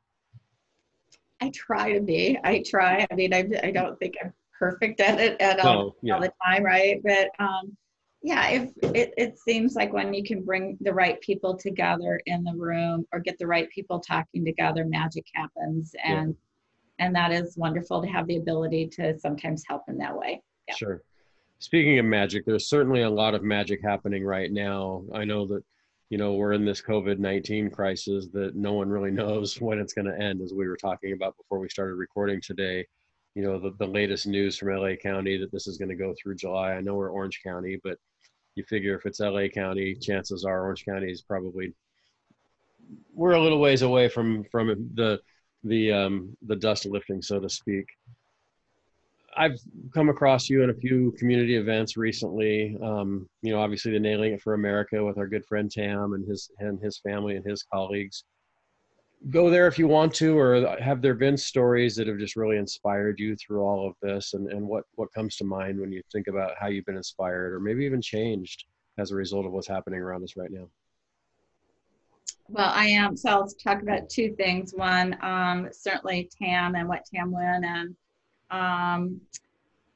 I 1.39 1.51
try 1.53 1.93
to 1.93 2.01
be. 2.01 2.37
I 2.43 2.63
try. 2.67 3.07
I 3.09 3.15
mean 3.15 3.33
i, 3.33 3.47
I 3.63 3.71
don't 3.71 3.97
think 3.99 4.15
i'm 4.21 4.33
perfect 4.57 4.99
at 4.99 5.19
it 5.19 5.39
at 5.39 5.59
all, 5.59 5.95
yeah. 6.01 6.15
all 6.15 6.21
the 6.21 6.33
time 6.45 6.63
right? 6.63 6.99
But 7.03 7.29
um 7.39 7.77
yeah 8.23 8.47
if 8.47 8.71
it, 8.95 9.13
it 9.17 9.37
seems 9.37 9.75
like 9.75 9.91
when 9.91 10.13
you 10.13 10.23
can 10.23 10.43
bring 10.43 10.77
the 10.81 10.93
right 10.93 11.19
people 11.21 11.55
together 11.55 12.21
in 12.25 12.43
the 12.43 12.53
room 12.53 13.05
or 13.11 13.19
get 13.19 13.37
the 13.37 13.45
right 13.45 13.69
people 13.69 13.99
talking 13.99 14.45
together 14.45 14.85
magic 14.85 15.25
happens. 15.33 15.93
And 16.03 16.35
yeah. 16.99 17.05
and 17.05 17.15
that 17.15 17.31
is 17.31 17.57
wonderful 17.57 18.01
to 18.01 18.07
have 18.07 18.27
the 18.27 18.37
ability 18.37 18.87
to 18.93 19.17
sometimes 19.19 19.63
help 19.67 19.83
in 19.87 19.97
that 19.97 20.17
way. 20.17 20.41
Yeah. 20.67 20.75
sure. 20.75 21.03
Speaking 21.59 21.99
of 21.99 22.05
magic 22.05 22.45
there's 22.45 22.67
certainly 22.67 23.01
a 23.01 23.09
lot 23.09 23.35
of 23.35 23.43
magic 23.43 23.81
happening 23.83 24.23
right 24.23 24.51
now. 24.51 25.03
I 25.13 25.25
know 25.25 25.45
that 25.47 25.63
you 26.09 26.17
know 26.17 26.33
we're 26.33 26.53
in 26.53 26.65
this 26.65 26.81
covid-19 26.81 27.73
crisis 27.73 28.27
that 28.33 28.55
no 28.55 28.73
one 28.73 28.89
really 28.89 29.11
knows 29.21 29.59
when 29.59 29.79
it's 29.79 29.93
going 29.93 30.05
to 30.05 30.19
end 30.19 30.41
as 30.41 30.53
we 30.53 30.67
were 30.67 30.77
talking 30.77 31.11
about 31.13 31.35
before 31.35 31.59
we 31.59 31.67
started 31.67 31.95
recording 31.95 32.39
today. 32.41 32.85
You 33.35 33.43
know 33.43 33.59
the, 33.59 33.71
the 33.79 33.87
latest 33.87 34.27
news 34.27 34.55
from 34.57 34.69
la 34.77 34.95
county 35.01 35.37
that 35.37 35.51
this 35.51 35.67
is 35.67 35.77
going 35.77 35.89
to 35.89 35.95
go 35.95 36.13
through 36.21 36.35
july. 36.35 36.73
I 36.73 36.81
know 36.81 36.95
we're 36.95 37.09
orange 37.09 37.41
county 37.43 37.79
but 37.83 37.97
you 38.55 38.63
figure 38.63 38.95
if 38.95 39.05
it's 39.05 39.19
LA 39.19 39.47
County, 39.47 39.95
chances 39.95 40.45
are 40.45 40.63
Orange 40.63 40.85
County 40.85 41.11
is 41.11 41.21
probably 41.21 41.73
we're 43.13 43.33
a 43.33 43.41
little 43.41 43.59
ways 43.59 43.81
away 43.81 44.09
from 44.09 44.43
from 44.45 44.89
the 44.95 45.19
the 45.63 45.91
um, 45.91 46.37
the 46.45 46.55
dust 46.55 46.85
lifting, 46.85 47.21
so 47.21 47.39
to 47.39 47.49
speak. 47.49 47.85
I've 49.35 49.59
come 49.93 50.09
across 50.09 50.47
you 50.47 50.61
in 50.61 50.69
a 50.69 50.75
few 50.75 51.11
community 51.17 51.55
events 51.55 51.97
recently. 51.97 52.77
Um, 52.83 53.27
you 53.41 53.51
know, 53.51 53.59
obviously 53.59 53.91
the 53.91 53.99
Nailing 53.99 54.33
It 54.33 54.41
for 54.41 54.53
America 54.53 55.03
with 55.03 55.17
our 55.17 55.27
good 55.27 55.45
friend 55.45 55.71
Tam 55.71 56.13
and 56.13 56.27
his 56.27 56.51
and 56.59 56.79
his 56.79 56.99
family 56.99 57.35
and 57.35 57.45
his 57.45 57.63
colleagues 57.63 58.25
go 59.29 59.49
there 59.49 59.67
if 59.67 59.79
you 59.79 59.87
want 59.87 60.13
to 60.15 60.37
or 60.37 60.77
have 60.79 61.01
there 61.01 61.13
been 61.13 61.37
stories 61.37 61.95
that 61.95 62.07
have 62.07 62.17
just 62.17 62.35
really 62.35 62.57
inspired 62.57 63.19
you 63.19 63.35
through 63.35 63.61
all 63.61 63.87
of 63.87 63.95
this? 64.01 64.33
And, 64.33 64.51
and 64.51 64.67
what 64.67 64.83
what 64.95 65.13
comes 65.13 65.35
to 65.37 65.43
mind 65.43 65.79
when 65.79 65.91
you 65.91 66.01
think 66.11 66.27
about 66.27 66.53
how 66.59 66.67
you've 66.67 66.85
been 66.85 66.97
inspired 66.97 67.53
or 67.53 67.59
maybe 67.59 67.85
even 67.85 68.01
changed 68.01 68.65
as 68.97 69.11
a 69.11 69.15
result 69.15 69.45
of 69.45 69.51
what's 69.51 69.67
happening 69.67 69.99
around 69.99 70.23
us 70.23 70.35
right 70.35 70.51
now? 70.51 70.67
Well 72.49 72.71
i 72.73 72.85
am 72.85 73.15
so 73.15 73.29
i'll 73.29 73.47
talk 73.47 73.81
about 73.81 74.09
two 74.09 74.35
things. 74.35 74.73
One 74.73 75.17
um, 75.21 75.69
certainly 75.71 76.29
tam 76.41 76.75
and 76.75 76.87
what 76.87 77.05
tam 77.05 77.33
Lin 77.33 77.63
and 77.63 77.95
um, 78.51 79.21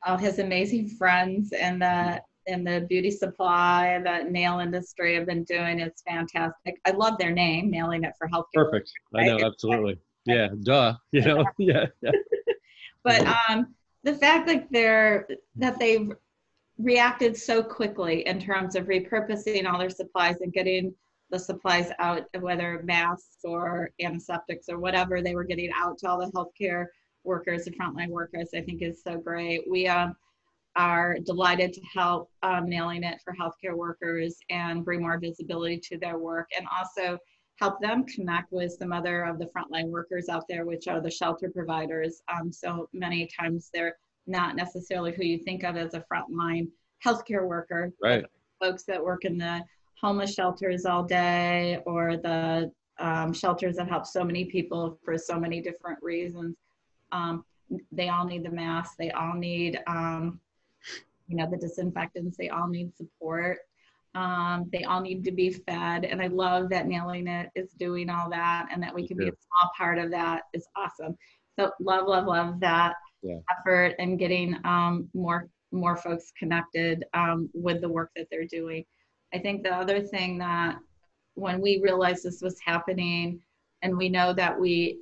all 0.06 0.18
his 0.18 0.40
amazing 0.40 0.88
friends 0.90 1.52
in 1.52 1.80
the 1.80 2.22
in 2.48 2.64
the 2.64 2.86
beauty 2.90 3.12
supply, 3.12 4.00
the 4.04 4.30
nail 4.30 4.60
industry 4.60 5.16
have 5.16 5.26
been 5.26 5.44
doing. 5.44 5.80
is 5.80 6.02
fantastic. 6.08 6.80
I 6.86 6.92
love 6.92 7.18
their 7.18 7.32
name, 7.32 7.70
nailing 7.70 8.04
it 8.04 8.14
for 8.18 8.28
healthcare. 8.30 8.72
Perfect. 8.72 8.92
I 9.16 9.26
know, 9.26 9.40
absolutely. 9.46 10.00
Yeah, 10.26 10.48
duh. 10.64 10.96
You 11.12 11.22
know, 11.22 11.46
yeah, 11.58 11.86
yeah. 12.02 12.12
but 13.04 13.26
um, 13.50 13.76
the 14.04 14.16
fact 14.16 14.48
that 14.48 14.68
they're 14.72 15.28
that 15.58 15.80
they've 15.80 16.12
reacted 16.78 17.36
so 17.36 17.64
quickly 17.64 18.26
in 18.28 18.40
terms 18.40 18.76
of 18.76 18.86
repurposing 18.86 19.70
all 19.70 19.80
their 19.80 19.90
supplies 19.90 20.42
and 20.42 20.54
getting 20.54 20.94
the 21.30 21.40
supplies 21.40 21.92
out, 22.00 22.24
whether 22.40 22.82
masks 22.84 23.40
or 23.44 23.92
antiseptics 24.02 24.70
or 24.70 24.80
whatever 24.80 25.22
they 25.22 25.36
were 25.36 25.44
getting 25.44 25.72
out 25.76 25.98
to 25.98 26.08
all 26.08 26.20
the 26.20 26.32
healthcare 26.32 26.86
workers 27.24 27.68
and 27.68 27.78
frontline 27.78 28.10
workers, 28.10 28.50
I 28.56 28.62
think 28.62 28.82
is 28.82 29.02
so 29.04 29.18
great. 29.18 29.70
We 29.70 29.88
um, 29.88 30.16
are 30.78 31.18
delighted 31.26 31.74
to 31.74 31.82
help 31.94 32.30
um, 32.44 32.70
nailing 32.70 33.04
it 33.04 33.20
for 33.24 33.34
healthcare 33.34 33.76
workers 33.76 34.38
and 34.50 34.86
bring 34.86 35.02
more 35.02 35.20
visibility 35.20 35.80
to 35.80 35.98
their 35.98 36.20
work 36.20 36.48
and 36.58 36.68
also 36.78 37.18
help 37.60 37.82
them 37.82 38.06
connect 38.06 38.52
with 38.52 38.72
some 38.72 38.94
other 38.94 39.24
of 39.24 39.40
the 39.40 39.48
frontline 39.48 39.88
workers 39.88 40.30
out 40.30 40.44
there, 40.48 40.66
which 40.66 40.88
are 40.88 41.02
the 41.02 41.10
shelter 41.10 41.50
providers. 41.50 42.22
Um, 42.32 42.52
so 42.52 42.88
many 42.94 43.28
times 43.40 43.70
they're 43.74 43.98
not 44.28 44.56
necessarily 44.56 45.14
who 45.14 45.24
you 45.24 45.40
think 45.40 45.64
of 45.64 45.76
as 45.76 45.96
a 45.96 46.04
frontline 46.12 46.68
healthcare 47.04 47.48
worker. 47.48 47.92
Right. 48.02 48.26
Folks 48.62 48.84
that 48.84 49.04
work 49.04 49.26
in 49.26 49.38
the 49.38 49.64
homeless 50.00 50.34
shelters 50.34 50.86
all 50.86 51.04
day 51.04 51.80
or 51.88 52.18
the 52.18 52.72
um, 53.00 53.34
shelters 53.34 53.78
that 53.78 53.90
help 53.90 54.06
so 54.06 54.24
many 54.24 54.46
people 54.46 55.00
for 55.04 55.18
so 55.18 55.40
many 55.40 55.62
different 55.62 55.98
reasons. 56.02 56.56
Um, 57.12 57.44
they 57.92 58.10
all 58.10 58.26
need 58.26 58.44
the 58.44 58.52
mask. 58.52 58.94
They 58.98 59.12
all 59.12 59.34
need, 59.34 59.80
um, 59.88 60.40
you 61.28 61.36
know, 61.36 61.50
the 61.50 61.58
disinfectants. 61.58 62.38
They 62.38 62.50
all 62.50 62.68
need 62.68 62.96
support. 62.96 63.60
Um, 64.16 64.70
they 64.72 64.84
all 64.84 65.02
need 65.02 65.24
to 65.26 65.32
be 65.32 65.52
fed. 65.52 66.06
And 66.06 66.22
I 66.22 66.28
love 66.28 66.70
that 66.70 66.88
Nailing 66.88 67.28
It 67.28 67.50
is 67.56 67.72
doing 67.78 68.10
all 68.10 68.30
that 68.30 68.68
and 68.72 68.82
that 68.82 68.96
we 68.96 69.08
can 69.08 69.18
be 69.18 69.28
a 69.28 69.32
small 69.32 69.72
part 69.78 70.00
of 70.00 70.10
that 70.12 70.44
is 70.54 70.68
awesome. 70.76 71.18
So 71.60 71.72
love, 71.80 72.08
love, 72.08 72.26
love 72.26 72.60
that 72.62 72.96
yeah. 73.22 73.38
effort 73.52 73.96
and 74.00 74.18
getting 74.18 74.56
um, 74.64 75.10
more 75.14 75.50
more 75.74 75.98
folks 75.98 76.32
connected 76.40 77.04
um, 77.14 77.50
with 77.54 77.82
the 77.82 77.90
work 77.90 78.10
that 78.16 78.28
they're 78.32 78.46
doing. 78.46 78.86
I 79.34 79.40
think 79.40 79.64
the 79.64 79.74
other 79.74 80.02
thing 80.02 80.38
that 80.38 80.78
when 81.34 81.60
we 81.60 81.82
realized 81.82 82.24
this 82.24 82.42
was 82.42 82.58
happening 82.66 83.42
and 83.82 83.98
we 83.98 84.08
know 84.08 84.34
that 84.34 84.58
we 84.58 85.00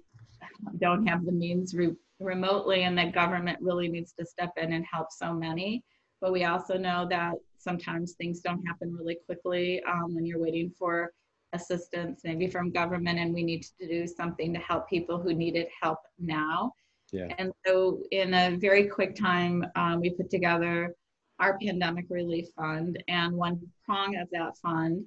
don't 0.79 1.05
have 1.05 1.23
the 1.23 1.31
means 1.31 1.75
remotely 2.19 2.83
and 2.83 2.97
that 2.97 3.13
government 3.13 3.57
really 3.61 3.87
needs 3.87 4.13
to 4.13 4.25
step 4.25 4.51
in 4.57 4.73
and 4.73 4.85
help 4.91 5.07
so 5.11 5.33
many 5.33 5.83
but 6.21 6.31
we 6.31 6.45
also 6.45 6.77
know 6.77 7.05
that 7.09 7.33
sometimes 7.57 8.13
things 8.13 8.39
don't 8.39 8.65
happen 8.65 8.95
really 8.95 9.17
quickly 9.25 9.81
um, 9.83 10.15
when 10.15 10.25
you're 10.25 10.39
waiting 10.39 10.71
for 10.77 11.11
assistance 11.53 12.21
maybe 12.23 12.47
from 12.47 12.71
government 12.71 13.19
and 13.19 13.33
we 13.33 13.43
need 13.43 13.63
to 13.63 13.87
do 13.87 14.07
something 14.07 14.53
to 14.53 14.59
help 14.59 14.89
people 14.89 15.19
who 15.19 15.33
needed 15.33 15.67
help 15.81 15.99
now 16.19 16.71
yeah. 17.11 17.27
and 17.37 17.51
so 17.65 18.01
in 18.11 18.33
a 18.33 18.57
very 18.57 18.87
quick 18.87 19.15
time 19.15 19.65
um, 19.75 19.99
we 19.99 20.09
put 20.09 20.29
together 20.29 20.95
our 21.39 21.57
pandemic 21.59 22.05
relief 22.09 22.47
fund 22.55 23.01
and 23.07 23.33
one 23.33 23.59
prong 23.85 24.15
of 24.17 24.27
that 24.31 24.57
fund 24.57 25.03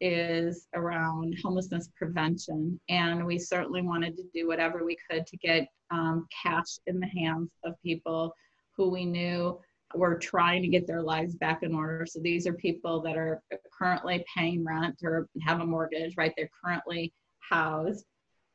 is 0.00 0.66
around 0.74 1.36
homelessness 1.42 1.90
prevention. 1.96 2.80
And 2.88 3.24
we 3.26 3.38
certainly 3.38 3.82
wanted 3.82 4.16
to 4.16 4.22
do 4.34 4.46
whatever 4.48 4.84
we 4.84 4.96
could 5.10 5.26
to 5.26 5.36
get 5.36 5.68
um, 5.90 6.26
cash 6.42 6.78
in 6.86 7.00
the 7.00 7.06
hands 7.06 7.50
of 7.64 7.74
people 7.82 8.34
who 8.76 8.90
we 8.90 9.04
knew 9.04 9.58
were 9.94 10.16
trying 10.16 10.62
to 10.62 10.68
get 10.68 10.86
their 10.86 11.02
lives 11.02 11.34
back 11.34 11.62
in 11.62 11.74
order. 11.74 12.06
So 12.06 12.20
these 12.20 12.46
are 12.46 12.52
people 12.52 13.00
that 13.02 13.16
are 13.16 13.42
currently 13.76 14.24
paying 14.36 14.64
rent 14.64 15.00
or 15.02 15.28
have 15.42 15.60
a 15.60 15.66
mortgage, 15.66 16.16
right? 16.16 16.32
They're 16.36 16.50
currently 16.64 17.12
housed. 17.40 18.04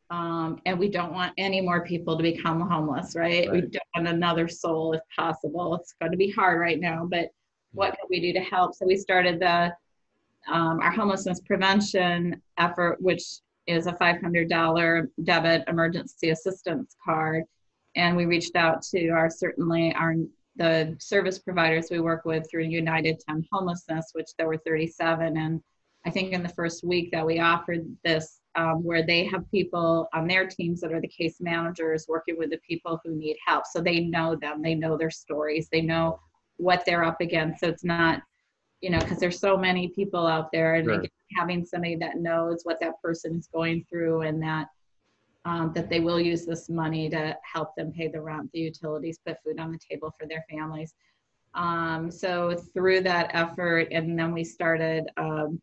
Um, 0.09 0.61
and 0.65 0.77
we 0.77 0.89
don't 0.89 1.13
want 1.13 1.33
any 1.37 1.61
more 1.61 1.83
people 1.83 2.15
to 2.15 2.23
become 2.23 2.61
homeless, 2.61 3.15
right? 3.15 3.49
Right. 3.49 3.51
We 3.51 3.61
don't 3.61 3.83
want 3.95 4.07
another 4.07 4.47
soul 4.47 4.93
if 4.93 5.01
possible. 5.15 5.75
It's 5.75 5.95
going 5.99 6.11
to 6.11 6.17
be 6.17 6.29
hard 6.29 6.59
right 6.59 6.79
now, 6.79 7.07
but 7.09 7.29
what 7.73 7.89
can 7.89 8.07
we 8.09 8.21
do 8.21 8.31
to 8.33 8.39
help? 8.39 8.75
So 8.75 8.85
we 8.85 8.95
started 8.95 9.39
the 9.39 9.73
um, 10.51 10.79
our 10.79 10.91
homelessness 10.91 11.41
prevention 11.41 12.41
effort, 12.57 13.01
which 13.01 13.23
is 13.67 13.87
a 13.87 13.93
$500 13.93 15.07
debit 15.23 15.63
emergency 15.67 16.29
assistance 16.29 16.95
card. 17.03 17.43
And 17.95 18.15
we 18.15 18.25
reached 18.25 18.55
out 18.55 18.81
to 18.93 19.09
our 19.09 19.29
certainly 19.29 19.93
our 19.93 20.15
the 20.55 20.95
service 20.99 21.39
providers 21.39 21.87
we 21.91 21.99
work 21.99 22.25
with 22.25 22.49
through 22.49 22.63
United 22.63 23.19
to 23.19 23.31
End 23.31 23.45
Homelessness, 23.51 24.11
which 24.13 24.29
there 24.37 24.47
were 24.47 24.57
37. 24.57 25.37
And 25.37 25.61
I 26.05 26.09
think 26.09 26.31
in 26.31 26.43
the 26.43 26.49
first 26.49 26.83
week 26.83 27.11
that 27.11 27.25
we 27.25 27.39
offered 27.39 27.85
this, 28.03 28.39
um, 28.55 28.83
where 28.83 29.05
they 29.05 29.25
have 29.25 29.49
people 29.51 30.07
on 30.13 30.27
their 30.27 30.47
teams 30.47 30.79
that 30.79 30.93
are 30.93 31.01
the 31.01 31.07
case 31.07 31.41
managers 31.41 32.05
working 32.07 32.37
with 32.37 32.51
the 32.51 32.59
people 32.65 33.01
who 33.03 33.15
need 33.15 33.35
help. 33.45 33.65
So 33.65 33.81
they 33.81 34.01
know 34.01 34.35
them, 34.35 34.61
they 34.61 34.75
know 34.75 34.97
their 34.97 35.11
stories, 35.11 35.67
they 35.69 35.81
know 35.81 36.19
what 36.57 36.83
they're 36.85 37.03
up 37.03 37.19
against. 37.19 37.59
So 37.59 37.67
it's 37.67 37.83
not 37.83 38.21
you 38.81 38.89
know, 38.89 38.99
because 38.99 39.19
there's 39.19 39.39
so 39.39 39.57
many 39.57 39.89
people 39.89 40.27
out 40.27 40.51
there, 40.51 40.75
and 40.75 40.85
Sure. 40.85 40.93
again, 40.95 41.09
having 41.35 41.65
somebody 41.65 41.95
that 41.95 42.17
knows 42.17 42.61
what 42.63 42.79
that 42.79 43.01
person 43.01 43.35
is 43.35 43.47
going 43.47 43.85
through, 43.89 44.21
and 44.21 44.41
that 44.41 44.67
um, 45.45 45.71
that 45.73 45.89
they 45.89 45.99
will 45.99 46.19
use 46.19 46.45
this 46.45 46.69
money 46.69 47.07
to 47.09 47.37
help 47.43 47.75
them 47.75 47.91
pay 47.91 48.07
the 48.07 48.19
rent, 48.19 48.51
the 48.51 48.59
utilities, 48.59 49.19
put 49.25 49.37
food 49.43 49.59
on 49.59 49.71
the 49.71 49.79
table 49.89 50.13
for 50.19 50.27
their 50.27 50.43
families. 50.49 50.95
Um, 51.53 52.09
so 52.11 52.55
through 52.73 53.01
that 53.01 53.29
effort, 53.33 53.87
and 53.91 54.17
then 54.17 54.33
we 54.33 54.43
started 54.43 55.05
um, 55.17 55.61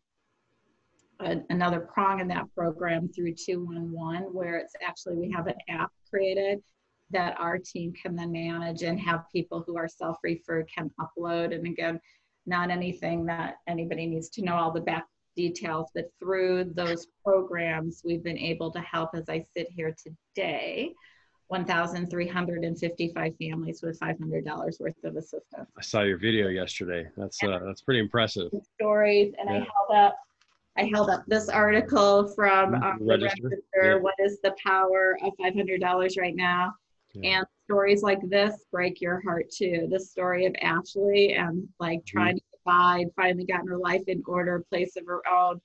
a, 1.19 1.37
another 1.49 1.81
prong 1.81 2.19
in 2.21 2.27
that 2.29 2.45
program 2.55 3.09
through 3.09 3.33
211, 3.33 4.33
where 4.33 4.57
it's 4.57 4.73
actually 4.85 5.17
we 5.17 5.31
have 5.31 5.47
an 5.47 5.55
app 5.69 5.91
created 6.09 6.63
that 7.11 7.39
our 7.39 7.59
team 7.59 7.93
can 7.93 8.15
then 8.15 8.31
manage 8.31 8.81
and 8.81 8.99
have 8.99 9.25
people 9.31 9.63
who 9.67 9.77
are 9.77 9.87
self-referred 9.87 10.67
can 10.73 10.89
upload. 10.99 11.53
And 11.53 11.67
again, 11.67 11.99
not 12.45 12.69
anything 12.69 13.25
that 13.25 13.55
anybody 13.67 14.05
needs 14.05 14.29
to 14.29 14.43
know 14.43 14.55
all 14.55 14.71
the 14.71 14.81
back 14.81 15.05
details, 15.35 15.89
but 15.95 16.11
through 16.19 16.65
those 16.75 17.07
programs, 17.25 18.01
we've 18.05 18.23
been 18.23 18.37
able 18.37 18.71
to 18.71 18.79
help 18.81 19.11
as 19.15 19.29
I 19.29 19.43
sit 19.55 19.67
here 19.71 19.95
today. 20.35 20.93
1,355 21.47 23.33
families 23.37 23.81
with 23.83 23.99
$500 23.99 24.79
worth 24.79 25.03
of 25.03 25.15
assistance. 25.15 25.69
I 25.77 25.81
saw 25.81 26.01
your 26.01 26.17
video 26.17 26.47
yesterday. 26.47 27.07
That's 27.17 27.43
uh, 27.43 27.59
that's 27.65 27.81
pretty 27.81 27.99
impressive. 27.99 28.51
Stories, 28.75 29.33
and 29.39 29.49
I 29.49 29.53
held 29.59 29.91
up, 29.95 30.15
I 30.77 30.83
held 30.85 31.09
up 31.09 31.23
this 31.27 31.49
article 31.49 32.27
from 32.29 32.73
Mhm, 32.73 32.83
um, 32.83 32.99
the 32.99 33.05
Register, 33.05 33.43
Register. 33.49 33.63
yeah. 33.83 33.95
What 33.95 34.15
is 34.19 34.39
the 34.41 34.55
power 34.65 35.17
of 35.21 35.33
$500 35.39 36.17
right 36.17 36.35
now? 36.35 36.73
Yeah. 37.13 37.37
And 37.39 37.47
stories 37.65 38.01
like 38.01 38.19
this 38.29 38.65
break 38.71 39.01
your 39.01 39.21
heart 39.21 39.49
too. 39.49 39.87
The 39.89 39.99
story 39.99 40.45
of 40.45 40.55
Ashley 40.61 41.33
and 41.33 41.67
like 41.79 41.99
Mm-hmm. 41.99 42.17
trying 42.17 42.35
to 42.37 42.43
provide, 42.63 43.07
finally 43.15 43.45
gotten 43.45 43.67
her 43.67 43.77
life 43.77 44.03
in 44.07 44.23
order, 44.25 44.63
place 44.69 44.95
of 44.95 45.05
her 45.05 45.21
own. 45.27 45.61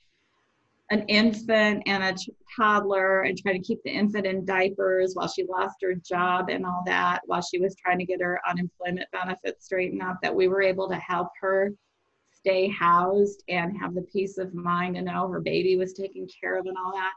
An 0.90 1.02
infant 1.08 1.82
and 1.86 2.02
a 2.02 2.14
ch- 2.14 2.30
toddler, 2.56 3.22
and 3.22 3.36
trying 3.36 3.60
to 3.60 3.66
keep 3.66 3.82
the 3.82 3.90
infant 3.90 4.26
in 4.26 4.46
diapers 4.46 5.14
while 5.14 5.28
she 5.28 5.44
lost 5.44 5.76
her 5.82 5.94
job 5.94 6.48
and 6.48 6.64
all 6.64 6.82
that, 6.86 7.20
while 7.26 7.42
she 7.42 7.58
was 7.58 7.76
trying 7.76 7.98
to 7.98 8.06
get 8.06 8.22
her 8.22 8.40
unemployment 8.48 9.06
benefits 9.12 9.66
straightened 9.66 10.00
up, 10.00 10.16
That 10.22 10.34
we 10.34 10.48
were 10.48 10.62
able 10.62 10.88
to 10.88 10.96
help 10.96 11.28
her 11.42 11.72
stay 12.32 12.68
housed 12.68 13.42
and 13.48 13.76
have 13.76 13.94
the 13.94 14.02
peace 14.02 14.38
of 14.38 14.54
mind 14.54 14.94
to 14.94 15.02
know 15.02 15.28
her 15.28 15.40
baby 15.40 15.76
was 15.76 15.92
taken 15.92 16.26
care 16.40 16.56
of 16.58 16.64
and 16.66 16.76
all 16.78 16.92
that 16.92 17.12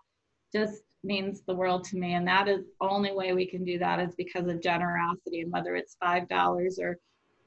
just 0.52 0.82
means 1.04 1.42
the 1.42 1.56
world 1.56 1.84
to 1.86 1.98
me. 1.98 2.14
And 2.14 2.28
that 2.28 2.48
is 2.48 2.66
only 2.80 3.12
way 3.12 3.34
we 3.34 3.46
can 3.46 3.64
do 3.64 3.80
that 3.80 4.00
is 4.00 4.16
because 4.16 4.48
of 4.48 4.62
generosity. 4.62 5.42
And 5.42 5.52
whether 5.52 5.76
it's 5.76 5.98
five 6.00 6.28
dollars 6.28 6.80
or 6.80 6.98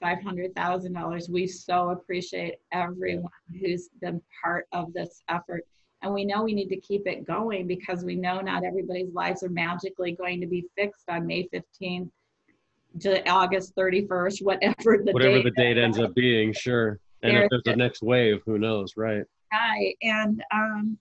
five 0.01 0.23
hundred 0.23 0.55
thousand 0.55 0.93
dollars, 0.93 1.29
we 1.29 1.47
so 1.47 1.91
appreciate 1.91 2.57
everyone 2.73 3.31
who's 3.61 3.89
been 4.01 4.21
part 4.43 4.67
of 4.73 4.93
this 4.93 5.23
effort. 5.29 5.65
And 6.03 6.13
we 6.13 6.25
know 6.25 6.43
we 6.43 6.53
need 6.53 6.69
to 6.69 6.81
keep 6.81 7.07
it 7.07 7.27
going 7.27 7.67
because 7.67 8.05
we 8.05 8.15
know 8.15 8.41
not 8.41 8.65
everybody's 8.65 9.15
lives 9.15 9.43
are 9.43 9.49
magically 9.49 10.13
going 10.13 10.41
to 10.41 10.47
be 10.47 10.67
fixed 10.77 11.09
on 11.09 11.27
May 11.27 11.49
15th 11.49 12.11
to 13.01 13.29
August 13.29 13.75
31st, 13.77 14.43
whatever 14.43 15.03
the 15.03 15.13
Whatever 15.13 15.37
date 15.37 15.45
the 15.45 15.51
date 15.63 15.79
ends 15.79 15.99
up 15.99 16.15
being, 16.15 16.53
sure. 16.53 17.01
And 17.23 17.37
if 17.37 17.49
There's 17.51 17.63
there's 17.65 17.75
a 17.75 17.79
next 17.79 18.03
wave, 18.03 18.43
who 18.45 18.59
knows, 18.59 18.93
right? 18.97 19.25
Right. 19.53 19.97
And 20.03 20.43
um 20.53 20.99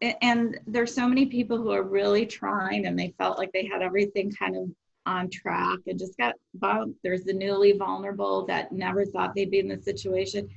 and 0.00 0.58
there's 0.66 0.94
so 0.94 1.08
many 1.08 1.26
people 1.26 1.56
who 1.56 1.70
are 1.70 1.82
really 1.82 2.24
trying 2.26 2.86
and 2.86 2.98
they 2.98 3.14
felt 3.18 3.38
like 3.38 3.50
they 3.52 3.66
had 3.66 3.82
everything 3.82 4.30
kind 4.30 4.56
of 4.56 4.70
on 5.06 5.30
track 5.30 5.78
and 5.86 5.98
just 5.98 6.16
got 6.18 6.34
bumped. 6.54 6.98
There's 7.02 7.24
the 7.24 7.32
newly 7.32 7.72
vulnerable 7.72 8.46
that 8.46 8.72
never 8.72 9.04
thought 9.04 9.34
they'd 9.34 9.50
be 9.50 9.58
in 9.58 9.68
this 9.68 9.84
situation. 9.84 10.48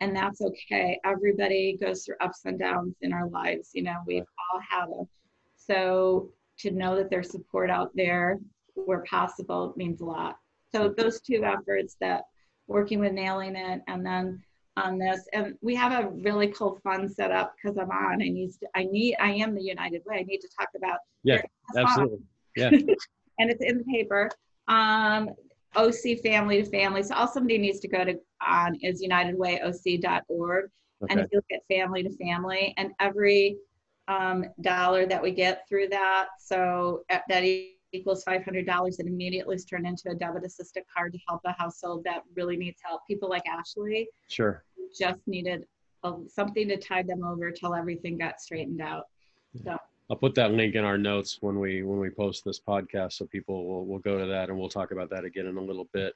And 0.00 0.16
that's 0.16 0.40
okay. 0.40 0.98
Everybody 1.04 1.78
goes 1.80 2.04
through 2.04 2.16
ups 2.20 2.40
and 2.44 2.58
downs 2.58 2.96
in 3.02 3.12
our 3.12 3.28
lives. 3.28 3.70
You 3.72 3.84
know, 3.84 3.96
we've 4.06 4.24
all 4.52 4.60
had 4.68 4.86
them. 4.86 5.08
So 5.56 6.32
to 6.58 6.70
know 6.70 6.96
that 6.96 7.10
there's 7.10 7.30
support 7.30 7.70
out 7.70 7.90
there 7.94 8.38
where 8.74 9.04
possible 9.04 9.72
means 9.76 10.00
a 10.00 10.04
lot. 10.04 10.36
So 10.72 10.88
those 10.96 11.20
two 11.20 11.44
efforts 11.44 11.96
that 12.00 12.24
working 12.66 13.00
with 13.00 13.12
nailing 13.12 13.56
it 13.56 13.82
and 13.88 14.04
then 14.04 14.42
on 14.76 14.98
this. 14.98 15.26
And 15.32 15.54
we 15.60 15.74
have 15.74 15.92
a 15.92 16.08
really 16.08 16.48
cool 16.48 16.78
fund 16.82 17.10
set 17.10 17.30
up 17.30 17.54
because 17.56 17.76
i'm 17.78 17.90
on 17.90 18.14
i 18.14 18.28
need 18.28 18.50
to, 18.52 18.66
i 18.74 18.84
need 18.84 19.16
i 19.20 19.30
am 19.30 19.54
the 19.54 19.62
united 19.62 20.02
way. 20.06 20.18
I 20.18 20.22
need 20.22 20.40
to 20.40 20.48
talk 20.58 20.68
about 20.76 20.98
yeah 21.22 21.42
absolutely. 21.76 22.18
Yeah. 22.56 22.70
And 23.38 23.50
it's 23.50 23.62
in 23.62 23.78
the 23.78 23.84
paper. 23.84 24.30
Um 24.68 25.30
oc 25.76 25.94
family 26.22 26.62
to 26.62 26.70
family. 26.70 27.02
So 27.02 27.14
all 27.14 27.28
somebody 27.28 27.58
needs 27.58 27.80
to 27.80 27.88
go 27.88 28.04
to 28.04 28.14
on 28.46 28.74
is 28.82 29.02
unitedwayoc.org 29.02 30.70
okay. 31.02 31.12
and 31.12 31.20
if 31.20 31.28
you 31.32 31.38
look 31.38 31.44
at 31.52 31.60
family 31.74 32.02
to 32.02 32.10
family 32.16 32.74
and 32.76 32.90
every 33.00 33.56
um, 34.08 34.44
dollar 34.60 35.06
that 35.06 35.22
we 35.22 35.30
get 35.30 35.68
through 35.68 35.88
that 35.88 36.28
so 36.38 37.02
that 37.08 37.44
equals 37.92 38.24
$500 38.24 38.98
and 38.98 39.08
immediately 39.08 39.56
is 39.56 39.64
turned 39.64 39.86
into 39.86 40.10
a 40.10 40.14
debit 40.14 40.44
assisted 40.44 40.84
card 40.94 41.12
to 41.12 41.18
help 41.28 41.40
a 41.44 41.52
household 41.52 42.04
that 42.04 42.22
really 42.36 42.56
needs 42.56 42.80
help. 42.84 43.02
People 43.06 43.28
like 43.28 43.46
Ashley 43.48 44.08
sure 44.28 44.64
just 44.98 45.20
needed 45.26 45.66
a, 46.04 46.14
something 46.28 46.68
to 46.68 46.76
tide 46.76 47.06
them 47.06 47.24
over 47.24 47.50
till 47.50 47.74
everything 47.74 48.18
got 48.18 48.40
straightened 48.40 48.80
out. 48.80 49.04
So 49.64 49.76
I'll 50.08 50.16
put 50.16 50.34
that 50.36 50.52
link 50.52 50.74
in 50.74 50.84
our 50.84 50.98
notes 50.98 51.38
when 51.40 51.58
we 51.58 51.82
when 51.82 51.98
we 51.98 52.10
post 52.10 52.44
this 52.44 52.60
podcast 52.60 53.14
so 53.14 53.26
people 53.26 53.66
will, 53.66 53.86
will 53.86 53.98
go 53.98 54.18
to 54.18 54.26
that 54.26 54.48
and 54.48 54.58
we'll 54.58 54.68
talk 54.68 54.92
about 54.92 55.10
that 55.10 55.24
again 55.24 55.46
in 55.46 55.56
a 55.56 55.62
little 55.62 55.88
bit. 55.92 56.14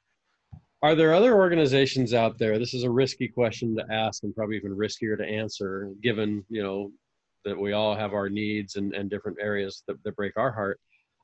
Are 0.82 0.94
there 0.94 1.14
other 1.14 1.34
organizations 1.34 2.12
out 2.12 2.38
there? 2.38 2.58
This 2.58 2.74
is 2.74 2.84
a 2.84 2.90
risky 2.90 3.26
question 3.26 3.74
to 3.76 3.84
ask 3.90 4.22
and 4.22 4.34
probably 4.34 4.56
even 4.56 4.76
riskier 4.76 5.16
to 5.16 5.24
answer 5.24 5.90
given, 6.02 6.44
you 6.50 6.62
know, 6.62 6.92
that 7.44 7.58
we 7.58 7.72
all 7.72 7.94
have 7.94 8.12
our 8.12 8.28
needs 8.28 8.76
and, 8.76 8.94
and 8.94 9.08
different 9.08 9.38
areas 9.40 9.82
that, 9.88 10.02
that 10.04 10.16
break 10.16 10.36
our 10.36 10.52
heart 10.52 10.78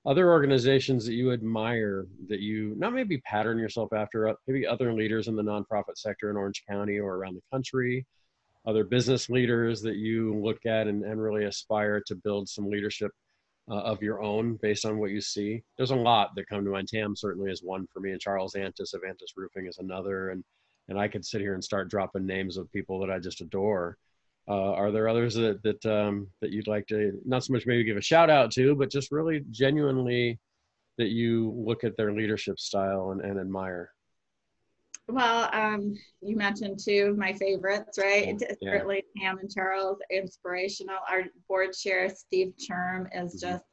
other 0.07 0.31
organizations 0.31 1.05
that 1.05 1.13
you 1.13 1.33
admire 1.33 2.07
that 2.29 2.41
you 2.41 2.75
not 2.79 2.93
maybe 2.95 3.19
pattern 3.19 3.59
yourself 3.59 3.93
after 3.93 4.29
uh, 4.29 4.35
maybe 4.47 4.67
other 4.67 4.93
leaders 4.93 5.29
in 5.29 5.37
the 5.37 5.43
nonprofit 5.43 5.97
sector 5.97 6.31
in 6.31 6.37
orange 6.37 6.63
county 6.69 6.99
or 6.99 7.17
around 7.17 7.35
the 7.35 7.43
country 7.53 8.07
other 8.67 8.85
business 8.85 9.29
leaders 9.29 9.81
that 9.83 9.97
you 9.97 10.35
look 10.35 10.65
at 10.67 10.87
and, 10.87 11.03
and 11.05 11.21
really 11.21 11.45
aspire 11.45 12.03
to 12.07 12.15
build 12.15 12.49
some 12.49 12.69
leadership 12.69 13.11
uh, 13.71 13.75
of 13.75 14.03
your 14.03 14.21
own 14.21 14.59
based 14.61 14.85
on 14.85 14.99
what 14.99 15.11
you 15.11 15.21
see? 15.21 15.63
There's 15.77 15.93
a 15.93 15.97
lot 15.97 16.31
that 16.35 16.49
come 16.49 16.65
to 16.65 16.71
mind. 16.71 16.89
Tam 16.89 17.15
certainly 17.15 17.51
is 17.51 17.63
one 17.63 17.87
for 17.93 18.01
me 18.01 18.11
and 18.11 18.21
charles 18.21 18.55
antis 18.55 18.95
of 18.95 19.03
antis 19.07 19.33
roofing 19.37 19.67
is 19.67 19.79
another 19.79 20.31
and 20.31 20.45
and 20.89 20.99
i 20.99 21.09
could 21.09 21.25
sit 21.25 21.41
here 21.41 21.55
and 21.55 21.65
start 21.65 21.89
dropping 21.89 22.27
names 22.27 22.57
of 22.57 22.71
people 22.73 22.99
that 23.01 23.11
i 23.11 23.19
just 23.19 23.41
adore 23.41 23.97
uh, 24.51 24.73
are 24.73 24.91
there 24.91 25.09
others 25.09 25.35
that 25.35 25.63
that 25.63 25.87
um, 25.87 26.27
that 26.41 26.51
you'd 26.51 26.67
like 26.67 26.87
to 26.89 27.13
not 27.25 27.45
so 27.45 27.53
much 27.53 27.67
maybe 27.67 27.85
give 27.85 27.97
a 27.97 28.03
shout 28.03 28.29
out 28.29 28.51
to, 28.51 28.75
but 28.75 28.91
just 28.91 29.13
really 29.13 29.45
genuinely 29.51 30.41
that 30.99 31.11
you 31.11 31.55
look 31.57 31.85
at 31.85 31.97
their 31.97 32.13
leadership 32.13 32.59
style 32.59 33.13
and, 33.13 33.21
and 33.21 33.39
admire? 33.39 33.91
Well, 35.09 35.49
um, 35.53 35.95
you 36.21 36.37
mentioned 36.37 36.81
two 36.85 37.09
of 37.11 37.19
my 37.19 37.33
favorites, 37.33 37.99
right? 37.99 38.37
Yeah. 38.61 38.73
Certainly 38.73 39.05
Tam 39.17 39.39
and 39.39 39.51
Charles, 39.51 39.99
inspirational. 40.11 40.99
Our 41.09 41.25
board 41.49 41.73
chair, 41.73 42.09
Steve 42.09 42.53
Churm, 42.59 43.09
is 43.15 43.37
mm-hmm. 43.37 43.53
just 43.53 43.65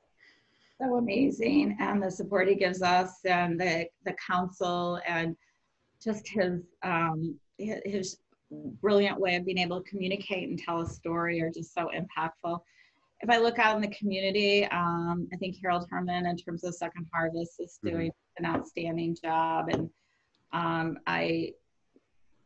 so 0.80 0.96
amazing. 0.96 1.76
And 1.80 2.02
the 2.02 2.10
support 2.10 2.48
he 2.48 2.56
gives 2.56 2.82
us 2.82 3.20
and 3.26 3.60
the, 3.60 3.88
the 4.06 4.16
council 4.26 5.00
and 5.08 5.36
just 6.02 6.28
his, 6.28 6.62
um, 6.84 7.36
his 7.58 8.18
brilliant 8.52 9.20
way 9.20 9.36
of 9.36 9.46
being 9.46 9.58
able 9.58 9.82
to 9.82 9.90
communicate 9.90 10.50
and 10.50 10.60
tell 10.60 10.82
a 10.82 10.86
story 10.86 11.42
are 11.42 11.50
just 11.50 11.74
so 11.74 11.90
impactful. 11.96 12.60
If 13.22 13.30
I 13.30 13.38
look 13.38 13.60
out 13.60 13.76
in 13.76 13.82
the 13.82 13.96
community, 13.96 14.66
um, 14.66 15.28
I 15.34 15.38
think 15.38 15.58
Harald 15.62 15.88
Herrmann, 15.90 16.28
in 16.28 16.38
terms 16.38 16.64
of 16.64 16.76
Second 16.76 17.08
Harvest, 17.14 17.60
is 17.60 17.80
mm-hmm. 17.84 17.96
doing 17.96 18.12
mm-hmm. 18.12 18.46
an 18.46 18.56
outstanding 18.56 19.18
job. 19.22 19.70
And 19.70 19.90
um, 20.54 21.00
I 21.08 21.54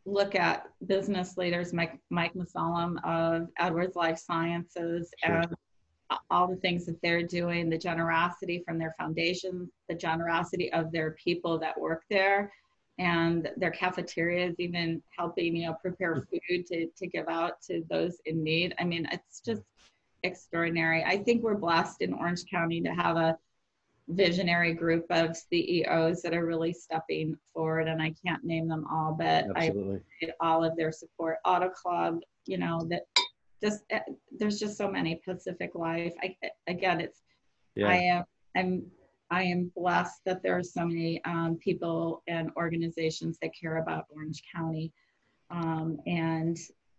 look 0.05 0.35
at 0.35 0.67
business 0.87 1.37
leaders, 1.37 1.73
Mike, 1.73 1.99
Mike 2.09 2.33
Mussallem 2.33 2.97
of 3.03 3.49
Edwards 3.59 3.95
Lifesciences, 3.95 5.13
sure. 5.23 5.35
and 5.35 5.55
all 6.29 6.47
the 6.47 6.57
things 6.57 6.85
that 6.85 7.01
they're 7.01 7.23
doing, 7.23 7.69
the 7.69 7.77
generosity 7.77 8.63
from 8.65 8.77
their 8.77 8.95
foundation, 8.97 9.69
the 9.87 9.95
generosity 9.95 10.71
of 10.73 10.91
their 10.91 11.11
people 11.11 11.59
that 11.59 11.79
work 11.79 12.03
there 12.09 12.51
and 12.97 13.49
their 13.57 13.71
cafeterias 13.71 14.55
even 14.59 15.01
helping 15.17 15.55
you 15.55 15.67
know 15.67 15.75
prepare 15.81 16.27
food 16.29 16.65
to, 16.67 16.87
to 16.97 17.07
give 17.07 17.27
out 17.29 17.61
to 17.61 17.83
those 17.89 18.17
in 18.25 18.43
need 18.43 18.73
i 18.79 18.83
mean 18.83 19.07
it's 19.11 19.39
just 19.39 19.61
extraordinary 20.23 21.03
i 21.03 21.17
think 21.17 21.41
we're 21.41 21.55
blessed 21.55 22.01
in 22.01 22.13
orange 22.13 22.43
county 22.49 22.81
to 22.81 22.89
have 22.89 23.17
a 23.17 23.37
visionary 24.09 24.73
group 24.73 25.05
of 25.09 25.35
ceos 25.35 26.21
that 26.21 26.33
are 26.33 26.45
really 26.45 26.73
stepping 26.73 27.35
forward 27.53 27.87
and 27.87 28.01
i 28.01 28.13
can't 28.25 28.43
name 28.43 28.67
them 28.67 28.85
all 28.91 29.15
but 29.17 29.45
Absolutely. 29.55 30.01
i 30.23 30.27
all 30.41 30.63
of 30.63 30.75
their 30.75 30.91
support 30.91 31.37
auto 31.45 31.69
club 31.69 32.19
you 32.45 32.57
know 32.57 32.85
that 32.89 33.03
just 33.63 33.83
eh, 33.89 33.99
there's 34.37 34.59
just 34.59 34.77
so 34.77 34.89
many 34.89 35.21
pacific 35.23 35.71
life 35.75 36.13
I, 36.21 36.35
again 36.67 36.99
it's 36.99 37.21
yeah. 37.75 37.87
i 37.87 37.95
am 37.95 38.23
i'm 38.55 38.85
I 39.31 39.43
am 39.43 39.71
blessed 39.75 40.21
that 40.25 40.43
there 40.43 40.57
are 40.57 40.63
so 40.63 40.85
many 40.85 41.23
um, 41.23 41.57
people 41.63 42.21
and 42.27 42.51
organizations 42.57 43.37
that 43.41 43.51
care 43.59 43.77
about 43.77 44.05
Orange 44.13 44.43
County. 44.53 44.91
Um, 45.49 45.97
and, 46.05 46.57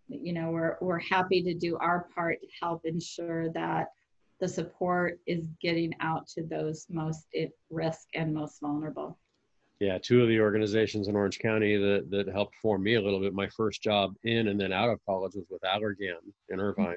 you 0.08 0.32
know, 0.32 0.50
we're, 0.50 0.78
we're 0.80 0.98
happy 0.98 1.42
to 1.42 1.52
do 1.52 1.76
our 1.76 2.08
part 2.14 2.40
to 2.40 2.48
help 2.60 2.86
ensure 2.86 3.50
that 3.50 3.88
the 4.40 4.48
support 4.48 5.20
is 5.26 5.46
getting 5.60 5.92
out 6.00 6.26
to 6.28 6.42
those 6.42 6.86
most 6.88 7.26
at 7.38 7.50
risk 7.70 8.08
and 8.14 8.32
most 8.32 8.60
vulnerable. 8.60 9.18
Yeah, 9.78 9.98
two 9.98 10.22
of 10.22 10.28
the 10.28 10.40
organizations 10.40 11.08
in 11.08 11.16
Orange 11.16 11.38
County 11.38 11.76
that, 11.76 12.08
that 12.10 12.28
helped 12.28 12.56
form 12.56 12.82
me 12.82 12.94
a 12.94 13.00
little 13.00 13.20
bit. 13.20 13.34
My 13.34 13.48
first 13.48 13.82
job 13.82 14.14
in 14.24 14.48
and 14.48 14.58
then 14.58 14.72
out 14.72 14.88
of 14.88 15.04
college 15.04 15.34
was 15.34 15.44
with 15.50 15.60
Allergan 15.62 16.14
in 16.48 16.60
Irvine 16.60 16.96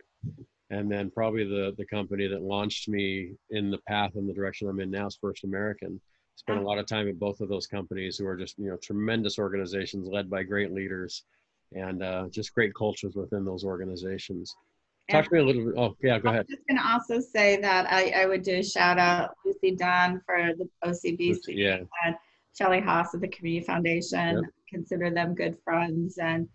and 0.75 0.91
then 0.91 1.09
probably 1.09 1.45
the 1.45 1.73
the 1.77 1.85
company 1.85 2.27
that 2.27 2.41
launched 2.41 2.89
me 2.89 3.31
in 3.49 3.71
the 3.71 3.77
path 3.87 4.11
and 4.15 4.27
the 4.27 4.33
direction 4.33 4.67
I'm 4.67 4.79
in 4.81 4.91
now 4.91 5.07
is 5.07 5.17
First 5.19 5.43
American. 5.43 5.99
Spent 6.35 6.59
a 6.59 6.61
lot 6.61 6.79
of 6.79 6.85
time 6.85 7.07
at 7.07 7.17
both 7.17 7.39
of 7.39 7.47
those 7.47 7.65
companies, 7.65 8.17
who 8.17 8.27
are 8.27 8.35
just 8.35 8.59
you 8.59 8.69
know 8.69 8.77
tremendous 8.83 9.39
organizations 9.39 10.09
led 10.09 10.29
by 10.29 10.43
great 10.43 10.73
leaders, 10.73 11.23
and 11.71 12.03
uh, 12.03 12.27
just 12.29 12.53
great 12.53 12.73
cultures 12.75 13.15
within 13.15 13.45
those 13.45 13.63
organizations. 13.63 14.53
Talk 15.09 15.19
and 15.19 15.25
to 15.27 15.33
me 15.33 15.39
a 15.39 15.45
little 15.45 15.65
bit. 15.65 15.73
Oh, 15.77 15.95
yeah, 16.03 16.19
go 16.19 16.29
ahead. 16.29 16.41
I'm 16.49 16.55
just 16.55 16.67
going 16.67 16.77
to 16.77 16.87
also 16.87 17.19
say 17.25 17.61
that 17.61 17.89
I, 17.89 18.23
I 18.23 18.25
would 18.25 18.41
do 18.41 18.55
a 18.55 18.63
shout 18.63 18.97
out 18.97 19.35
Lucy 19.45 19.75
Dunn 19.75 20.19
for 20.25 20.51
the 20.57 20.67
OCBC 20.83 21.39
yeah. 21.49 21.77
and 22.05 22.15
Shelley 22.57 22.81
Hoss 22.81 23.13
of 23.13 23.21
the 23.21 23.27
Community 23.29 23.65
Foundation. 23.65 24.35
Yep. 24.35 24.43
Consider 24.69 25.11
them 25.11 25.35
good 25.35 25.57
friends, 25.63 26.17
and 26.17 26.49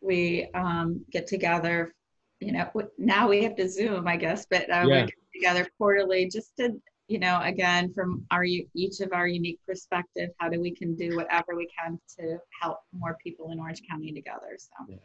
we 0.00 0.48
um, 0.54 1.04
get 1.10 1.26
together 1.26 1.92
you 2.40 2.52
know, 2.52 2.70
now 2.98 3.28
we 3.28 3.42
have 3.42 3.54
to 3.56 3.68
Zoom, 3.68 4.08
I 4.08 4.16
guess, 4.16 4.46
but 4.48 4.62
uh, 4.70 4.84
yeah. 4.86 4.86
we 4.86 5.00
get 5.02 5.14
together 5.34 5.68
quarterly 5.76 6.28
just 6.28 6.56
to, 6.56 6.80
you 7.06 7.18
know, 7.18 7.40
again, 7.42 7.92
from 7.92 8.24
our 8.30 8.44
each 8.44 9.00
of 9.00 9.12
our 9.12 9.28
unique 9.28 9.60
perspective, 9.66 10.30
how 10.38 10.48
do 10.48 10.60
we 10.60 10.74
can 10.74 10.96
do 10.96 11.16
whatever 11.16 11.54
we 11.56 11.68
can 11.78 11.98
to 12.18 12.38
help 12.60 12.78
more 12.92 13.16
people 13.22 13.52
in 13.52 13.60
Orange 13.60 13.82
County 13.88 14.12
together. 14.12 14.56
So. 14.58 14.86
Yeah. 14.88 14.96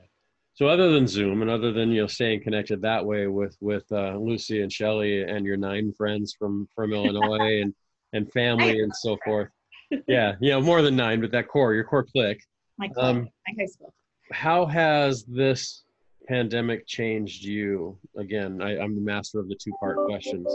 So 0.54 0.68
other 0.68 0.90
than 0.90 1.06
Zoom 1.06 1.42
and 1.42 1.52
other 1.52 1.74
than 1.74 1.92
you 1.92 2.02
know 2.02 2.08
staying 2.08 2.42
connected 2.42 2.82
that 2.82 3.06
way 3.06 3.28
with 3.28 3.58
with 3.60 3.84
uh, 3.92 4.16
Lucy 4.18 4.62
and 4.62 4.72
Shelley 4.72 5.24
and 5.24 5.46
your 5.46 5.58
nine 5.58 5.92
friends 5.92 6.34
from 6.38 6.70
from 6.74 6.94
Illinois 6.94 7.62
and 7.62 7.74
and 8.14 8.32
family 8.32 8.80
and 8.80 8.96
so 8.96 9.18
forth, 9.26 9.50
yeah, 10.08 10.36
you 10.40 10.52
know 10.52 10.62
more 10.62 10.82
than 10.82 10.96
nine, 10.96 11.20
but 11.20 11.32
that 11.32 11.50
core, 11.50 11.74
your 11.74 11.84
core 11.84 12.06
clique. 12.06 12.42
My, 12.78 12.88
clique, 12.88 13.04
um, 13.04 13.24
my 13.48 13.54
high 13.60 13.66
school. 13.66 13.94
How 14.32 14.66
has 14.66 15.26
this 15.26 15.85
pandemic 16.28 16.88
changed 16.88 17.44
you? 17.44 17.98
Again, 18.18 18.62
I, 18.62 18.80
I'm 18.80 18.96
the 18.96 19.02
master 19.02 19.40
of 19.40 19.48
the 19.48 19.56
two 19.56 19.72
part 19.80 19.98
questions. 20.06 20.48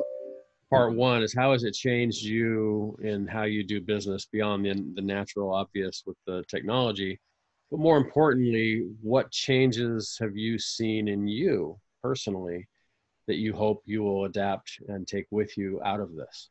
Part 0.71 0.95
one 0.95 1.23
is 1.23 1.35
how 1.35 1.53
has 1.53 1.65
it 1.65 1.75
changed 1.75 2.23
you 2.23 2.97
in 3.03 3.27
how 3.27 3.43
you 3.43 3.65
do 3.65 3.81
business 3.81 4.27
beyond 4.27 4.65
the, 4.65 4.75
the 4.95 5.03
natural 5.03 5.53
obvious 5.53 6.05
with 6.07 6.17
the 6.27 6.45
technology? 6.49 7.19
But 7.71 7.81
more 7.81 7.97
importantly, 7.97 8.89
what 9.03 9.31
changes 9.31 10.17
have 10.21 10.37
you 10.37 10.59
seen 10.59 11.09
in 11.09 11.27
you 11.27 11.79
personally 12.03 12.69
that 13.27 13.37
you 13.37 13.53
hope 13.53 13.83
you 13.85 14.03
will 14.03 14.25
adapt 14.25 14.81
and 14.89 15.07
take 15.07 15.27
with 15.31 15.57
you 15.57 15.81
out 15.85 16.01
of 16.01 16.15
this? 16.15 16.51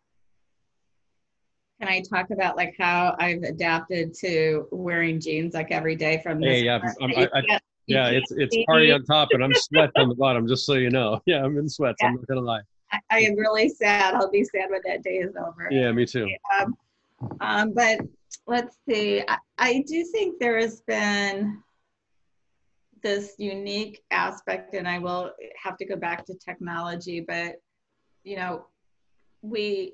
Can 1.80 1.88
I 1.88 2.02
talk 2.02 2.30
about 2.30 2.58
like 2.58 2.76
how 2.78 3.16
I've 3.20 3.44
adapted 3.44 4.14
to 4.16 4.68
wearing 4.72 5.20
jeans 5.20 5.54
like 5.54 5.72
every 5.72 5.96
day 5.96 6.20
from 6.22 6.42
this? 6.42 6.50
Hey, 6.50 6.64
yeah, 6.64 6.80
I'm, 7.02 7.12
I, 7.16 7.30
I, 7.34 7.60
yeah, 7.90 8.10
it's 8.10 8.32
it's 8.32 8.56
party 8.66 8.92
on 8.92 9.04
top 9.04 9.30
and 9.32 9.44
I'm 9.44 9.54
sweat 9.54 9.92
on 9.96 10.10
the 10.10 10.16
bottom, 10.16 10.48
just 10.48 10.66
so 10.66 10.74
you 10.74 10.90
know. 10.90 11.22
Yeah, 11.26 11.44
I'm 11.44 11.58
in 11.58 11.70
sweats. 11.70 11.98
Yeah. 12.02 12.08
I'm 12.08 12.16
not 12.16 12.28
gonna 12.28 12.42
lie. 12.42 12.62
I, 12.92 13.00
I, 13.12 13.20
am 13.20 13.36
really 13.36 13.70
sad. 13.70 14.16
I'll 14.16 14.32
be 14.32 14.44
sad 14.44 14.70
when 14.70 14.82
that 14.86 15.04
day 15.04 15.18
is 15.18 15.36
over. 15.36 15.68
Yeah, 15.70 15.92
me 15.92 16.06
too. 16.06 16.28
Um, 16.60 16.76
um, 17.40 17.74
but 17.74 18.00
let's 18.48 18.78
see. 18.88 19.22
I, 19.28 19.38
I 19.60 19.84
do 19.88 20.04
think 20.06 20.40
there 20.40 20.58
has 20.58 20.82
been 20.82 21.62
this 23.04 23.36
unique 23.38 24.02
aspect, 24.12 24.74
and 24.74 24.88
I 24.88 24.98
will 24.98 25.32
have 25.62 25.78
to 25.78 25.86
go 25.86 25.96
back 25.96 26.26
to 26.26 26.34
technology, 26.34 27.20
but 27.20 27.56
you 28.24 28.38
know, 28.38 28.66
we 29.42 29.94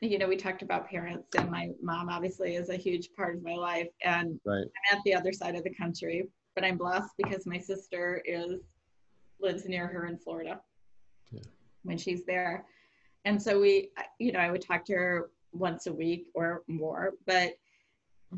you 0.00 0.18
know, 0.18 0.28
we 0.28 0.36
talked 0.36 0.62
about 0.62 0.88
parents, 0.88 1.28
and 1.36 1.50
my 1.50 1.70
mom 1.82 2.08
obviously 2.08 2.56
is 2.56 2.70
a 2.70 2.76
huge 2.76 3.10
part 3.16 3.36
of 3.36 3.42
my 3.42 3.54
life. 3.54 3.88
And 4.02 4.40
Right. 4.44 4.64
I'm 4.64 4.98
at 4.98 5.02
the 5.04 5.14
other 5.14 5.32
side 5.32 5.56
of 5.56 5.64
the 5.64 5.74
country, 5.74 6.26
but 6.54 6.64
I'm 6.64 6.76
blessed 6.76 7.12
because 7.16 7.46
my 7.46 7.58
sister 7.58 8.22
is 8.24 8.60
lives 9.40 9.66
near 9.66 9.86
her 9.86 10.06
in 10.06 10.18
Florida 10.18 10.60
Yeah. 11.30 11.40
when 11.82 11.98
she's 11.98 12.24
there. 12.24 12.66
And 13.24 13.40
so 13.40 13.60
we, 13.60 13.90
you 14.18 14.32
know, 14.32 14.38
I 14.38 14.50
would 14.50 14.62
talk 14.62 14.84
to 14.86 14.94
her 14.94 15.30
once 15.52 15.86
a 15.86 15.92
week 15.92 16.26
or 16.34 16.62
more, 16.68 17.14
but 17.26 17.52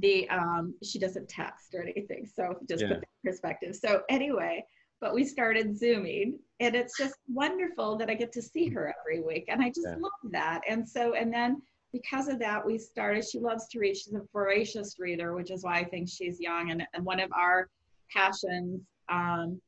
the 0.00 0.26
um 0.30 0.74
she 0.82 0.98
doesn't 0.98 1.28
text 1.28 1.74
or 1.74 1.82
anything. 1.82 2.26
So 2.26 2.56
just 2.68 2.82
Yeah. 2.82 2.88
put 2.88 3.00
that 3.00 3.08
in 3.24 3.30
perspective. 3.30 3.76
So 3.76 4.02
anyway, 4.08 4.64
but 5.00 5.14
we 5.14 5.24
started 5.24 5.76
zooming 5.76 6.38
and 6.60 6.74
it's 6.74 6.96
just 6.96 7.16
wonderful 7.28 7.96
that 7.98 8.08
I 8.08 8.14
get 8.14 8.32
to 8.32 8.42
see 8.42 8.68
her 8.68 8.94
every 9.00 9.20
week. 9.20 9.44
And 9.48 9.60
I 9.62 9.68
just 9.68 9.86
Yeah. 9.86 9.96
love 9.96 10.32
that. 10.32 10.62
And 10.68 10.88
so 10.88 11.14
and 11.14 11.32
then 11.32 11.60
because 11.92 12.28
of 12.28 12.38
that, 12.38 12.64
we 12.64 12.78
started, 12.78 13.22
she 13.22 13.38
loves 13.38 13.68
to 13.68 13.78
read. 13.78 13.94
She's 13.94 14.14
a 14.14 14.22
voracious 14.32 14.98
reader, 14.98 15.34
which 15.34 15.50
is 15.50 15.62
why 15.62 15.78
I 15.80 15.84
think 15.84 16.08
she's 16.08 16.40
young. 16.40 16.70
And, 16.70 16.86
and 16.94 17.04
one 17.04 17.20
of 17.20 17.30
our 17.32 17.68
passions 18.14 18.82
um, 19.08 19.60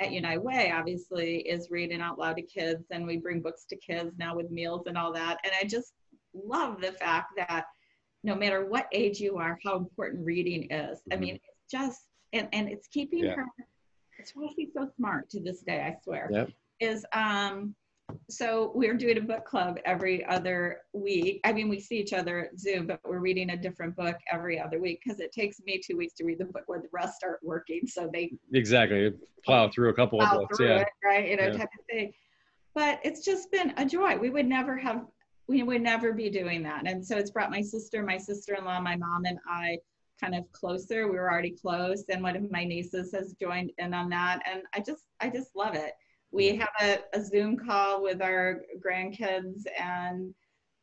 at 0.00 0.12
United 0.12 0.42
Way, 0.42 0.72
obviously, 0.72 1.38
is 1.38 1.70
reading 1.70 2.00
out 2.00 2.18
loud 2.18 2.36
to 2.36 2.42
kids. 2.42 2.84
And 2.90 3.06
we 3.06 3.16
bring 3.18 3.40
books 3.40 3.64
to 3.70 3.76
kids 3.76 4.12
now 4.18 4.34
with 4.34 4.50
meals 4.50 4.82
and 4.86 4.98
all 4.98 5.12
that. 5.12 5.38
And 5.44 5.52
I 5.60 5.66
just 5.66 5.92
love 6.34 6.80
the 6.80 6.92
fact 6.92 7.32
that 7.36 7.66
no 8.24 8.34
matter 8.34 8.66
what 8.66 8.88
age 8.92 9.20
you 9.20 9.36
are, 9.38 9.58
how 9.64 9.76
important 9.76 10.24
reading 10.24 10.70
is. 10.70 11.00
I 11.12 11.16
Mhm. 11.16 11.20
mean, 11.20 11.34
it's 11.34 11.70
just, 11.70 12.08
and, 12.32 12.48
and 12.52 12.68
it's 12.68 12.88
keeping 12.88 13.24
Yeah. 13.24 13.34
her, 13.34 13.46
it's 14.18 14.32
why 14.34 14.48
she's 14.56 14.72
so 14.72 14.88
smart 14.96 15.28
to 15.30 15.40
this 15.40 15.62
day, 15.62 15.80
I 15.82 15.96
swear 16.02 16.28
Yep. 16.32 16.50
is 16.80 17.06
um 17.12 17.74
so 18.28 18.72
we're 18.74 18.94
doing 18.94 19.18
a 19.18 19.20
book 19.20 19.44
club 19.44 19.78
every 19.84 20.24
other 20.26 20.80
week. 20.92 21.40
I 21.44 21.52
mean, 21.52 21.68
we 21.68 21.80
see 21.80 21.96
each 21.96 22.12
other 22.12 22.46
at 22.46 22.58
Zoom, 22.58 22.86
but 22.86 23.00
we're 23.04 23.18
reading 23.18 23.50
a 23.50 23.56
different 23.56 23.96
book 23.96 24.16
every 24.32 24.58
other 24.58 24.80
week 24.80 25.00
because 25.04 25.20
it 25.20 25.32
takes 25.32 25.60
me 25.64 25.80
two 25.84 25.96
weeks 25.96 26.14
to 26.14 26.24
read 26.24 26.38
the 26.38 26.46
book 26.46 26.64
when 26.66 26.80
the 26.80 26.88
rest 26.92 27.22
aren't 27.24 27.42
working. 27.42 27.82
So 27.86 28.10
they 28.12 28.32
Exactly. 28.52 29.12
Plow 29.44 29.68
through 29.68 29.90
a 29.90 29.94
couple 29.94 30.20
of 30.20 30.30
books. 30.30 30.58
Yeah. 30.60 30.80
it, 30.80 30.88
right? 31.04 31.28
You 31.28 31.36
know, 31.36 31.44
Yeah. 31.44 31.56
type 31.58 31.70
of 31.78 31.86
thing. 31.90 32.12
But 32.74 33.00
it's 33.04 33.24
just 33.24 33.50
been 33.52 33.72
a 33.76 33.84
joy. 33.84 34.16
We 34.16 34.30
would 34.30 34.46
never 34.46 34.76
have, 34.76 35.06
we 35.46 35.62
would 35.62 35.82
never 35.82 36.12
be 36.12 36.30
doing 36.30 36.62
that. 36.64 36.86
And 36.86 37.06
so 37.06 37.16
it's 37.16 37.30
brought 37.30 37.50
my 37.50 37.60
sister, 37.60 38.02
my 38.02 38.16
sister-in-law, 38.16 38.80
my 38.80 38.96
mom, 38.96 39.26
and 39.26 39.38
I 39.48 39.78
kind 40.20 40.34
of 40.34 40.50
closer. 40.52 41.06
We 41.08 41.16
were 41.16 41.30
already 41.30 41.50
close, 41.50 42.04
and 42.08 42.22
one 42.22 42.36
of 42.36 42.50
my 42.50 42.64
nieces 42.64 43.12
has 43.12 43.34
joined 43.40 43.72
in 43.78 43.92
on 43.94 44.08
that, 44.10 44.42
and 44.50 44.62
I 44.72 44.80
just, 44.80 45.04
I 45.20 45.28
just 45.28 45.54
love 45.54 45.74
it. 45.74 45.92
We 46.34 46.56
have 46.56 46.70
a, 46.80 46.98
a 47.12 47.22
Zoom 47.24 47.56
call 47.56 48.02
with 48.02 48.20
our 48.20 48.62
grandkids 48.84 49.62
and 49.80 50.34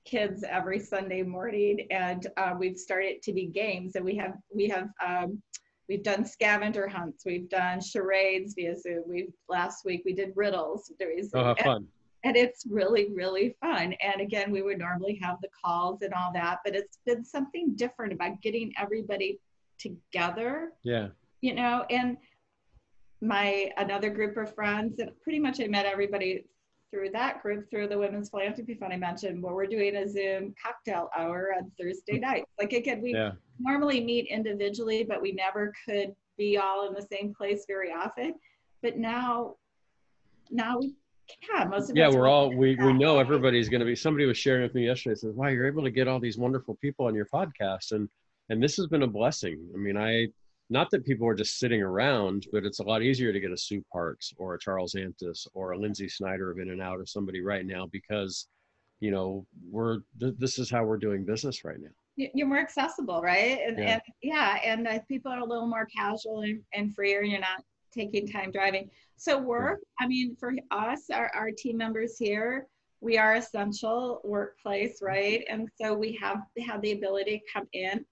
kids 0.06 0.46
every 0.48 0.80
Sunday 0.80 1.24
morning, 1.24 1.88
and 1.92 2.26
uh, 2.38 2.54
we've 2.58 2.78
started 2.78 3.22
to 3.24 3.34
be 3.34 3.48
games, 3.48 3.96
and 3.98 4.06
we 4.06 4.16
have, 4.16 4.36
we 4.54 4.68
have. 4.70 4.88
Um, 5.06 5.42
We've 5.90 6.04
done 6.04 6.24
scavenger 6.24 6.88
hunts. 6.88 7.26
We've 7.26 7.50
done 7.50 7.82
charades 7.82 8.54
via 8.54 8.78
Zoom. 8.80 9.04
We've 9.10 9.34
last 9.50 9.84
week 9.84 10.04
we 10.06 10.14
did 10.14 10.32
riddles. 10.38 10.90
Oh, 11.34 11.44
how 11.44 11.50
And- 11.50 11.60
fun. 11.60 11.88
and 12.24 12.38
it's 12.38 12.66
really 12.70 13.10
really 13.14 13.58
fun 13.60 13.94
and 14.02 14.22
again 14.22 14.52
we 14.52 14.62
would 14.62 14.78
normally 14.78 15.20
have 15.22 15.38
the 15.42 15.50
calls 15.66 16.02
and 16.04 16.14
all 16.14 16.32
that 16.34 16.60
but 16.64 16.76
it's 16.76 17.00
been 17.06 17.26
something 17.26 17.74
different 17.76 18.14
about 18.14 18.40
getting 18.42 18.72
everybody 18.78 19.40
together 19.80 20.72
Yeah. 20.84 21.08
you 21.42 21.54
know 21.56 21.84
and 21.90 22.16
my 23.22 23.70
another 23.78 24.10
group 24.10 24.38
of 24.38 24.54
friends 24.54 25.00
and 25.00 25.12
pretty 25.22 25.40
much 25.40 25.60
i 25.62 25.68
met 25.68 25.86
everybody 25.86 26.44
through 26.90 27.10
that 27.10 27.42
group 27.42 27.70
through 27.70 27.88
the 27.88 27.98
women's 27.98 28.30
philanthropy 28.30 28.74
fund 28.74 28.92
i 28.92 28.98
mentioned 28.98 29.42
where 29.42 29.54
we're 29.54 29.68
doing 29.68 29.96
a 29.96 30.10
zoom 30.10 30.54
cocktail 30.62 31.10
hour 31.18 31.54
on 31.58 31.72
thursday 31.80 32.14
mm-hmm. 32.14 32.22
night 32.22 32.44
like 32.60 32.74
again 32.74 33.02
we 33.02 33.14
Yeah. 33.14 33.32
normally 33.60 34.04
meet 34.04 34.28
individually 34.28 35.04
but 35.04 35.22
we 35.22 35.32
never 35.32 35.72
could 35.88 36.16
be 36.38 36.58
all 36.58 36.88
in 36.88 36.94
the 36.94 37.08
same 37.12 37.34
place 37.34 37.66
very 37.68 37.92
often 37.92 38.34
but 38.82 38.98
now 38.98 39.56
now 40.50 40.80
we 40.80 40.96
can 41.48 41.70
most 41.70 41.90
of 41.90 41.96
Yeah, 41.96 42.10
we're 42.10 42.28
all 42.28 42.54
we 42.54 42.76
we 42.76 42.94
know 42.94 43.20
everybody's 43.20 43.70
going 43.70 43.80
to 43.80 43.86
be. 43.86 43.96
Somebody 43.96 44.26
was 44.26 44.38
sharing 44.38 44.64
with 44.64 44.74
me 44.74 44.86
yesterday. 44.86 45.16
Says, 45.16 45.34
"Wow, 45.34 45.48
you're 45.48 45.68
able 45.68 45.84
to 45.84 45.92
get 45.92 46.08
all 46.08 46.20
these 46.20 46.38
wonderful 46.38 46.76
people 46.82 47.06
on 47.06 47.16
your 47.16 47.26
podcast," 47.26 47.92
and 47.92 48.10
and 48.50 48.62
this 48.62 48.76
has 48.78 48.88
been 48.88 49.04
a 49.04 49.08
blessing. 49.08 49.66
I 49.74 49.78
mean, 49.78 49.98
I 49.98 50.28
not 50.72 50.90
that 50.92 51.06
people 51.06 51.28
are 51.28 51.36
just 51.36 51.60
sitting 51.60 51.82
around, 51.82 52.48
but 52.54 52.66
it's 52.66 52.80
a 52.80 52.84
lot 52.84 53.02
easier 53.04 53.34
to 53.34 53.40
get 53.42 53.52
a 53.52 53.58
Sue 53.58 53.84
Parks 53.92 54.34
or 54.38 54.56
a 54.56 54.60
Charles 54.60 54.96
Antis 54.96 55.46
or 55.54 55.74
a 55.74 55.78
Lynsi 55.78 56.10
Snyder 56.10 56.50
of 56.50 56.60
In-N-Out 56.60 56.98
or 56.98 57.06
somebody 57.06 57.42
right 57.42 57.66
now 57.66 57.88
because, 57.92 58.48
you 59.02 59.12
know, 59.12 59.46
we're 59.70 60.00
th- 60.20 60.36
this 60.40 60.58
is 60.58 60.72
how 60.72 60.86
we're 60.86 60.98
doing 60.98 61.26
business 61.26 61.66
right 61.66 61.80
now. 61.80 61.90
you're 62.16 62.48
more 62.48 62.60
accessible, 62.60 63.22
right? 63.22 63.60
And 63.68 63.78
Yeah. 63.78 63.94
and 63.94 64.02
yeah, 64.24 64.60
and 64.64 64.88
uh, 64.88 65.00
people 65.10 65.32
are 65.32 65.40
a 65.40 65.46
little 65.46 65.68
more 65.68 65.86
casual 65.94 66.42
and, 66.42 66.62
and 66.74 66.96
freer. 66.96 67.20
And 67.22 67.32
you're 67.32 67.42
not 67.42 67.64
taking 67.94 68.26
time 68.28 68.52
driving. 68.52 68.90
So 69.18 69.38
we're, 69.40 69.78
I 70.00 70.08
mean, 70.08 70.36
for 70.40 70.54
us, 70.72 71.10
our, 71.14 71.30
our 71.36 71.52
team 71.52 71.78
members 71.78 72.18
here, 72.18 72.68
we 73.02 73.18
are 73.18 73.36
essential 73.36 74.22
workplace, 74.24 75.00
right? 75.02 75.44
And 75.50 75.68
so 75.80 75.94
we 75.94 76.18
have 76.22 76.40
have 76.66 76.82
the 76.82 76.94
ability 76.94 77.40
to 77.40 77.52
come 77.54 77.68
in. 77.74 78.06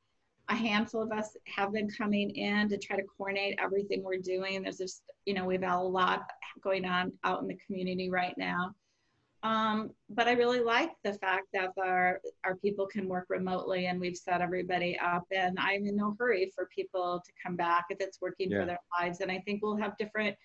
A 0.50 0.56
handful 0.56 1.02
of 1.04 1.12
us 1.12 1.38
have 1.46 1.72
been 1.72 1.90
coming 1.90 2.32
in 2.32 2.70
to 2.70 2.78
try 2.78 2.96
to 2.96 3.04
coordinate 3.04 3.60
everything 3.60 4.04
we're 4.04 4.18
doing. 4.18 4.64
There's 4.64 4.78
just, 4.80 5.04
you 5.26 5.34
know, 5.36 5.46
we've 5.46 5.62
got 5.62 5.78
a 5.78 5.82
lot 5.82 6.28
going 6.62 6.86
on 6.86 7.14
out 7.24 7.42
in 7.42 7.48
the 7.48 7.58
community 7.66 8.10
right 8.10 8.36
now. 8.38 8.74
Um, 9.44 9.92
but 10.10 10.28
I 10.28 10.34
really 10.34 10.60
like 10.60 10.92
the 11.04 11.14
fact 11.14 11.48
that 11.54 11.70
our 11.78 12.20
our 12.44 12.56
people 12.58 12.88
can 12.88 13.08
work 13.08 13.28
remotely 13.30 13.86
and 13.86 14.00
we've 14.00 14.18
set 14.18 14.42
everybody 14.42 15.00
up 15.00 15.24
and 15.32 15.58
I'm 15.60 15.86
in 15.86 15.96
no 15.96 16.16
hurry 16.20 16.52
for 16.54 16.68
people 16.76 17.22
to 17.26 17.32
come 17.42 17.56
back 17.56 17.86
if 17.90 18.02
it's 18.02 18.20
working 18.20 18.52
Yeah. 18.52 18.62
for 18.62 18.66
their 18.66 18.80
lives. 19.00 19.22
And 19.22 19.32
I 19.32 19.40
think 19.46 19.62
we'll 19.62 19.78
have 19.78 19.98
different 19.98 20.36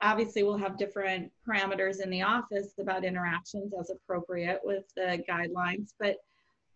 obviously 0.00 0.44
we'll 0.44 0.56
have 0.58 0.78
different 0.78 1.32
parameters 1.48 2.00
in 2.00 2.10
the 2.10 2.22
office 2.22 2.74
about 2.78 3.04
interactions 3.04 3.72
as 3.80 3.90
appropriate 3.90 4.60
with 4.62 4.84
the 4.94 5.24
guidelines, 5.28 5.94
but 5.98 6.18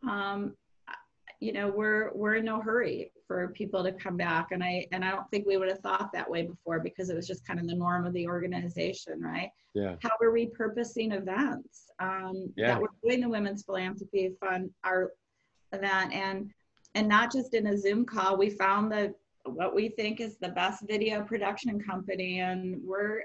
um, 0.02 0.56
you 1.40 1.52
know 1.52 1.68
we're 1.68 2.10
we're 2.14 2.36
in 2.36 2.44
no 2.44 2.60
hurry 2.60 3.12
for 3.26 3.48
people 3.48 3.84
to 3.84 3.92
come 3.92 4.16
back 4.16 4.48
and 4.52 4.62
i 4.62 4.86
and 4.92 5.04
i 5.04 5.10
don't 5.10 5.28
think 5.30 5.46
we 5.46 5.56
would 5.56 5.68
have 5.68 5.80
thought 5.80 6.10
that 6.12 6.28
way 6.28 6.42
before 6.42 6.80
because 6.80 7.10
it 7.10 7.16
was 7.16 7.26
just 7.26 7.46
kind 7.46 7.60
of 7.60 7.66
the 7.66 7.74
norm 7.74 8.06
of 8.06 8.12
the 8.14 8.26
organization 8.26 9.20
right 9.20 9.50
Yeah. 9.74 9.96
how 10.02 10.10
we're 10.20 10.32
repurposing 10.32 11.14
events 11.14 11.90
um, 11.98 12.52
Yeah. 12.56 12.68
that 12.68 12.80
we're 12.80 12.88
doing 13.02 13.20
the 13.20 13.28
women's 13.28 13.64
philanthropy 13.64 14.32
fund 14.40 14.70
our 14.84 15.12
event 15.72 16.12
and 16.12 16.50
and 16.94 17.08
not 17.08 17.30
just 17.32 17.54
in 17.54 17.66
a 17.66 17.76
zoom 17.76 18.06
call 18.06 18.36
we 18.36 18.50
found 18.50 18.90
that 18.92 19.12
what 19.44 19.74
we 19.74 19.90
think 19.90 20.20
is 20.20 20.38
the 20.38 20.48
best 20.48 20.84
video 20.88 21.22
production 21.22 21.78
company 21.80 22.40
and 22.40 22.80
we're 22.82 23.22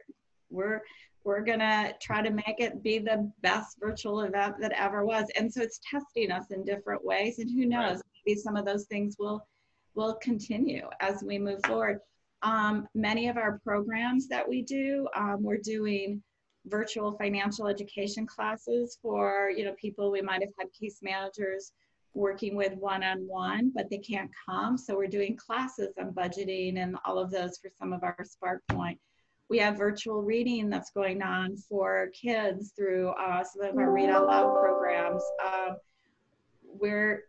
we're 0.49 0.81
we're 1.23 1.41
gonna 1.41 1.93
try 2.01 2.21
to 2.21 2.31
make 2.31 2.59
it 2.59 2.81
be 2.81 2.99
the 2.99 3.31
best 3.41 3.77
virtual 3.79 4.21
event 4.21 4.55
that 4.59 4.71
ever 4.71 5.05
was. 5.05 5.25
And 5.35 5.51
so 5.51 5.61
it's 5.61 5.79
testing 5.89 6.31
us 6.31 6.51
in 6.51 6.63
different 6.63 7.03
ways 7.05 7.39
and 7.39 7.49
who 7.49 7.65
knows 7.65 7.97
Right. 7.97 8.03
maybe 8.25 8.39
some 8.39 8.55
of 8.55 8.65
those 8.65 8.85
things 8.85 9.15
will 9.19 9.45
will 9.93 10.15
continue 10.15 10.87
as 11.01 11.21
we 11.21 11.37
move 11.37 11.59
forward. 11.65 11.99
Um, 12.43 12.87
many 12.95 13.27
of 13.27 13.37
our 13.37 13.59
programs 13.59 14.27
that 14.29 14.47
we 14.47 14.61
do 14.63 15.07
um, 15.15 15.43
we're 15.43 15.57
doing 15.57 16.23
virtual 16.65 17.11
financial 17.13 17.67
education 17.67 18.25
classes 18.25 18.97
for 19.01 19.51
you 19.55 19.65
know 19.65 19.73
people 19.79 20.11
we 20.11 20.21
might 20.21 20.41
have 20.41 20.53
had 20.59 20.67
case 20.73 20.99
managers 21.01 21.71
working 22.13 22.55
with 22.55 22.73
one-on-one 22.73 23.71
but 23.75 23.89
they 23.89 23.97
can't 23.97 24.31
come. 24.45 24.77
So 24.77 24.95
we're 24.97 25.07
doing 25.07 25.37
classes 25.37 25.89
on 25.99 26.13
budgeting 26.13 26.77
and 26.77 26.97
all 27.05 27.19
of 27.19 27.31
those 27.31 27.57
for 27.57 27.69
some 27.77 27.93
of 27.93 28.03
our 28.03 28.17
SparkPoint 28.23 28.97
we 29.51 29.57
have 29.57 29.77
virtual 29.77 30.21
reading 30.23 30.69
that's 30.69 30.91
going 30.91 31.21
on 31.21 31.57
for 31.57 32.09
kids 32.19 32.71
through 32.73 33.09
uh, 33.09 33.43
some 33.43 33.65
of 33.69 33.77
our 33.77 33.91
read 33.91 34.09
out 34.09 34.25
loud 34.25 34.57
programs 34.57 35.21
um, 35.45 35.75
we're 36.63 37.25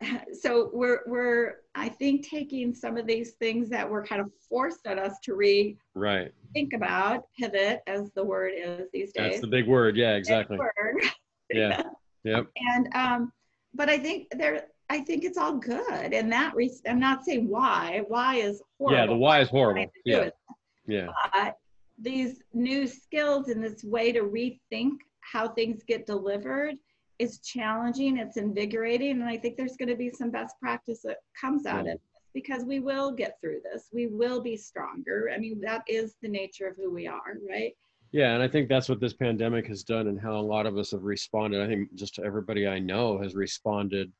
so 0.32 0.68
we're 0.74 0.98
we're 1.06 1.58
i 1.76 1.88
think 1.88 2.28
taking 2.28 2.74
some 2.74 2.96
of 2.96 3.06
these 3.06 3.34
things 3.34 3.68
that 3.70 3.88
were 3.88 4.02
kind 4.04 4.20
of 4.20 4.32
forced 4.48 4.84
at 4.84 4.98
us 4.98 5.14
to 5.22 5.34
re 5.34 5.76
Right. 5.94 6.32
think 6.54 6.72
about 6.72 7.26
pivot 7.38 7.82
as 7.86 8.10
the 8.16 8.24
word 8.24 8.52
is 8.56 8.88
these 8.92 9.12
days 9.12 9.30
That's 9.34 9.40
the 9.42 9.46
big 9.46 9.68
word. 9.68 9.96
Yeah. 9.96 10.14
Exactly. 10.16 10.58
word. 10.58 10.72
Yeah. 11.54 11.82
Yep. 12.24 12.46
and 12.56 12.88
um 12.94 13.30
but 13.74 13.88
i 13.90 13.98
think 13.98 14.26
there 14.30 14.64
i 14.88 14.98
think 15.00 15.22
it's 15.22 15.36
all 15.36 15.54
good 15.56 16.14
and 16.14 16.32
that 16.32 16.54
re- 16.56 16.72
i'm 16.88 16.98
not 16.98 17.24
saying 17.26 17.46
why 17.46 18.02
why 18.08 18.36
is 18.36 18.62
horrible 18.78 18.98
Yeah. 18.98 19.06
The 19.06 19.14
why 19.16 19.40
is 19.40 19.48
horrible. 19.50 19.82
Nothing 19.82 19.92
to 20.06 20.12
do 20.12 20.24
Yeah. 20.24 20.30
Yeah. 20.86 21.08
but 21.32 21.56
these 21.98 22.40
new 22.52 22.86
skills 22.86 23.48
and 23.48 23.62
this 23.62 23.84
way 23.84 24.12
to 24.12 24.22
rethink 24.22 24.96
how 25.20 25.48
things 25.48 25.82
get 25.86 26.06
delivered 26.06 26.74
is 27.18 27.38
challenging 27.38 28.18
it's 28.18 28.36
invigorating 28.36 29.12
and 29.20 29.24
i 29.24 29.36
think 29.36 29.56
there's 29.56 29.76
going 29.76 29.88
to 29.88 29.96
be 29.96 30.10
some 30.10 30.30
best 30.30 30.56
practice 30.60 31.02
that 31.04 31.18
comes 31.40 31.66
out 31.66 31.84
Yeah. 31.84 31.92
of 31.92 31.98
mm. 31.98 32.02
this 32.02 32.22
because 32.34 32.64
we 32.64 32.80
will 32.80 33.12
get 33.12 33.38
through 33.40 33.60
this 33.70 33.88
we 33.92 34.06
will 34.06 34.40
be 34.40 34.56
stronger 34.56 35.30
i 35.34 35.38
mean 35.38 35.60
that 35.60 35.82
is 35.86 36.14
the 36.22 36.28
nature 36.28 36.66
of 36.66 36.76
who 36.76 36.90
we 36.92 37.06
are 37.06 37.36
right 37.48 37.74
Yeah, 38.12 38.34
and 38.34 38.42
I 38.42 38.48
think 38.48 38.68
that's 38.68 38.90
what 38.90 39.00
this 39.00 39.14
pandemic 39.14 39.66
has 39.68 39.82
done, 39.84 40.06
and 40.08 40.20
how 40.20 40.34
a 40.36 40.48
lot 40.54 40.66
of 40.66 40.76
us 40.76 40.90
have 40.90 41.02
responded. 41.04 41.62
I 41.62 41.66
think 41.66 41.94
just 41.94 42.18
everybody 42.18 42.66
I 42.68 42.78
know 42.78 43.18
has 43.22 43.34
responded. 43.34 44.12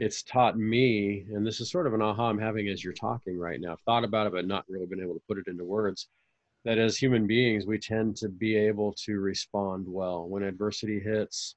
It's 0.00 0.22
taught 0.22 0.56
me, 0.56 1.26
and 1.34 1.44
this 1.44 1.60
is 1.60 1.72
sort 1.72 1.88
of 1.88 1.92
an 1.92 2.00
aha 2.00 2.30
I'm 2.30 2.38
having 2.38 2.68
as 2.68 2.84
you're 2.84 2.92
talking 2.92 3.36
right 3.36 3.60
now. 3.60 3.72
I've 3.72 3.80
thought 3.80 4.04
about 4.04 4.28
it, 4.28 4.32
but 4.32 4.46
not 4.46 4.64
really 4.68 4.86
been 4.86 5.02
able 5.02 5.14
to 5.14 5.22
put 5.26 5.38
it 5.38 5.48
into 5.48 5.64
words. 5.64 6.06
That 6.64 6.78
as 6.78 6.96
human 6.96 7.26
beings, 7.26 7.66
we 7.66 7.78
tend 7.78 8.16
to 8.18 8.28
be 8.28 8.56
able 8.56 8.94
to 9.04 9.18
respond 9.18 9.86
well 9.88 10.28
when 10.28 10.44
adversity 10.44 11.00
hits. 11.00 11.56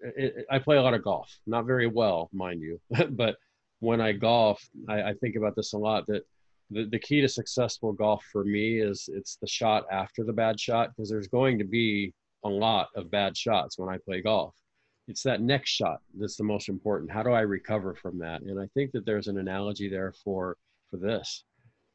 It, 0.00 0.34
it, 0.34 0.46
I 0.50 0.58
play 0.60 0.78
a 0.78 0.82
lot 0.82 0.94
of 0.94 1.04
golf, 1.04 1.30
not 1.46 1.66
very 1.66 1.86
well, 1.86 2.30
mind 2.32 2.62
you, 2.62 2.80
but 3.10 3.36
when 3.80 4.00
I 4.00 4.12
golf, 4.12 4.66
I, 4.88 5.02
I 5.02 5.14
think 5.20 5.36
about 5.36 5.54
this 5.54 5.74
a 5.74 5.78
lot. 5.78 6.06
That 6.06 6.22
the, 6.70 6.86
the 6.86 6.98
key 6.98 7.20
to 7.20 7.28
successful 7.28 7.92
golf 7.92 8.24
for 8.32 8.44
me 8.44 8.80
is 8.80 9.10
it's 9.12 9.36
the 9.36 9.46
shot 9.46 9.84
after 9.92 10.24
the 10.24 10.32
bad 10.32 10.58
shot 10.58 10.90
because 10.96 11.10
there's 11.10 11.28
going 11.28 11.58
to 11.58 11.64
be 11.64 12.14
a 12.44 12.48
lot 12.48 12.88
of 12.96 13.10
bad 13.10 13.36
shots 13.36 13.78
when 13.78 13.90
I 13.90 13.98
play 13.98 14.22
golf. 14.22 14.54
It's 15.06 15.22
that 15.24 15.40
next 15.40 15.70
shot 15.70 16.00
that's 16.18 16.36
the 16.36 16.44
most 16.44 16.68
important. 16.68 17.10
How 17.10 17.22
do 17.22 17.30
I 17.30 17.40
recover 17.40 17.94
from 17.94 18.18
that? 18.20 18.42
And 18.42 18.58
I 18.58 18.66
think 18.74 18.92
that 18.92 19.04
there's 19.04 19.28
an 19.28 19.38
analogy 19.38 19.88
there 19.88 20.12
for 20.12 20.56
for 20.90 20.96
this. 20.96 21.44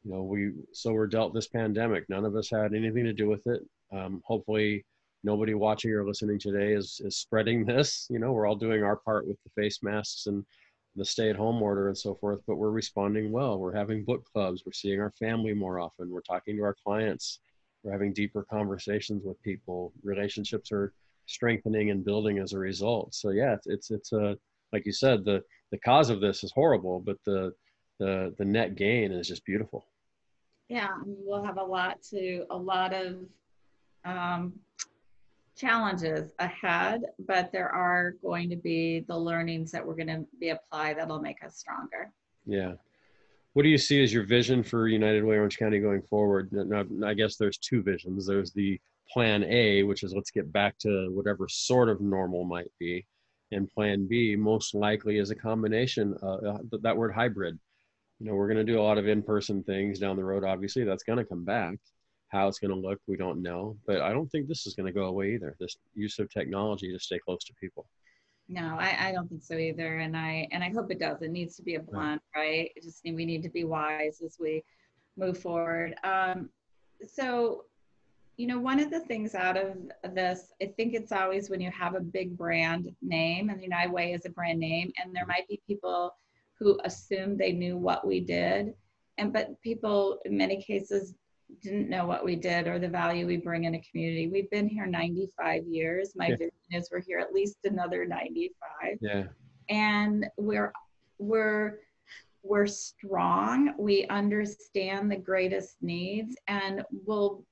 You 0.04 0.12
know, 0.12 0.22
we 0.22 0.52
so 0.72 0.92
we're 0.92 1.06
dealt 1.06 1.34
this 1.34 1.48
pandemic. 1.48 2.08
None 2.08 2.24
of 2.24 2.36
us 2.36 2.50
had 2.50 2.74
anything 2.74 3.04
to 3.04 3.12
do 3.12 3.28
with 3.28 3.46
it. 3.46 3.62
Um, 3.92 4.22
hopefully, 4.24 4.84
nobody 5.24 5.54
watching 5.54 5.90
or 5.90 6.06
listening 6.06 6.38
today 6.38 6.72
is 6.72 7.00
is 7.04 7.16
spreading 7.16 7.64
this. 7.66 8.06
You 8.10 8.18
know, 8.18 8.32
we're 8.32 8.46
all 8.46 8.56
doing 8.56 8.84
our 8.84 8.96
part 8.96 9.26
with 9.26 9.38
the 9.44 9.50
face 9.60 9.82
masks 9.82 10.26
and 10.26 10.44
the 10.96 11.04
stay-at-home 11.04 11.62
order 11.62 11.88
and 11.88 11.96
so 11.96 12.14
forth 12.16 12.40
but 12.46 12.56
we're 12.56 12.70
responding 12.70 13.30
well 13.30 13.58
we're 13.58 13.74
having 13.74 14.04
book 14.04 14.24
clubs 14.32 14.64
we're 14.66 14.72
seeing 14.72 15.00
our 15.00 15.12
family 15.12 15.54
more 15.54 15.78
often 15.78 16.10
we're 16.10 16.20
talking 16.20 16.56
to 16.56 16.62
our 16.62 16.76
clients 16.84 17.38
we're 17.82 17.92
having 17.92 18.12
deeper 18.12 18.44
conversations 18.50 19.22
with 19.24 19.40
people 19.42 19.92
relationships 20.02 20.72
are 20.72 20.92
strengthening 21.30 21.90
and 21.90 22.04
building 22.04 22.38
as 22.38 22.52
a 22.52 22.58
result 22.58 23.14
so 23.14 23.30
yeah 23.30 23.54
it's 23.54 23.66
it's, 23.66 23.90
it's 23.90 24.12
a 24.12 24.36
like 24.72 24.84
you 24.86 24.92
said 24.92 25.24
the 25.24 25.42
the 25.70 25.78
cause 25.78 26.10
of 26.10 26.20
this 26.20 26.42
is 26.44 26.52
horrible 26.52 27.00
but 27.00 27.16
the 27.24 27.52
the 27.98 28.34
the 28.38 28.44
net 28.44 28.76
gain 28.76 29.12
is 29.12 29.28
just 29.28 29.44
beautiful 29.44 29.84
yeah 30.68 30.88
we'll 31.04 31.44
have 31.44 31.58
a 31.58 31.62
lot 31.62 32.02
to 32.02 32.44
a 32.50 32.56
lot 32.56 32.92
of 32.92 33.16
um, 34.04 34.54
challenges 35.60 36.30
ahead, 36.38 37.02
but 37.26 37.52
there 37.52 37.68
are 37.68 38.14
going 38.22 38.48
to 38.50 38.56
be 38.56 39.04
the 39.08 39.16
learnings 39.16 39.70
that 39.72 39.86
we're 39.86 39.94
going 39.94 40.06
to 40.06 40.24
be 40.38 40.50
applied 40.50 40.98
that'll 40.98 41.20
make 41.20 41.44
us 41.44 41.56
stronger. 41.56 42.10
Yeah. 42.46 42.72
What 43.52 43.64
do 43.64 43.68
you 43.68 43.78
see 43.78 44.02
as 44.02 44.12
your 44.12 44.24
vision 44.24 44.62
for 44.62 44.88
United 44.88 45.24
Way 45.24 45.36
Orange 45.36 45.58
County 45.58 45.80
going 45.80 46.02
forward? 46.02 46.50
I 47.04 47.14
guess 47.14 47.36
there's 47.36 47.58
two 47.58 47.82
visions. 47.82 48.26
There's 48.26 48.52
the 48.52 48.80
plan 49.12 49.44
A, 49.44 49.82
which 49.82 50.02
is 50.02 50.14
let's 50.14 50.30
get 50.30 50.52
back 50.52 50.78
to 50.78 51.08
whatever 51.10 51.48
sort 51.48 51.88
of 51.88 52.00
normal 52.00 52.44
might 52.44 52.70
be. 52.78 53.06
And 53.52 53.68
plan 53.68 54.06
B, 54.08 54.36
most 54.36 54.74
likely, 54.74 55.18
is 55.18 55.30
a 55.30 55.34
combination, 55.34 56.16
uh, 56.22 56.36
uh 56.36 56.58
that 56.82 56.96
word 56.96 57.12
hybrid. 57.12 57.58
You 58.20 58.26
know, 58.26 58.34
we're 58.34 58.46
going 58.46 58.64
to 58.64 58.72
do 58.72 58.78
a 58.78 58.82
lot 58.82 58.98
of 58.98 59.08
in 59.08 59.22
person 59.22 59.64
things 59.64 59.98
down 59.98 60.16
the 60.16 60.24
road. 60.24 60.44
Obviously, 60.44 60.84
that's 60.84 61.02
going 61.02 61.18
to 61.18 61.24
come 61.24 61.44
back 61.44 61.76
how 62.30 62.46
it's 62.46 62.58
going 62.58 62.70
to 62.70 62.76
look, 62.76 63.00
we 63.06 63.16
don't 63.16 63.42
know. 63.42 63.76
But 63.86 64.00
I 64.00 64.12
don't 64.12 64.28
think 64.28 64.48
this 64.48 64.66
is 64.66 64.74
going 64.74 64.86
to 64.86 64.92
go 64.92 65.06
away 65.06 65.34
either. 65.34 65.56
This 65.60 65.76
use 65.94 66.18
of 66.18 66.30
technology 66.30 66.92
to 66.92 66.98
stay 66.98 67.18
close 67.18 67.44
to 67.44 67.54
people. 67.60 67.86
No, 68.48 68.76
I, 68.78 69.08
I 69.08 69.12
don't 69.12 69.28
think 69.28 69.42
so 69.42 69.54
either. 69.54 69.98
And 69.98 70.16
I 70.16 70.48
and 70.50 70.64
I 70.64 70.70
hope 70.70 70.90
it 70.90 70.98
does. 70.98 71.22
It 71.22 71.30
needs 71.30 71.56
to 71.56 71.62
be 71.62 71.74
a 71.74 71.80
blend, 71.80 72.20
right? 72.34 72.70
It 72.74 72.82
just 72.82 73.00
we 73.04 73.24
need 73.24 73.42
to 73.42 73.48
be 73.48 73.64
wise 73.64 74.22
as 74.24 74.36
we 74.40 74.64
move 75.16 75.38
forward. 75.38 75.94
Um, 76.02 76.50
so, 77.06 77.64
you 78.40 78.46
know, 78.46 78.58
one 78.58 78.80
of 78.80 78.90
the 78.90 79.00
things 79.00 79.34
out 79.34 79.58
of 79.58 80.14
this, 80.14 80.54
I 80.62 80.72
think 80.74 80.94
it's 80.94 81.12
always 81.12 81.50
when 81.50 81.60
you 81.60 81.70
have 81.72 81.94
a 81.94 82.00
big 82.00 82.38
brand 82.38 82.90
name, 83.02 83.50
and 83.50 83.58
the 83.58 83.64
United 83.64 83.92
Way 83.92 84.14
is 84.14 84.24
a 84.24 84.30
brand 84.30 84.58
name, 84.58 84.90
and 84.96 85.14
there 85.14 85.24
mm-hmm. 85.24 85.32
might 85.32 85.48
be 85.48 85.60
people 85.66 86.14
who 86.58 86.80
assume 86.84 87.36
they 87.36 87.52
knew 87.52 87.76
what 87.76 88.06
we 88.06 88.18
did, 88.18 88.72
and 89.18 89.30
but 89.30 89.60
people 89.60 90.20
in 90.24 90.38
many 90.38 90.62
cases 90.62 91.12
didn't 91.62 91.90
know 91.90 92.06
what 92.06 92.24
we 92.24 92.34
did 92.34 92.66
or 92.66 92.78
the 92.78 92.88
value 92.88 93.26
we 93.26 93.36
bring 93.36 93.64
in 93.64 93.74
a 93.74 93.82
community. 93.90 94.28
We've 94.28 94.50
been 94.50 94.68
here 94.68 94.86
95 94.86 95.66
years. 95.66 96.12
My 96.16 96.28
yeah. 96.28 96.36
vision 96.36 96.52
is 96.70 96.88
we're 96.90 97.02
here 97.02 97.18
at 97.18 97.34
least 97.34 97.58
another 97.64 98.06
95. 98.06 98.98
Yeah. 99.02 99.24
And 99.68 100.26
we're 100.38 100.72
we're 101.18 101.80
we're 102.42 102.68
strong. 102.68 103.74
We 103.78 104.06
understand 104.06 105.10
the 105.10 105.16
greatest 105.16 105.76
needs 105.82 106.36
and 106.46 106.82
we'll 107.04 107.44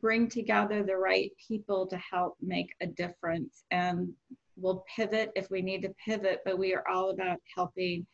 bring 0.00 0.28
together 0.28 0.82
the 0.82 0.96
right 0.96 1.30
people 1.46 1.86
to 1.86 1.98
help 1.98 2.36
make 2.40 2.74
a 2.80 2.86
difference. 2.86 3.64
And 3.70 4.12
we'll 4.56 4.84
pivot 4.94 5.32
if 5.36 5.50
we 5.50 5.62
need 5.62 5.82
to 5.82 5.94
pivot, 6.04 6.40
but 6.44 6.58
we 6.58 6.74
are 6.74 6.86
all 6.88 7.10
about 7.10 7.38
helping 7.54 8.06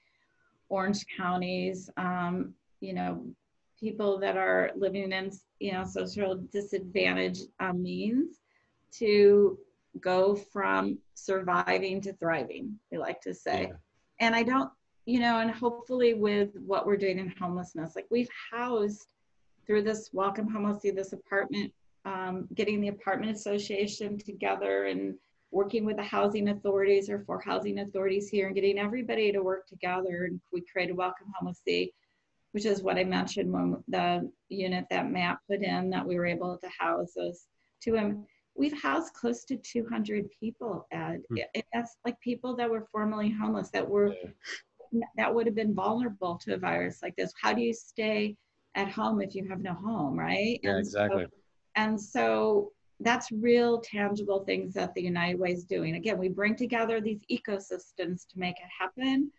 Orange 0.68 1.04
counties, 1.16 1.90
um, 1.96 2.54
you 2.80 2.94
know, 2.94 3.24
people 3.84 4.18
that 4.18 4.36
are 4.36 4.70
living 4.76 5.12
in 5.12 5.30
you 5.60 5.72
know 5.72 5.84
social 5.84 6.36
disadvantage 6.52 7.40
um, 7.60 7.82
means 7.82 8.40
to 8.92 9.58
go 10.00 10.34
from 10.34 10.98
surviving 11.14 12.00
to 12.00 12.12
thriving 12.14 12.78
we 12.90 12.98
like 12.98 13.20
to 13.20 13.34
say 13.34 13.68
yeah. 13.68 13.76
and 14.20 14.34
i 14.34 14.42
don't 14.42 14.70
you 15.04 15.20
know 15.20 15.38
and 15.38 15.50
hopefully 15.50 16.14
with 16.14 16.50
what 16.66 16.86
we're 16.86 16.96
doing 16.96 17.18
in 17.18 17.32
homelessness 17.38 17.94
like 17.94 18.06
we've 18.10 18.30
housed 18.50 19.12
through 19.66 19.82
this 19.82 20.10
Welcome 20.12 20.48
Home 20.48 20.66
OC 20.66 20.94
this 20.94 21.12
apartment 21.12 21.72
um, 22.04 22.48
getting 22.54 22.80
the 22.80 22.88
apartment 22.88 23.34
association 23.34 24.18
together 24.18 24.84
and 24.84 25.14
working 25.50 25.84
with 25.84 25.96
the 25.96 26.02
housing 26.02 26.48
authorities 26.48 27.08
or 27.08 27.20
for 27.20 27.40
housing 27.40 27.78
authorities 27.78 28.28
here 28.28 28.46
and 28.46 28.54
getting 28.54 28.78
everybody 28.78 29.32
to 29.32 29.42
work 29.42 29.66
together 29.66 30.24
and 30.24 30.40
we 30.52 30.62
created 30.72 30.96
Welcome 30.96 31.32
Home 31.38 31.48
OC 31.48 31.88
which 32.54 32.66
is 32.66 32.82
what 32.82 32.96
I 32.96 33.02
mentioned 33.02 33.52
when 33.52 33.82
the 33.88 34.30
unit 34.48 34.86
that 34.88 35.10
Matt 35.10 35.38
put 35.50 35.62
in 35.62 35.90
that 35.90 36.06
we 36.06 36.14
were 36.14 36.26
able 36.26 36.56
to 36.56 36.68
house 36.78 37.14
those 37.16 37.46
two 37.82 37.92
women. 37.92 38.24
We've 38.56 38.80
housed 38.80 39.12
close 39.12 39.44
to 39.46 39.56
200 39.56 40.30
people, 40.38 40.86
Ed. 40.92 41.22
It, 41.30 41.64
that's 41.72 41.96
like 42.04 42.18
people 42.20 42.54
that 42.54 42.70
were 42.70 42.86
formerly 42.92 43.28
homeless 43.28 43.70
that 43.70 43.88
were 43.88 44.14
yeah. 44.92 45.00
that 45.16 45.34
would 45.34 45.46
have 45.46 45.56
been 45.56 45.74
vulnerable 45.74 46.38
to 46.44 46.54
a 46.54 46.56
virus 46.56 47.00
like 47.02 47.16
this. 47.16 47.32
How 47.42 47.52
do 47.52 47.60
you 47.60 47.74
stay 47.74 48.36
at 48.74 48.90
home 48.90 49.20
if 49.20 49.34
you 49.34 49.46
have 49.48 49.60
no 49.60 49.72
home, 49.72 50.18
right? 50.18 50.60
Yeah, 50.62 50.70
and 50.70 50.78
exactly. 50.80 51.24
So, 51.24 51.30
and 51.76 52.00
so 52.00 52.72
that's 53.00 53.30
real 53.32 53.80
tangible 53.80 54.44
things 54.44 54.74
that 54.74 54.94
the 54.94 55.02
United 55.02 55.38
Way 55.38 55.52
is 55.52 55.64
doing. 55.64 55.96
Again, 55.96 56.18
we 56.18 56.28
bring 56.28 56.56
together 56.56 57.00
these 57.00 57.20
ecosystems 57.30 58.26
to 58.28 58.38
make 58.38 58.56
it 58.56 58.70
happen, 58.78 59.30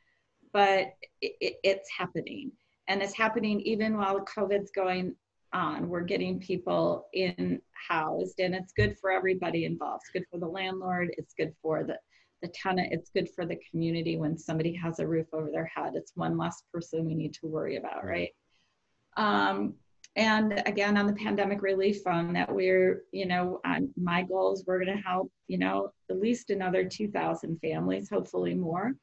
but 0.52 0.94
it, 1.22 1.36
it, 1.42 1.54
it's 1.64 1.90
happening 1.98 2.52
and 2.88 3.02
it's 3.02 3.16
happening 3.16 3.62
even 3.62 3.98
while 3.98 4.24
COVID's 4.26 4.72
going 4.72 5.16
on. 5.54 5.90
We're 5.90 6.02
getting 6.02 6.40
people 6.40 7.08
in 7.14 7.62
housed, 7.90 8.40
and 8.40 8.54
it's 8.54 8.74
good 8.74 8.98
for 9.00 9.12
everybody 9.12 9.66
involved. 9.66 10.04
It's 10.04 10.12
good 10.12 10.30
for 10.32 10.40
the 10.40 10.52
landlord. 10.52 11.14
It's 11.18 11.34
good 11.34 11.54
for 11.62 11.84
the 11.84 11.98
the 12.42 12.50
tenant. 12.50 12.90
It's 12.92 13.10
good 13.10 13.30
for 13.34 13.46
the 13.46 13.58
community 13.72 14.18
when 14.18 14.38
somebody 14.38 14.74
has 14.76 15.00
a 15.00 15.08
roof 15.08 15.28
over 15.34 15.50
their 15.50 15.66
head. 15.66 15.94
It's 15.96 16.12
one 16.16 16.38
less 16.38 16.62
person 16.72 17.06
we 17.06 17.16
need 17.16 17.34
to 17.36 17.48
worry 17.48 17.78
about, 17.78 18.06
right? 18.06 18.30
Um, 19.18 19.76
and 20.16 20.64
again, 20.66 20.98
on 20.98 21.08
the 21.08 21.14
pandemic 21.14 21.62
relief 21.62 22.02
fund, 22.02 22.36
that 22.36 22.54
we're, 22.54 23.04
you 23.12 23.26
know, 23.26 23.60
on 23.66 23.90
my 23.98 24.24
goals, 24.24 24.64
we're 24.66 24.84
going 24.84 24.96
to 24.96 25.04
help, 25.04 25.30
you 25.48 25.58
know, 25.58 25.92
at 26.10 26.20
least 26.20 26.50
another 26.50 26.86
2,000 26.86 27.60
families, 27.60 28.10
hopefully 28.10 28.54
more 28.54 28.94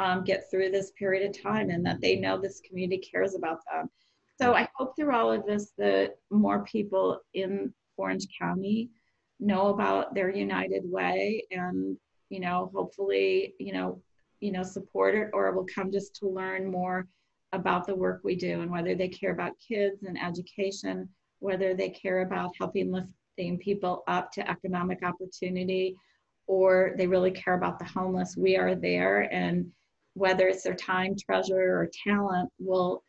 um, 0.00 0.24
get 0.24 0.50
through 0.50 0.70
this 0.70 0.92
period 0.92 1.28
of 1.28 1.42
time 1.42 1.70
and 1.70 1.84
that 1.84 2.00
they 2.00 2.16
know 2.16 2.40
this 2.40 2.60
community 2.60 2.98
cares 2.98 3.34
about 3.34 3.58
them. 3.70 3.88
So 4.40 4.54
I 4.54 4.68
hope 4.74 4.96
through 4.96 5.14
all 5.14 5.30
of 5.30 5.44
this 5.44 5.72
that 5.76 6.14
more 6.30 6.64
people 6.64 7.20
in 7.34 7.74
Orange 7.98 8.26
County 8.38 8.88
know 9.38 9.68
about 9.68 10.14
their 10.14 10.30
United 10.30 10.82
Way 10.84 11.44
and, 11.50 11.98
you 12.30 12.40
know, 12.40 12.70
hopefully, 12.74 13.54
you 13.58 13.74
know, 13.74 14.00
you 14.40 14.52
know, 14.52 14.62
support 14.62 15.14
it 15.14 15.28
or 15.34 15.52
will 15.52 15.66
come 15.66 15.92
just 15.92 16.14
to 16.16 16.28
learn 16.28 16.70
more 16.70 17.06
about 17.52 17.86
the 17.86 17.94
work 17.94 18.20
we 18.22 18.36
do 18.36 18.60
and 18.60 18.70
whether 18.70 18.94
they 18.94 19.08
care 19.08 19.32
about 19.32 19.52
kids 19.66 20.02
and 20.04 20.20
education, 20.20 21.08
whether 21.40 21.74
they 21.74 21.88
care 21.90 22.22
about 22.22 22.50
helping 22.58 22.92
lifting 22.92 23.58
people 23.58 24.02
up 24.06 24.30
to 24.32 24.48
economic 24.48 25.02
opportunity, 25.02 25.96
or 26.46 26.94
they 26.96 27.06
really 27.06 27.30
care 27.30 27.54
about 27.54 27.78
the 27.78 27.84
homeless. 27.84 28.36
We 28.36 28.56
are 28.56 28.74
there 28.74 29.32
and 29.32 29.70
whether 30.14 30.48
it's 30.48 30.62
their 30.62 30.74
time, 30.74 31.14
treasure, 31.16 31.78
or 31.78 31.90
talent, 32.06 32.50
will 32.58 33.02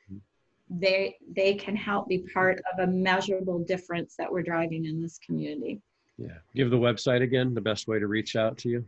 they 0.69 1.17
they 1.35 1.53
can 1.53 1.75
help 1.75 2.07
be 2.07 2.19
part 2.33 2.61
of 2.71 2.87
a 2.87 2.91
measurable 2.91 3.59
difference 3.59 4.15
that 4.17 4.31
we're 4.31 4.43
driving 4.43 4.85
in 4.85 5.01
this 5.01 5.19
community. 5.25 5.81
Yeah. 6.17 6.37
Give 6.55 6.69
the 6.69 6.77
website 6.77 7.21
again, 7.21 7.53
the 7.53 7.61
best 7.61 7.87
way 7.87 7.99
to 7.99 8.07
reach 8.07 8.35
out 8.35 8.57
to 8.59 8.69
you. 8.69 8.85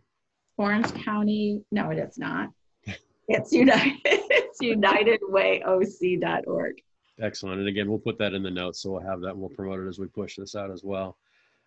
Orange 0.58 0.93
County, 1.04 1.62
no, 1.72 1.89
it 1.89 1.97
is 1.97 2.18
not. 2.18 2.49
It's 3.28 3.51
United 3.51 3.97
it's 4.62 4.62
unitedwayoc.org. 4.62 6.82
Excellent. 7.22 7.60
And 7.60 7.68
again, 7.68 7.89
we'll 7.89 7.99
put 7.99 8.18
that 8.18 8.34
in 8.34 8.43
the 8.43 8.49
notes, 8.49 8.82
so 8.82 8.91
we'll 8.91 9.01
have 9.01 9.22
that 9.22 9.32
and 9.32 9.39
we'll 9.39 9.49
promote 9.49 9.80
it 9.80 9.88
as 9.88 9.99
we 9.99 10.08
push 10.08 10.36
this 10.36 10.56
out 10.56 10.72
as 10.72 10.84
well. 10.84 11.18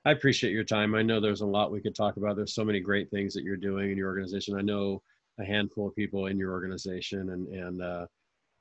I 0.05 0.12
appreciate 0.12 0.53
your 0.53 0.64
time. 0.64 0.95
I 0.95 1.03
know 1.03 1.20
there's 1.20 1.41
a 1.41 1.47
lot 1.47 1.72
we 1.72 1.80
could 1.80 1.95
talk 1.95 2.16
about. 2.16 2.37
There's 2.37 2.55
so 2.55 2.64
many 2.64 2.80
great 2.80 3.11
things 3.11 3.34
that 3.34 3.45
you're 3.45 3.57
doing 3.57 3.91
in 3.91 3.97
your 3.97 4.09
organization. 4.09 4.57
I 4.57 4.62
know 4.62 5.03
a 5.39 5.45
handful 5.45 5.89
of 5.89 5.97
people 5.97 6.26
in 6.26 6.39
your 6.39 6.53
organization, 6.53 7.30
and 7.30 7.49
and 7.49 7.82
uh, 7.82 8.07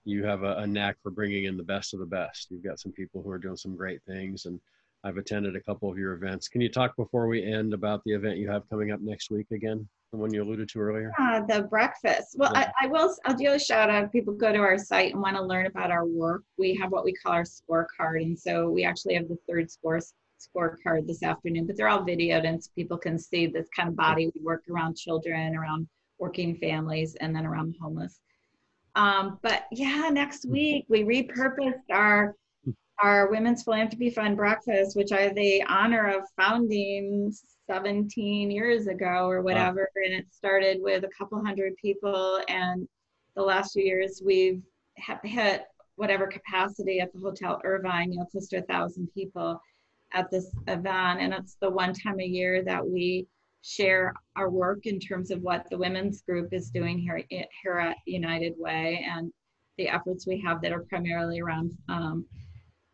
you 0.05 0.25
have 0.25 0.43
a, 0.43 0.55
a 0.57 0.67
knack 0.67 0.97
for 1.01 1.11
bringing 1.11 1.45
in 1.45 1.57
the 1.57 1.63
best 1.63 1.93
of 1.93 1.99
the 1.99 2.05
best. 2.05 2.47
You've 2.49 2.63
got 2.63 2.79
some 2.79 2.91
people 2.91 3.21
who 3.21 3.29
are 3.29 3.37
doing 3.37 3.57
some 3.57 3.75
great 3.75 4.01
things, 4.07 4.45
and 4.45 4.59
I've 5.03 5.17
attended 5.17 5.55
a 5.55 5.61
couple 5.61 5.91
of 5.91 5.99
your 5.99 6.13
events. 6.13 6.47
Can 6.47 6.61
you 6.61 6.69
talk 6.69 6.95
before 6.95 7.27
we 7.27 7.43
end 7.43 7.73
about 7.73 8.03
the 8.05 8.13
event 8.13 8.37
you 8.37 8.49
have 8.49 8.67
coming 8.69 8.91
up 8.91 9.01
next 9.01 9.29
week 9.29 9.47
again? 9.51 9.87
The 10.15 10.21
one 10.21 10.33
you 10.33 10.43
alluded 10.43 10.69
to 10.69 10.79
earlier? 10.79 11.11
Uh, 11.19 11.41
the 11.41 11.63
breakfast. 11.63 12.35
Well, 12.37 12.55
I, 12.55 12.71
I 12.79 12.87
will, 12.87 13.13
I'll 13.25 13.35
do 13.35 13.51
a 13.51 13.59
shout 13.59 13.89
out. 13.89 14.13
People 14.13 14.33
go 14.33 14.53
to 14.53 14.59
our 14.59 14.77
site 14.77 15.11
and 15.11 15.21
want 15.21 15.35
to 15.35 15.43
learn 15.43 15.65
about 15.65 15.91
our 15.91 16.05
work. 16.05 16.43
We 16.57 16.73
have 16.75 16.89
what 16.89 17.03
we 17.03 17.11
call 17.11 17.33
our 17.33 17.43
scorecard. 17.43 18.21
And 18.21 18.39
so 18.39 18.69
we 18.69 18.85
actually 18.85 19.15
have 19.15 19.27
the 19.27 19.37
third 19.49 19.69
score 19.69 19.99
scorecard 20.39 21.05
this 21.05 21.21
afternoon, 21.21 21.67
but 21.67 21.75
they're 21.75 21.89
all 21.89 22.05
videoed 22.05 22.47
and 22.47 22.63
so 22.63 22.69
people 22.75 22.97
can 22.97 23.19
see 23.19 23.45
this 23.45 23.67
kind 23.75 23.89
of 23.89 23.97
body 23.97 24.31
we 24.33 24.41
work 24.41 24.63
around 24.71 24.95
children, 24.95 25.53
around 25.53 25.85
working 26.17 26.55
families, 26.55 27.15
and 27.15 27.35
then 27.35 27.45
around 27.45 27.73
the 27.73 27.79
homeless. 27.81 28.21
Um, 28.95 29.37
but 29.41 29.65
yeah, 29.73 30.07
next 30.13 30.45
week 30.45 30.85
we 30.87 31.03
repurposed 31.03 31.83
our 31.91 32.35
our 33.03 33.29
Women's 33.29 33.63
Philanthropy 33.63 34.09
Fund 34.09 34.37
breakfast, 34.37 34.95
which 34.95 35.11
I 35.11 35.27
the 35.33 35.61
honor 35.67 36.07
of 36.07 36.23
founding 36.37 37.33
17 37.67 38.51
years 38.51 38.87
ago 38.87 39.27
or 39.29 39.41
whatever. 39.41 39.89
Wow. 39.95 40.01
And 40.05 40.13
it 40.13 40.25
started 40.31 40.77
with 40.81 41.03
a 41.03 41.09
couple 41.17 41.43
hundred 41.43 41.75
people. 41.77 42.41
And 42.47 42.87
the 43.35 43.43
last 43.43 43.73
few 43.73 43.83
years 43.83 44.21
we've 44.23 44.61
hit 45.23 45.63
whatever 45.95 46.27
capacity 46.27 46.99
at 46.99 47.11
the 47.13 47.19
Hotel 47.19 47.59
Irvine, 47.63 48.11
you 48.11 48.19
know, 48.19 48.25
close 48.25 48.47
to 48.49 48.57
a 48.57 48.63
thousand 48.63 49.09
people 49.13 49.59
at 50.13 50.29
this 50.29 50.51
event. 50.67 51.21
And 51.21 51.33
it's 51.33 51.57
the 51.61 51.69
one 51.69 51.93
time 51.93 52.19
a 52.19 52.25
year 52.25 52.63
that 52.63 52.85
we 52.85 53.27
share 53.61 54.13
our 54.35 54.49
work 54.49 54.85
in 54.85 54.99
terms 54.99 55.31
of 55.31 55.41
what 55.41 55.65
the 55.69 55.77
women's 55.77 56.21
group 56.21 56.53
is 56.53 56.69
doing 56.69 56.99
here, 56.99 57.23
here 57.29 57.79
at 57.79 57.97
United 58.05 58.53
Way 58.57 59.05
and 59.09 59.31
the 59.77 59.89
efforts 59.89 60.27
we 60.27 60.39
have 60.41 60.61
that 60.61 60.71
are 60.71 60.85
primarily 60.87 61.39
around 61.39 61.71
um, 61.89 62.25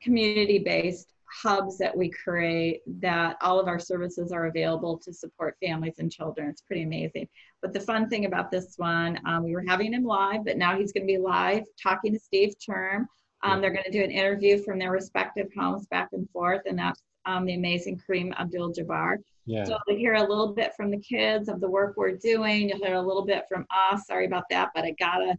community-based 0.01 1.13
hubs 1.31 1.77
that 1.77 1.95
we 1.95 2.09
create 2.09 2.81
that 2.99 3.37
all 3.41 3.59
of 3.59 3.67
our 3.67 3.79
services 3.79 4.31
are 4.31 4.47
available 4.47 4.97
to 4.97 5.13
support 5.13 5.57
families 5.63 5.95
and 5.99 6.11
children. 6.11 6.49
It's 6.49 6.61
pretty 6.61 6.83
amazing. 6.83 7.27
But 7.61 7.73
the 7.73 7.79
fun 7.79 8.09
thing 8.09 8.25
about 8.25 8.51
this 8.51 8.73
one, 8.77 9.19
um, 9.25 9.43
we 9.43 9.53
were 9.53 9.63
having 9.67 9.93
him 9.93 10.03
live, 10.03 10.45
but 10.45 10.57
now 10.57 10.77
he's 10.77 10.91
going 10.91 11.07
to 11.07 11.13
be 11.13 11.17
live 11.17 11.63
talking 11.81 12.13
to 12.13 12.19
Steve 12.19 12.55
Churm. 12.63 13.07
Um, 13.43 13.61
they're 13.61 13.71
going 13.71 13.85
to 13.85 13.91
do 13.91 14.03
an 14.03 14.11
interview 14.11 14.61
from 14.61 14.77
their 14.77 14.91
respective 14.91 15.47
homes 15.57 15.87
back 15.87 16.09
and 16.13 16.29
forth, 16.31 16.61
and 16.65 16.77
that's 16.77 17.01
um, 17.25 17.45
the 17.45 17.55
amazing 17.55 17.99
Kareem 18.07 18.33
Abdul 18.39 18.73
Jabbar. 18.73 19.17
Yeah. 19.45 19.63
So 19.63 19.77
you'll 19.87 19.97
hear 19.97 20.15
a 20.15 20.21
little 20.21 20.53
bit 20.53 20.73
from 20.75 20.91
the 20.91 20.99
kids 20.99 21.49
of 21.49 21.59
the 21.59 21.69
work 21.69 21.95
we're 21.97 22.17
doing. 22.17 22.69
You'll 22.69 22.85
hear 22.85 22.95
a 22.95 23.01
little 23.01 23.25
bit 23.25 23.45
from 23.49 23.65
us. 23.91 24.05
Sorry 24.05 24.25
about 24.25 24.43
that, 24.51 24.69
but 24.75 24.83
I 24.83 24.91
gotta 24.99 25.35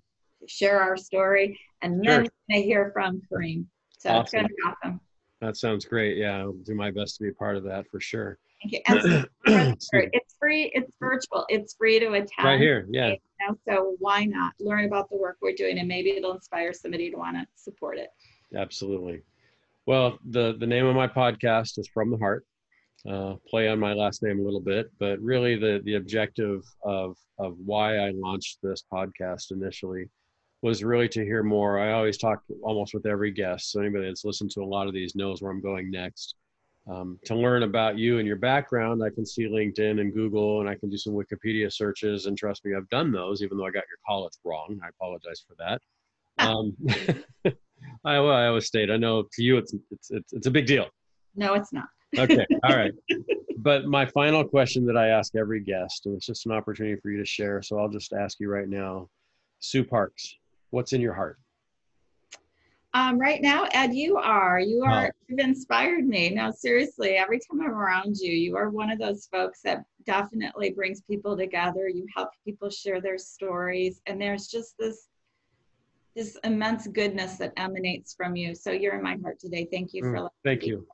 share 0.49 0.81
our 0.81 0.97
story, 0.97 1.59
and 1.83 2.05
then 2.05 2.25
sure. 2.25 2.33
I 2.51 2.61
hear 2.61 2.91
from 2.93 3.23
Kareem. 3.31 3.67
So 3.99 4.11
awesome. 4.11 4.23
it's 4.23 4.33
going 4.33 4.45
to 4.45 4.49
be 4.49 4.63
awesome. 4.67 5.01
That 5.43 5.57
sounds 5.57 5.85
great. 5.85 6.17
Yeah, 6.19 6.39
I'll 6.39 6.53
do 6.53 6.73
my 6.73 6.93
best 6.93 7.17
to 7.17 7.25
be 7.25 7.33
part 7.33 7.57
of 7.57 7.65
that 7.65 7.89
for 7.91 7.99
sure. 7.99 8.39
Thank 8.63 8.85
you. 8.89 9.25
it's 9.47 9.89
free. 10.39 10.71
It's 10.73 10.95
virtual. 11.01 11.45
It's 11.49 11.75
free 11.75 11.99
to 11.99 12.13
attend. 12.13 12.29
Right 12.45 12.61
here. 12.61 12.87
Yeah. 12.89 13.09
You 13.09 13.17
know, 13.41 13.59
so 13.69 13.97
why 13.99 14.25
not 14.25 14.53
learn 14.61 14.85
about 14.85 15.11
the 15.11 15.17
work 15.17 15.39
we're 15.43 15.55
doing, 15.55 15.81
and 15.81 15.89
maybe 15.89 16.11
it'll 16.11 16.33
inspire 16.33 16.73
somebody 16.73 17.11
to 17.11 17.17
want 17.17 17.37
to 17.37 17.45
support 17.57 17.99
it. 17.99 18.11
Absolutely. 18.57 19.23
Well, 19.85 20.17
the 20.31 20.55
the 20.61 20.67
name 20.67 20.87
of 20.87 20.95
my 20.95 21.09
podcast 21.09 21.77
is 21.77 21.89
From 21.93 22.13
the 22.13 22.19
Heart. 22.19 22.47
Uh, 23.05 23.35
play 23.49 23.67
on 23.67 23.81
my 23.81 23.95
last 23.95 24.23
name 24.23 24.39
a 24.39 24.45
little 24.45 24.61
bit, 24.61 24.93
but 25.01 25.19
really 25.19 25.57
the 25.57 25.81
the 25.85 25.97
objective 25.97 26.63
of 26.85 27.17
of 27.41 27.57
why 27.59 27.97
I 27.97 28.13
launched 28.15 28.59
this 28.63 28.85
podcast 28.93 29.51
initially 29.51 30.09
was 30.63 30.85
really 30.85 31.09
to 31.09 31.25
hear 31.25 31.43
more. 31.43 31.79
I 31.79 31.93
always 31.93 32.17
talk 32.17 32.43
almost 32.63 32.95
with 32.95 33.05
every 33.05 33.33
guest, 33.33 33.73
so 33.73 33.81
anybody 33.81 34.07
that's 34.07 34.25
listened 34.25 34.51
to 34.53 34.63
a 34.63 34.65
lot 34.65 34.87
of 34.87 34.95
these 34.95 35.15
knows 35.15 35.43
where 35.43 35.51
I'm 35.51 35.61
going 35.61 35.91
next. 35.91 36.37
Um, 36.91 37.19
to 37.27 37.37
learn 37.37 37.63
about 37.63 37.97
you 37.97 38.19
and 38.19 38.27
your 38.27 38.37
background, 38.37 39.03
I 39.05 39.11
can 39.11 39.25
see 39.25 39.45
LinkedIn 39.45 40.01
and 40.01 40.13
Google, 40.13 40.61
and 40.61 40.69
I 40.69 40.75
can 40.75 40.91
do 40.91 40.97
some 40.97 41.13
Wikipedia 41.13 41.73
searches. 41.73 42.27
And 42.27 42.37
trust 42.37 42.65
me, 42.65 42.75
I've 42.77 42.89
done 42.89 43.13
those, 43.13 43.43
even 43.43 43.57
though 43.57 43.67
I 43.67 43.71
got 43.71 43.85
your 43.89 43.99
college 44.07 44.33
wrong. 44.45 44.81
I 44.83 44.89
apologize 44.89 45.45
for 45.47 45.55
that. 45.59 45.81
Um, 46.39 46.77
I, 48.05 48.21
well, 48.21 48.33
I 48.33 48.47
always 48.47 48.67
state, 48.67 48.91
I 48.91 48.97
know 48.97 49.25
to 49.33 49.43
you, 49.43 49.59
it's, 49.59 49.75
it's 49.91 50.11
it's 50.11 50.33
it's 50.33 50.47
a 50.47 50.51
big 50.51 50.67
deal. 50.67 50.89
No, 51.37 51.55
it's 51.55 51.73
not. 51.73 51.87
okay, 52.19 52.47
all 52.65 52.77
right. 52.77 52.93
But 53.59 53.87
my 53.87 54.07
final 54.07 54.45
question 54.45 54.85
that 54.87 54.97
I 54.97 55.09
ask 55.09 55.35
every 55.37 55.61
guest, 55.61 56.07
and 56.07 56.17
it's 56.17 56.27
just 56.27 56.47
an 56.47 56.53
opportunity 56.53 57.01
for 57.01 57.11
you 57.11 57.19
to 57.19 57.25
share, 57.25 57.63
so 57.63 57.79
I'll 57.79 57.89
just 57.89 58.13
ask 58.13 58.41
you 58.41 58.51
right 58.51 58.69
now, 58.69 59.09
Sue 59.61 59.85
Parks, 59.85 60.37
what's 60.73 60.93
in 60.93 61.01
your 61.01 61.15
heart? 61.15 61.39
Um, 62.95 63.19
right 63.19 63.41
now, 63.41 63.67
Ed, 63.73 63.95
you 63.95 64.19
are. 64.19 64.61
You 64.61 64.83
are. 64.85 65.07
Oh. 65.07 65.11
You've 65.29 65.39
inspired 65.39 66.07
me. 66.07 66.31
No, 66.31 66.51
seriously. 66.51 67.13
Every 67.13 67.39
time 67.39 67.63
I'm 67.63 67.71
around 67.71 68.17
you, 68.17 68.33
you 68.33 68.57
are 68.57 68.69
one 68.69 68.91
of 68.91 68.99
those 68.99 69.29
folks 69.33 69.61
that 69.63 69.85
definitely 70.05 70.71
brings 70.71 71.01
people 71.03 71.37
together. 71.37 71.89
You 71.89 72.07
help 72.15 72.29
people 72.45 72.69
share 72.69 73.01
their 73.01 73.17
stories, 73.17 74.03
and 74.07 74.21
there's 74.21 74.49
just 74.49 74.75
this 74.79 75.09
this 76.15 76.37
immense 76.45 76.87
goodness 76.89 77.37
that 77.39 77.55
emanates 77.57 78.13
from 78.13 78.37
you. 78.37 78.55
So 78.55 78.71
you're 78.71 78.97
in 78.97 79.03
my 79.03 79.17
heart 79.23 79.39
today. 79.39 79.67
Thank 79.73 79.95
you 79.95 80.03
for. 80.03 80.13
Mm, 80.13 80.29
thank 80.45 80.67
you. 80.67 80.87